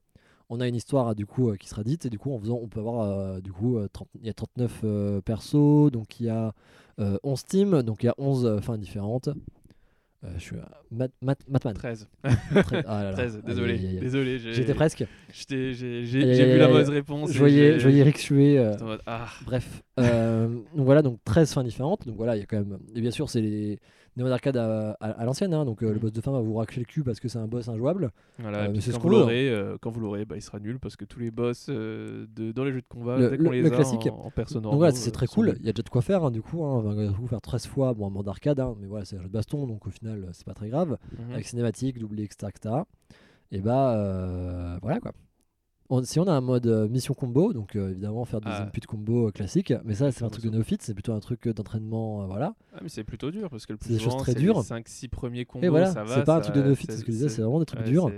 on 0.49 0.61
a 0.61 0.69
une 0.69 0.77
histoire 0.77 1.15
du 1.15 1.27
coup 1.27 1.51
euh, 1.51 1.57
qui 1.57 1.69
sera 1.69 1.83
dite. 1.83 2.07
Et 2.07 2.11
du 2.11 2.19
coup, 2.19 2.33
en 2.33 2.39
faisant, 2.39 2.59
on 2.63 2.69
peut 2.69 2.81
avoir 2.81 3.01
euh, 3.01 3.41
du 3.41 3.53
coup, 3.53 3.77
euh, 3.77 3.89
30 3.93 4.09
il 4.21 4.27
y 4.27 4.31
a 4.31 4.35
39 4.35 4.81
euh, 4.85 5.21
persos, 5.21 5.91
donc 5.91 6.21
il 6.21 6.27
y 6.27 6.31
a 6.31 6.55
euh, 7.01 7.19
11 7.25 7.45
teams, 7.45 7.83
donc 7.83 8.03
il 8.03 8.07
y 8.07 8.09
a 8.09 8.15
11 8.17 8.47
euh, 8.47 8.61
fins 8.61 8.79
différentes. 8.79 9.29
Euh, 10.25 10.29
je 10.37 10.43
suis 10.43 10.57
à 10.57 10.69
Mat, 10.91 11.13
Mat- 11.23 11.49
Matman. 11.49 11.75
13. 11.75 12.09
Très- 12.65 12.85
ah 12.89 13.05
là 13.05 13.11
là. 13.11 13.13
13, 13.13 13.37
Aïe, 13.37 13.43
désolé. 13.47 13.79
Désolé, 14.01 14.39
J'étais 14.39 14.75
presque. 14.75 15.05
J'ai 15.49 15.73
vu 15.73 16.59
la 16.59 16.69
mauvaise 16.69 16.89
réponse. 16.91 17.31
Je 17.33 17.39
voyais, 17.39 17.79
je 17.79 17.83
voyais 17.85 18.01
Eric 18.01 18.19
suer. 18.19 18.59
euh, 18.59 18.75
Ah, 19.07 19.29
Bref, 19.45 19.83
euh, 20.01 20.49
donc 20.49 20.85
voilà, 20.85 21.03
donc 21.03 21.21
13 21.25 21.53
fins 21.53 21.63
différentes. 21.63 22.07
Donc 22.07 22.17
voilà, 22.17 22.35
il 22.37 22.41
y 22.41 22.43
a 22.43 22.47
quand 22.47 22.57
même. 22.59 22.79
Et 22.97 23.01
bien 23.01 23.13
sûr, 23.13 23.31
c'est 23.31 23.41
les 23.41 23.79
modes 24.23 24.33
arcade 24.33 24.57
à, 24.57 24.93
à- 25.01 25.11
à 25.11 25.25
l'ancienne. 25.25 25.55
hein, 25.55 25.65
donc 25.65 25.83
euh, 25.83 25.89
le 25.89 25.95
Mhm. 25.95 26.01
boss 26.01 26.13
de 26.13 26.21
fin 26.21 26.33
va 26.33 26.41
vous 26.41 26.55
racler 26.55 26.81
le 26.81 26.87
cul 26.87 27.03
parce 27.03 27.21
que 27.21 27.29
c'est 27.29 27.39
un 27.39 27.47
boss 27.47 27.69
injouable. 27.69 28.11
voilà, 28.39 28.69
Euh, 28.71 28.75
c'est 28.77 28.91
ce 28.93 28.97
quand, 28.97 29.03
qu'on 29.03 29.09
hein. 29.09 29.19
l'aurez, 29.21 29.49
euh, 29.51 29.77
quand 29.81 29.91
vous 29.91 30.01
l'aurez, 30.01 30.25
bah, 30.25 30.37
il 30.37 30.43
sera 30.43 30.59
nul 30.61 30.79
parce 30.79 30.97
que 30.97 31.05
tous 31.05 31.19
les 31.21 31.31
boss 31.31 31.67
euh, 31.69 32.27
de, 32.35 32.53
dans 32.53 32.65
les 32.65 32.73
jeux 32.73 32.81
de 32.81 32.87
combat, 32.89 33.19
Le- 33.19 33.31
dès 33.31 33.37
qu'on 33.39 33.45
le- 33.45 33.51
les 33.51 33.61
le 33.63 33.67
a 33.69 33.71
classique. 33.71 34.07
en, 34.11 34.27
en 34.27 34.31
personne 34.31 34.63
donc 34.63 34.75
voilà, 34.75 34.93
c'est 34.93 35.11
très 35.11 35.27
cool. 35.27 35.55
Il 35.61 35.67
y 35.67 35.69
a 35.69 35.73
déjà 35.73 35.83
de 35.83 35.89
quoi 35.89 36.03
faire 36.03 36.31
du 36.31 36.43
coup. 36.43 36.65
Hein, 36.65 36.83
on 36.85 36.93
va 36.95 37.07
vous 37.07 37.27
faire 37.29 37.41
13 37.41 37.67
fois, 37.67 37.95
bon, 37.95 38.07
en 38.07 38.11
mode 38.11 38.29
arcade, 38.29 38.61
hein, 38.61 38.75
mais 38.81 38.87
voilà, 38.87 39.05
c'est 39.05 39.17
un 39.17 39.21
jeu 39.21 39.29
de 39.29 39.33
baston, 39.33 39.67
donc 39.67 39.87
au 39.87 39.91
final, 39.91 40.29
c'est 40.33 40.47
pas 40.47 40.55
très 40.55 40.69
grave. 40.69 40.97
Mhm. 41.19 41.33
Avec 41.35 41.47
cinématique, 41.47 41.99
doublé, 41.99 42.25
etc. 42.25 42.51
etc. 42.55 42.75
Et 43.53 43.61
bah 43.61 43.95
euh, 43.97 44.79
voilà 44.83 45.01
quoi. 45.01 45.13
On- 45.91 46.03
si 46.03 46.21
on 46.21 46.25
a 46.27 46.33
un 46.33 46.41
mode 46.43 46.67
euh, 46.67 46.87
mission 46.89 47.15
combo, 47.15 47.53
donc 47.55 47.75
euh, 47.75 47.91
évidemment 47.91 48.25
faire 48.27 48.41
des 48.43 48.51
Ah. 48.51 48.65
inputs 48.65 48.87
combo 48.87 49.29
euh, 49.29 49.31
classiques, 49.31 49.73
mais 49.85 49.95
ça 49.95 50.13
c'est 50.13 50.23
un 50.25 50.29
truc 50.29 50.43
de 50.45 50.49
famoso. 50.49 50.59
néophyte, 50.59 50.83
c'est 50.83 50.93
plutôt 50.95 51.13
un 51.15 51.21
truc 51.21 51.49
d'entraînement, 51.49 52.23
euh, 52.23 52.27
voilà. 52.27 52.55
Ah, 52.75 52.81
mais 52.83 52.89
c'est 52.91 53.05
plutôt 53.05 53.31
dur 53.31 53.49
parce 53.49 53.65
que 53.65 53.73
le 53.73 53.79
C'est 53.81 53.89
plus 53.89 53.97
des 53.97 54.03
choses 54.05 54.17
très 54.19 54.35
dures. 54.35 54.59
les 54.59 54.63
5-6 54.65 55.09
premiers 55.09 55.45
combos. 55.47 55.65
Et 55.65 55.71
voilà, 55.71 55.87
ça 55.87 56.05
va, 56.05 56.15
c'est 56.15 56.25
pas 56.25 56.37
un 56.37 56.41
truc 56.41 56.55
de 56.57 56.63
néophyte, 56.63 56.91
c'est 56.93 56.99
ce 56.99 57.05
que 57.05 57.13
je 57.13 57.17
disais, 57.17 57.29
c'est 57.31 57.41
vraiment 57.43 57.61
des 57.61 57.65
trucs 57.67 57.81
ouais, 57.81 57.87
durs. 57.91 58.11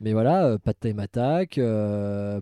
Mais 0.00 0.12
voilà, 0.12 0.46
euh, 0.46 0.58
pas 0.58 0.72
de 0.72 0.78
time 0.80 1.00
attack, 1.00 1.56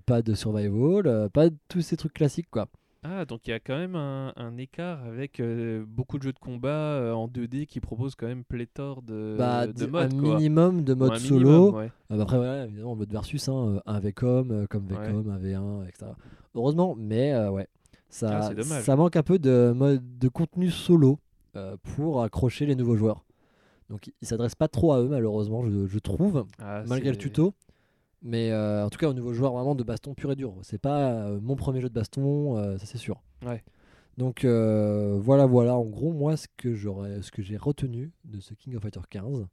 pas 0.07 0.23
de 0.23 0.35
survival, 0.35 1.31
pas 1.31 1.51
de 1.51 1.57
tous 1.69 1.81
ces 1.81 1.97
trucs 1.97 2.13
classiques 2.13 2.49
quoi. 2.51 2.67
Ah, 3.09 3.25
donc 3.25 3.47
il 3.47 3.51
y 3.51 3.53
a 3.53 3.61
quand 3.61 3.77
même 3.77 3.95
un, 3.95 4.33
un 4.37 4.57
écart 4.57 5.05
avec 5.05 5.39
euh, 5.39 5.85
beaucoup 5.87 6.19
de 6.19 6.25
jeux 6.25 6.33
de 6.33 6.39
combat 6.39 6.69
euh, 6.71 7.13
en 7.13 7.29
2D 7.29 7.67
qui 7.67 7.79
proposent 7.81 8.15
quand 8.17 8.27
même 8.27 8.43
pléthore 8.43 9.03
de, 9.03 9.37
bah, 9.39 9.67
de 9.69 9.87
modes. 9.87 10.13
un 10.13 10.19
quoi. 10.21 10.35
minimum 10.37 10.83
de 10.83 10.95
mode 10.95 11.17
solo. 11.19 11.49
minimum, 11.51 11.75
ouais. 11.77 11.91
Ah 12.11 12.17
bah 12.17 12.23
après 12.25 12.37
voilà, 12.37 12.65
évidemment 12.65 12.97
mode 12.97 13.13
versus, 13.13 13.49
hein, 13.49 13.77
euh, 13.77 13.81
un 13.87 14.01
VCOM, 14.01 14.51
euh, 14.51 14.67
comme 14.69 14.87
Ouais. 14.91 14.97
VCOM, 14.97 15.31
un 15.31 15.39
V1, 15.39 15.89
etc. 15.89 16.07
Heureusement, 16.55 16.95
mais 16.99 17.37
ouais, 17.49 17.69
ça, 18.09 18.51
Ah, 18.51 18.63
ça 18.65 18.97
manque 18.97 19.17
un 19.17 19.23
peu 19.23 19.39
de 19.39 19.73
mode 19.77 20.19
de 20.19 20.29
contenu 20.29 20.71
solo 20.71 21.19
pour 21.95 22.23
accrocher 22.23 22.67
les 22.67 22.75
nouveaux 22.77 22.97
joueurs. 22.97 23.25
Donc 23.89 24.11
il 24.21 24.27
s'adresse 24.27 24.55
pas 24.57 24.67
trop 24.69 24.93
à 24.93 25.01
eux 25.01 25.09
malheureusement, 25.09 25.65
je, 25.65 25.87
je 25.87 25.99
trouve, 26.01 26.45
Ah, 26.59 26.83
malgré 26.89 27.11
le 27.11 27.17
tuto. 27.17 27.55
Mais 28.23 28.51
euh, 28.51 28.85
en 28.85 28.91
tout 28.91 28.99
cas, 28.99 29.09
aux 29.09 29.15
nouveaux 29.15 29.35
joueurs 29.35 29.53
vraiment 29.53 29.75
de 29.75 29.85
baston 29.85 30.15
pur 30.15 30.33
et 30.33 30.37
dur. 30.37 30.55
C'est 30.63 30.79
pas 30.81 31.13
euh, 31.13 31.41
mon 31.41 31.55
premier 31.57 31.81
jeu 31.81 31.89
de 31.89 31.95
baston, 31.95 32.57
euh, 32.57 32.79
ça 32.79 32.87
c'est 32.87 32.99
sûr. 32.99 33.23
Ouais. 33.45 33.63
Donc 34.17 34.45
voilà, 34.45 35.47
voilà. 35.47 35.77
En 35.77 35.85
gros, 35.85 36.13
moi, 36.13 36.37
ce 36.37 36.47
que 36.57 36.75
j'aurais, 36.75 37.23
ce 37.23 37.31
que 37.31 37.43
j'ai 37.43 37.57
retenu 37.57 38.13
de 38.25 38.41
ce 38.41 38.55
King 38.55 38.75
of 38.77 38.83
Fighters 38.83 39.09
15. 39.09 39.47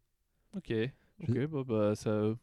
Ok, 0.56 0.74
ok, 1.28 1.48
bah, 1.48 1.64
bah, 1.68 1.96
ça. 1.96 2.34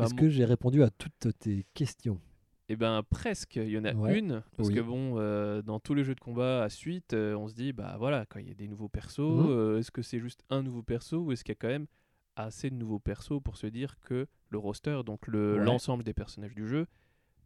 Est-ce 0.00 0.14
mon- 0.14 0.20
que 0.20 0.28
j'ai 0.28 0.44
répondu 0.44 0.82
à 0.82 0.90
toutes 0.90 1.36
tes 1.38 1.66
questions? 1.74 2.20
Eh 2.68 2.76
ben 2.76 3.02
presque, 3.10 3.56
il 3.56 3.68
y 3.68 3.78
en 3.78 3.84
a 3.84 3.92
Ouais. 3.92 4.18
une, 4.18 4.42
parce 4.56 4.68
Oui. 4.70 4.74
que 4.76 4.80
bon, 4.80 5.16
dans 5.62 5.80
tous 5.80 5.94
les 5.94 6.02
jeux 6.04 6.14
de 6.14 6.20
combat 6.20 6.62
à 6.62 6.68
suite, 6.70 7.12
on 7.14 7.46
se 7.48 7.54
dit, 7.54 7.72
bah 7.72 7.96
voilà, 7.98 8.24
quand 8.26 8.38
il 8.38 8.48
y 8.48 8.50
a 8.50 8.54
des 8.54 8.68
nouveaux 8.68 8.88
persos, 8.88 9.18
euh, 9.20 9.78
est-ce 9.78 9.90
que 9.90 10.00
c'est 10.02 10.18
juste 10.20 10.42
un 10.50 10.62
nouveau 10.62 10.82
perso 10.82 11.18
ou 11.18 11.32
est-ce 11.32 11.44
qu'il 11.44 11.52
y 11.52 11.58
a 11.58 11.60
quand 11.60 11.68
même 11.68 11.86
assez 12.36 12.70
de 12.70 12.74
nouveaux 12.76 12.98
persos 12.98 13.40
pour 13.42 13.56
se 13.56 13.66
dire 13.66 13.98
que 14.00 14.26
le 14.50 14.58
roster, 14.58 15.00
donc 15.04 15.26
le- 15.26 15.54
Ouais. 15.58 15.64
l'ensemble 15.64 16.04
des 16.04 16.14
personnages 16.14 16.54
du 16.54 16.66
jeu, 16.66 16.86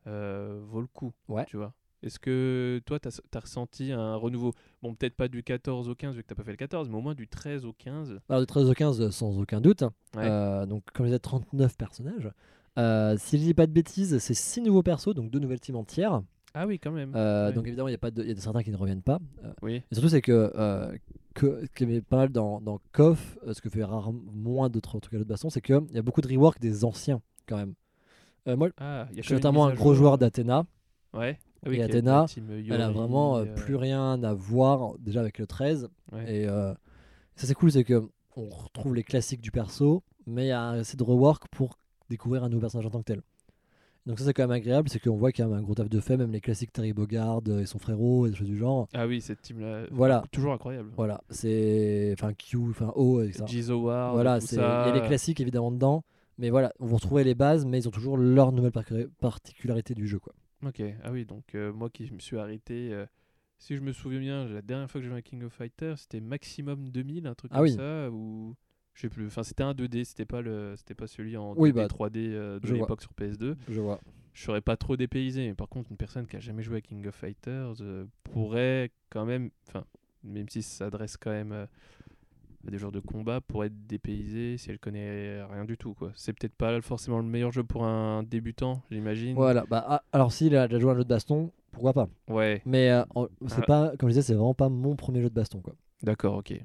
euh, 0.06 0.60
vaut 0.64 0.80
le 0.80 0.86
coup, 0.86 1.12
Ouais. 1.28 1.44
tu 1.46 1.56
vois 1.56 1.74
Est-ce 2.04 2.20
que 2.20 2.80
toi, 2.86 3.00
tu 3.00 3.08
as, 3.08 3.40
ressenti 3.40 3.90
un 3.90 4.14
renouveau? 4.14 4.52
Bon, 4.82 4.94
peut-être 4.94 5.16
pas 5.16 5.26
du 5.26 5.42
14 5.42 5.88
au 5.88 5.96
15 5.96 6.14
vu 6.14 6.22
que 6.22 6.28
tu 6.28 6.34
pas 6.36 6.44
fait 6.44 6.52
le 6.52 6.56
14, 6.56 6.88
mais 6.88 6.94
au 6.96 7.00
moins 7.00 7.16
du 7.16 7.26
13 7.26 7.64
au 7.64 7.72
15 7.72 8.20
Alors, 8.28 8.40
de 8.40 8.44
13 8.46 8.70
au 8.70 8.72
15, 8.72 9.10
sans 9.10 9.36
aucun 9.40 9.60
doute. 9.60 9.82
Ouais. 10.14 10.22
Euh, 10.24 10.64
donc, 10.64 10.84
comme 10.94 11.06
je 11.06 11.08
disais, 11.08 11.18
39 11.18 11.76
personnages. 11.76 12.30
Euh, 12.78 13.16
si 13.18 13.36
je 13.38 13.42
dis 13.42 13.52
pas 13.54 13.66
de 13.66 13.72
bêtises, 13.72 14.18
c'est 14.18 14.34
6 14.34 14.60
nouveaux 14.62 14.84
persos, 14.84 15.12
donc 15.12 15.30
deux 15.32 15.40
nouvelles 15.40 15.58
teams 15.58 15.74
entières. 15.74 16.22
Ah 16.54 16.68
oui, 16.68 16.78
quand 16.78 16.92
même. 16.92 17.12
Euh. 17.16 17.50
Donc 17.50 17.66
évidemment, 17.66 17.88
il 17.88 17.92
y 17.92 17.96
a 17.96 17.98
pas 17.98 18.12
de, 18.12 18.22
il 18.22 18.28
y 18.28 18.32
a 18.32 18.36
certains 18.40 18.62
qui 18.62 18.70
ne 18.70 18.76
reviennent 18.76 19.02
pas. 19.02 19.18
Euh, 19.44 19.52
Oui. 19.62 19.82
et 19.90 19.94
surtout, 19.94 20.08
c'est 20.08 20.22
que, 20.22 20.52
euh, 20.54 20.96
que 21.38 21.64
ce 21.64 21.84
qui 21.84 21.84
est 21.92 22.00
pas 22.00 22.16
mal 22.16 22.30
dans, 22.30 22.60
dans 22.60 22.80
KOF, 22.92 23.38
euh, 23.46 23.54
ce 23.54 23.60
que 23.60 23.70
fait 23.70 23.84
rarement 23.84 24.20
moins 24.32 24.68
d'autres 24.68 24.98
trucs 24.98 25.14
à 25.14 25.18
l'autre 25.18 25.28
baston, 25.28 25.50
c'est 25.50 25.60
qu'il 25.60 25.80
y 25.92 25.98
a 25.98 26.02
beaucoup 26.02 26.20
de 26.20 26.28
rework 26.28 26.60
des 26.60 26.84
anciens 26.84 27.22
quand 27.46 27.56
même. 27.56 27.74
Euh, 28.48 28.56
moi, 28.56 28.70
Ah, 28.78 29.06
je 29.16 29.22
suis 29.22 29.34
notamment 29.34 29.66
un 29.66 29.74
gros 29.74 29.94
joueur 29.94 30.18
d'Athéna. 30.18 30.66
Ouais. 31.14 31.38
Ah 31.62 31.68
Et 31.68 31.70
oui, 31.70 31.82
a 31.82 31.86
Athéna, 31.86 32.26
Elle 32.36 32.82
a 32.82 32.90
vraiment 32.90 33.36
euh, 33.36 33.44
euh, 33.44 33.54
plus 33.54 33.76
rien 33.76 34.22
à 34.22 34.34
voir 34.34 34.98
déjà 34.98 35.20
avec 35.20 35.38
le 35.38 35.46
13. 35.46 35.88
Ouais. 36.12 36.42
Et 36.42 36.48
euh, 36.48 36.72
ça, 37.36 37.46
c'est 37.46 37.54
cool, 37.54 37.72
c'est 37.72 37.84
que 37.84 38.08
on 38.36 38.48
retrouve 38.48 38.94
les 38.94 39.02
classiques 39.02 39.40
du 39.40 39.50
perso, 39.50 40.02
mais 40.26 40.44
il 40.46 40.48
y 40.48 40.52
a 40.52 40.70
assez 40.70 40.96
de 40.96 41.02
rework 41.02 41.48
pour 41.50 41.78
découvrir 42.08 42.44
un 42.44 42.48
nouveau 42.48 42.60
personnage 42.60 42.86
en 42.86 42.90
tant 42.90 43.00
que 43.00 43.12
tel. 43.12 43.22
Donc 44.08 44.18
ça 44.18 44.24
c'est 44.24 44.32
quand 44.32 44.44
même 44.44 44.50
agréable, 44.52 44.88
c'est 44.88 44.98
qu'on 45.00 45.16
voit 45.16 45.32
qu'il 45.32 45.44
y 45.44 45.48
a 45.48 45.54
un 45.54 45.60
gros 45.60 45.74
taf 45.74 45.90
de 45.90 46.00
fait, 46.00 46.16
même 46.16 46.32
les 46.32 46.40
classiques 46.40 46.72
Terry 46.72 46.94
Bogard 46.94 47.42
et 47.60 47.66
son 47.66 47.78
frérot 47.78 48.26
et 48.26 48.30
des 48.30 48.36
choses 48.36 48.48
du 48.48 48.56
genre. 48.56 48.88
Ah 48.94 49.06
oui, 49.06 49.20
cette 49.20 49.42
team-là. 49.42 49.84
Voilà. 49.90 50.24
Toujours 50.32 50.54
incroyable. 50.54 50.90
Voilà, 50.96 51.20
c'est 51.28 52.14
enfin 52.14 52.32
Q, 52.32 52.56
enfin 52.70 52.90
O, 52.96 53.20
etc. 53.22 53.70
Ward, 53.70 54.14
Voilà, 54.14 54.40
c'est 54.40 54.56
il 54.56 54.60
y 54.60 54.62
a 54.62 54.92
les 54.94 55.02
classiques 55.02 55.40
évidemment 55.40 55.70
dedans, 55.70 56.04
mais 56.38 56.48
voilà, 56.48 56.72
on 56.80 56.86
va 56.86 56.94
retrouver 56.94 57.22
les 57.22 57.34
bases, 57.34 57.66
mais 57.66 57.80
ils 57.80 57.86
ont 57.86 57.90
toujours 57.90 58.16
leur 58.16 58.50
nouvelle 58.50 58.72
par- 58.72 58.84
particularité 59.20 59.94
du 59.94 60.08
jeu 60.08 60.18
quoi. 60.18 60.32
Ok, 60.66 60.82
ah 61.04 61.12
oui, 61.12 61.26
donc 61.26 61.54
euh, 61.54 61.70
moi 61.72 61.90
qui 61.90 62.10
me 62.10 62.18
suis 62.18 62.38
arrêté, 62.38 62.88
euh, 62.92 63.04
si 63.58 63.76
je 63.76 63.82
me 63.82 63.92
souviens 63.92 64.20
bien, 64.20 64.48
la 64.48 64.62
dernière 64.62 64.90
fois 64.90 65.00
que 65.00 65.04
j'ai 65.04 65.10
joué 65.10 65.18
à 65.18 65.22
King 65.22 65.42
of 65.44 65.52
Fighters, 65.52 65.98
c'était 65.98 66.20
maximum 66.20 66.88
2000, 66.88 67.26
un 67.26 67.34
truc 67.34 67.50
Ah 67.52 67.58
comme 67.58 67.64
oui. 67.64 67.72
ça, 67.72 68.10
ou 68.10 68.56
je 68.98 69.02
sais 69.02 69.08
plus, 69.08 69.28
enfin 69.28 69.44
c'était 69.44 69.62
un 69.62 69.74
2D, 69.74 70.02
c'était 70.04 70.24
pas, 70.24 70.40
le, 70.42 70.74
c'était 70.76 70.96
pas 70.96 71.06
celui 71.06 71.36
en 71.36 71.54
Oui, 71.56 71.70
2D, 71.70 71.74
bah, 71.74 71.86
3D 71.86 72.16
euh, 72.16 72.58
de 72.58 72.66
l'époque 72.72 73.00
sur 73.00 73.12
PS2. 73.12 73.54
Je 73.68 73.80
vois. 73.80 74.00
Je 74.34 74.42
serais 74.42 74.60
pas 74.60 74.76
trop 74.76 74.96
dépaysé, 74.96 75.46
mais 75.46 75.54
par 75.54 75.68
contre, 75.68 75.88
une 75.92 75.96
personne 75.96 76.26
qui 76.26 76.34
a 76.34 76.40
jamais 76.40 76.64
joué 76.64 76.78
à 76.78 76.80
King 76.80 77.06
of 77.06 77.14
Fighters 77.14 77.74
euh, 77.80 78.06
pourrait 78.24 78.90
quand 79.08 79.24
même, 79.24 79.50
enfin, 79.68 79.84
même 80.24 80.48
si 80.48 80.62
ça 80.62 80.86
s'adresse 80.86 81.16
quand 81.16 81.30
même 81.30 81.52
euh, 81.52 81.66
à 82.66 82.70
des 82.72 82.78
joueurs 82.78 82.90
de 82.90 82.98
combat, 82.98 83.40
pourrait 83.40 83.68
être 83.68 83.86
dépaysée 83.86 84.56
si 84.58 84.68
elle 84.68 84.80
connaît 84.80 85.44
rien 85.44 85.64
du 85.64 85.76
tout, 85.76 85.94
quoi. 85.94 86.10
C'est 86.16 86.32
peut-être 86.32 86.56
pas 86.56 86.80
forcément 86.80 87.18
le 87.18 87.24
meilleur 87.24 87.52
jeu 87.52 87.62
pour 87.62 87.84
un 87.84 88.24
débutant, 88.24 88.82
j'imagine. 88.90 89.36
Voilà, 89.36 89.64
bah 89.70 89.84
ah, 89.88 90.02
alors 90.10 90.32
s'il 90.32 90.56
a 90.56 90.66
déjà 90.66 90.80
joué 90.80 90.90
à 90.90 90.94
un 90.94 90.96
jeu 90.96 91.04
de 91.04 91.08
baston, 91.08 91.52
pourquoi 91.70 91.92
pas? 91.92 92.08
Ouais, 92.26 92.62
Mais 92.66 92.90
c'est 93.46 93.62
Ah. 93.62 93.66
pas, 93.66 93.96
comme 93.96 94.08
je 94.08 94.14
disais, 94.14 94.22
c'est 94.22 94.34
vraiment 94.34 94.54
pas 94.54 94.68
mon 94.68 94.96
premier 94.96 95.22
jeu 95.22 95.28
de 95.30 95.34
baston 95.34 95.60
quoi. 95.60 95.74
D'accord, 96.02 96.34
ok. 96.38 96.60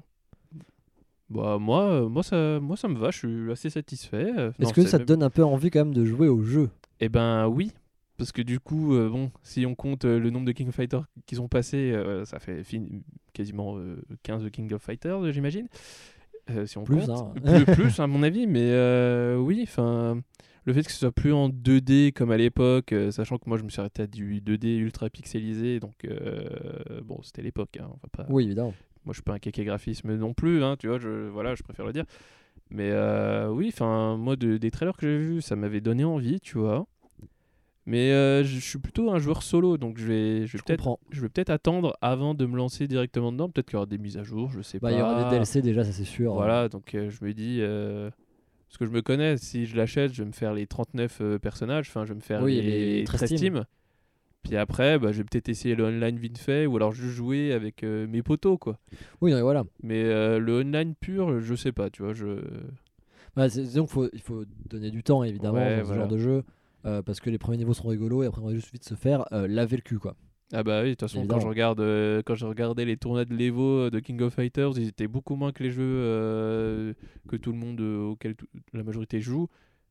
Bah 1.34 1.58
moi, 1.58 1.82
euh, 1.84 2.08
moi 2.08 2.22
ça, 2.22 2.60
moi 2.60 2.76
ça 2.76 2.86
me 2.88 2.96
va, 2.98 3.10
je 3.10 3.18
suis 3.18 3.50
assez 3.52 3.68
satisfait. 3.70 4.32
euh, 4.38 4.52
Est-ce 4.60 4.72
que 4.72 4.86
ça 4.86 4.98
te 4.98 5.04
donne 5.04 5.22
un 5.22 5.30
peu 5.30 5.44
envie 5.44 5.70
quand 5.70 5.80
même 5.84 5.94
de 5.94 6.04
jouer 6.04 6.28
au 6.28 6.42
jeu? 6.42 6.70
Eh 7.00 7.08
ben 7.08 7.48
oui, 7.48 7.72
parce 8.16 8.30
que 8.30 8.40
du 8.40 8.60
coup, 8.60 8.94
euh, 8.94 9.08
bon, 9.10 9.32
si 9.42 9.66
on 9.66 9.74
compte 9.74 10.04
euh, 10.04 10.20
le 10.20 10.30
nombre 10.30 10.46
de 10.46 10.52
King 10.52 10.68
of 10.68 10.74
Fighters 10.76 11.04
qu'ils 11.26 11.40
ont 11.40 11.48
passé, 11.48 11.92
euh, 11.92 12.24
ça 12.24 12.38
fait 12.38 12.62
quasiment 13.32 13.76
euh, 13.78 13.96
15 14.22 14.48
King 14.50 14.72
of 14.72 14.82
Fighters, 14.82 15.32
j'imagine. 15.32 15.66
Si 16.66 16.76
on 16.78 16.84
Plus, 16.84 17.06
compte. 17.06 17.10
hein. 17.10 17.32
plus, 17.64 17.64
plus, 17.74 18.00
à 18.00 18.06
mon 18.06 18.22
avis, 18.22 18.46
mais 18.46 18.70
oui, 19.36 19.60
enfin, 19.62 20.20
le 20.66 20.72
fait 20.74 20.82
que 20.84 20.92
ce 20.92 20.98
soit 20.98 21.10
plus 21.10 21.32
en 21.32 21.48
2D 21.48 22.12
comme 22.12 22.30
à 22.30 22.36
l'époque, 22.36 22.94
sachant 23.10 23.38
que 23.38 23.48
moi 23.48 23.56
je 23.58 23.62
me 23.64 23.70
suis 23.70 23.80
arrêté 23.80 24.02
à 24.02 24.06
du 24.06 24.40
2D 24.42 24.76
ultra 24.76 25.08
pixelisé, 25.08 25.80
donc 25.80 26.06
bon, 27.02 27.18
c'était 27.22 27.40
l'époque, 27.42 27.78
hein, 27.80 27.86
on 27.88 27.94
va 28.02 28.08
pas. 28.24 28.26
Oui, 28.30 28.44
évidemment. 28.44 28.74
Moi, 29.04 29.12
je 29.12 29.14
suis 29.14 29.22
pas 29.22 29.34
un 29.34 29.38
kéké 29.38 29.64
graphisme 29.64 30.14
non 30.16 30.32
plus, 30.34 30.62
hein, 30.64 30.76
tu 30.78 30.88
vois, 30.88 30.98
je, 30.98 31.28
voilà, 31.28 31.54
je 31.54 31.62
préfère 31.62 31.84
le 31.86 31.92
dire. 31.92 32.04
Mais 32.70 32.90
euh, 32.90 33.48
oui, 33.50 33.70
enfin, 33.72 34.16
moi, 34.16 34.36
de- 34.36 34.56
des 34.56 34.70
trailers 34.70 34.96
que 34.96 35.06
j'ai 35.06 35.18
vus, 35.18 35.42
ça 35.42 35.56
m'avait 35.56 35.80
donné 35.82 36.04
envie, 36.04 36.40
tu 36.40 36.58
vois. 36.58 36.86
Mais 37.86 38.12
euh, 38.12 38.42
je 38.44 38.58
suis 38.60 38.78
plutôt 38.78 39.10
un 39.10 39.18
joueur 39.18 39.42
solo, 39.42 39.76
donc 39.76 39.98
je 39.98 40.06
vais, 40.06 40.46
je 40.46 40.56
vais 40.56 40.62
peut-être, 40.64 40.84
comprends. 40.84 41.00
je 41.10 41.20
vais 41.20 41.28
peut-être 41.28 41.50
attendre 41.50 41.94
avant 42.00 42.32
de 42.32 42.46
me 42.46 42.56
lancer 42.56 42.88
directement 42.88 43.30
dedans. 43.30 43.50
Peut-être 43.50 43.66
qu'il 43.66 43.74
y 43.74 43.76
aura 43.76 43.84
des 43.86 43.98
mises 43.98 44.16
à 44.16 44.22
jour, 44.22 44.50
je 44.50 44.62
sais 44.62 44.78
Bah, 44.78 44.88
pas. 44.90 44.96
il 44.96 44.98
y 44.98 45.02
aura 45.02 45.14
des 45.30 45.36
DLC 45.36 45.60
déjà, 45.60 45.84
ça 45.84 45.92
c'est 45.92 46.04
sûr. 46.04 46.32
Voilà, 46.32 46.70
donc 46.70 46.94
euh, 46.94 47.10
je 47.10 47.22
me 47.22 47.34
dis, 47.34 47.58
parce 48.68 48.78
que 48.78 48.86
je 48.86 48.90
me 48.90 49.02
connais, 49.02 49.36
si 49.36 49.66
je 49.66 49.76
l'achète, 49.76 50.14
je 50.14 50.22
vais 50.22 50.26
me 50.28 50.32
faire 50.32 50.54
les 50.54 50.66
39 50.66 51.18
euh, 51.20 51.38
personnages, 51.38 51.88
enfin, 51.90 52.04
je 52.06 52.10
vais 52.10 52.14
me 52.16 52.20
faire 52.22 52.42
Oui, 52.42 52.54
les, 52.62 52.96
les 53.00 53.04
13 53.04 53.18
13 53.20 53.34
teams. 53.38 53.64
Puis 54.44 54.56
après, 54.56 54.98
bah, 54.98 55.10
je 55.10 55.18
vais 55.18 55.24
peut-être 55.24 55.48
essayer 55.48 55.74
le 55.74 55.84
online 55.84 56.18
vite 56.18 56.38
fait, 56.38 56.66
ou 56.66 56.76
alors 56.76 56.92
juste 56.92 57.14
jouer 57.14 57.52
avec 57.52 57.82
euh, 57.82 58.06
mes 58.06 58.22
potos, 58.22 58.58
quoi. 58.58 58.78
Oui, 59.22 59.30
non, 59.30 59.38
mais 59.38 59.42
voilà. 59.42 59.64
Mais 59.82 60.04
euh, 60.04 60.38
le 60.38 60.60
online 60.60 60.94
pur, 60.94 61.40
je 61.40 61.54
sais 61.54 61.72
pas, 61.72 61.88
tu 61.90 62.02
vois, 62.02 62.12
je... 62.12 62.40
Bah, 63.36 63.48
disons 63.48 63.84
qu'il 63.86 63.92
faut, 63.92 64.08
il 64.12 64.20
faut 64.20 64.44
donner 64.68 64.90
du 64.90 65.02
temps 65.02 65.24
évidemment 65.24 65.56
Ouais, 65.58 65.78
dans 65.80 65.88
ce 65.88 65.94
genre 65.94 66.08
de 66.08 66.18
jeu. 66.18 66.44
euh, 66.86 67.02
parce 67.02 67.18
que 67.20 67.30
les 67.30 67.38
premiers 67.38 67.56
niveaux 67.56 67.72
sont 67.74 67.88
rigolos 67.88 68.22
et 68.22 68.26
après 68.26 68.42
on 68.42 68.46
va 68.46 68.54
juste 68.54 68.70
vite 68.70 68.84
se 68.84 68.94
faire 68.94 69.24
laver 69.32 69.76
le 69.76 69.82
cul 69.82 69.98
quoi. 69.98 70.14
Ah 70.52 70.62
bah 70.62 70.82
oui, 70.82 70.90
de 70.90 70.94
toute 70.94 71.00
façon, 71.00 71.26
quand 71.26 71.40
je, 71.40 71.46
regarde, 71.48 71.80
quand 72.26 72.34
je 72.36 72.44
regardais 72.46 72.84
les 72.84 72.96
tournois 72.96 73.24
de 73.24 73.34
l'Evo 73.34 73.90
de 73.90 73.98
King 73.98 74.20
of 74.20 74.34
Fighters, 74.34 74.72
ils 74.76 74.86
étaient 74.88 75.08
beaucoup 75.08 75.34
moins 75.34 75.50
que 75.50 75.62
les 75.64 75.70
jeux 75.70 76.94
que 77.28 77.36
tout 77.36 77.50
le 77.50 77.58
monde, 77.58 77.80
auquel 77.80 78.36
la 78.72 78.84
majorité 78.84 79.20
joue. 79.20 79.48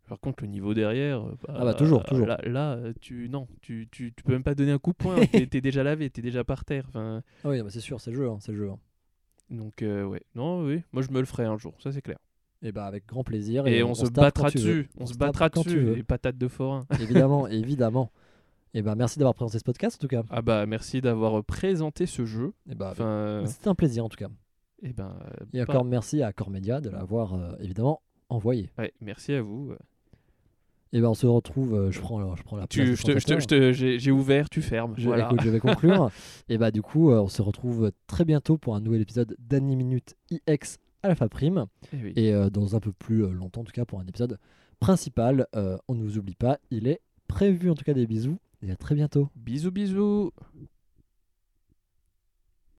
Par 0.08 0.20
contre, 0.20 0.44
le 0.44 0.50
niveau 0.50 0.74
derrière, 0.74 1.22
euh, 1.22 1.32
bah, 1.48 1.54
Ah 1.60 1.64
bah, 1.64 1.74
toujours, 1.74 2.04
toujours. 2.04 2.28
Là, 2.28 2.38
là, 2.44 2.78
tu, 3.00 3.30
non, 3.30 3.48
tu, 3.62 3.88
tu, 3.92 4.14
tu 4.14 4.24
peux 4.24 4.34
même 4.34 4.44
pas 4.44 4.54
donner 4.56 4.72
un 4.72 4.78
coup 4.80 4.92
de 4.92 4.98
poing, 4.98 5.16
t'es 5.32 5.48
t'es 5.48 5.62
déjà 5.62 5.82
lavé, 5.84 6.10
t'es 6.10 6.22
déjà 6.22 6.44
par 6.44 6.66
terre. 6.66 6.86
Enfin, 6.90 7.24
Ah 7.44 7.50
oui, 7.50 7.62
mais 7.64 7.70
c'est 7.70 7.80
sûr, 7.80 8.02
c'est 8.02 8.12
le 8.12 8.18
jeu, 8.18 8.30
hein, 8.30 8.38
c'est 8.42 8.52
le 8.52 8.58
jeu. 8.58 8.70
hein. 8.70 8.78
donc 9.50 9.82
euh, 9.82 10.04
ouais, 10.04 10.22
non, 10.36 10.66
oui, 10.66 10.82
moi 10.92 11.02
je 11.04 11.12
me 11.12 11.20
le 11.20 11.26
ferai 11.26 11.46
un 11.46 11.58
jour, 11.58 11.74
ça 11.80 11.92
c'est 11.92 12.02
clair. 12.02 12.18
Et 12.62 12.72
bah 12.72 12.86
avec 12.86 13.06
grand 13.06 13.24
plaisir. 13.24 13.68
Et, 13.68 13.84
on, 13.84 13.94
se 13.94 14.10
battra 14.10 14.50
dessus, 14.50 14.90
on, 14.98 15.04
On 15.04 15.06
se 15.06 15.14
se 15.14 15.18
battra 15.18 15.46
tape 15.50 15.56
quand 15.56 15.64
tu 15.64 15.70
dessus, 15.76 15.80
veux. 15.82 15.94
les 15.96 16.04
patates 16.04 16.38
de 16.38 16.48
forain. 16.48 16.86
évidemment, 17.02 17.48
évidemment. 17.48 18.10
Et 18.74 18.82
bah 18.82 18.96
merci 18.96 19.20
d'avoir 19.20 19.36
présenté 19.36 19.60
ce 19.60 19.64
podcast 19.66 19.98
en 19.98 20.02
tout 20.02 20.08
cas. 20.08 20.24
Ah 20.30 20.42
bah 20.42 20.66
merci 20.66 21.02
d'avoir 21.02 21.44
présenté 21.44 22.06
ce 22.06 22.26
jeu. 22.26 22.54
Et 22.70 22.76
bah 22.76 22.90
Enfin, 22.92 23.06
euh, 23.06 23.46
c'était 23.46 23.68
un 23.68 23.76
plaisir 23.76 24.06
en 24.06 24.10
tout 24.10 24.18
cas. 24.18 24.30
et 24.82 24.94
ben, 24.94 25.14
euh, 25.26 25.46
Et 25.54 25.66
pas- 25.66 25.74
encore 25.74 25.84
merci 25.86 26.24
à 26.24 26.32
Core 26.34 26.50
Media 26.52 26.80
de 26.82 26.90
l'avoir 26.90 27.34
euh, 27.36 27.54
évidemment 27.60 28.02
envoyé. 28.30 28.70
ouais, 28.78 28.94
merci 29.02 29.34
à 29.34 29.42
vous. 29.42 29.74
Et 30.94 31.02
ben 31.02 31.10
on 31.10 31.14
se 31.16 31.26
retrouve. 31.26 31.74
euh, 31.74 31.92
je 31.92 32.00
prends, 32.00 32.36
je 32.36 32.44
prends 32.44 32.56
la. 32.56 32.68
Tu, 32.68 32.96
j'ai 34.00 34.12
ouvert, 34.12 34.50
tu 34.50 34.62
fermes. 34.62 34.94
Je, 34.96 35.06
voilà. 35.08 35.26
écoute, 35.26 35.42
je 35.44 35.50
vais 35.50 35.60
conclure. 35.60 36.12
et 36.50 36.58
bah 36.58 36.72
du 36.72 36.82
coup, 36.82 37.12
euh, 37.12 37.20
on 37.20 37.28
se 37.28 37.42
retrouve 37.42 37.92
très 38.08 38.24
bientôt 38.26 38.58
pour 38.58 38.76
un 38.76 38.80
nouvel 38.80 39.02
épisode 39.02 39.36
d'Animinute 39.40 40.16
IX 40.30 40.78
Alpha 41.02 41.28
Prime. 41.28 41.66
Eh 41.92 41.98
oui. 42.02 42.14
Et 42.16 42.34
euh, 42.34 42.50
dans 42.50 42.76
un 42.76 42.80
peu 42.80 42.94
plus 42.94 43.28
longtemps, 43.32 43.62
en 43.62 43.64
tout 43.66 43.74
cas, 43.74 43.86
pour 43.86 44.00
un 44.00 44.06
épisode 44.06 44.38
principal. 44.80 45.48
Euh, 45.56 45.78
on 45.88 45.96
ne 45.96 46.04
vous 46.04 46.18
oublie 46.18 46.36
pas, 46.36 46.60
il 46.70 46.88
est 46.88 47.00
prévu 47.28 47.72
en 47.72 47.76
tout 47.76 47.86
cas 47.86 47.94
des 47.94 48.06
bisous. 48.06 48.38
Et 48.62 48.72
à 48.72 48.76
très 48.76 48.96
bientôt. 48.96 49.30
Bisous, 49.36 49.72
bisous. 49.72 50.32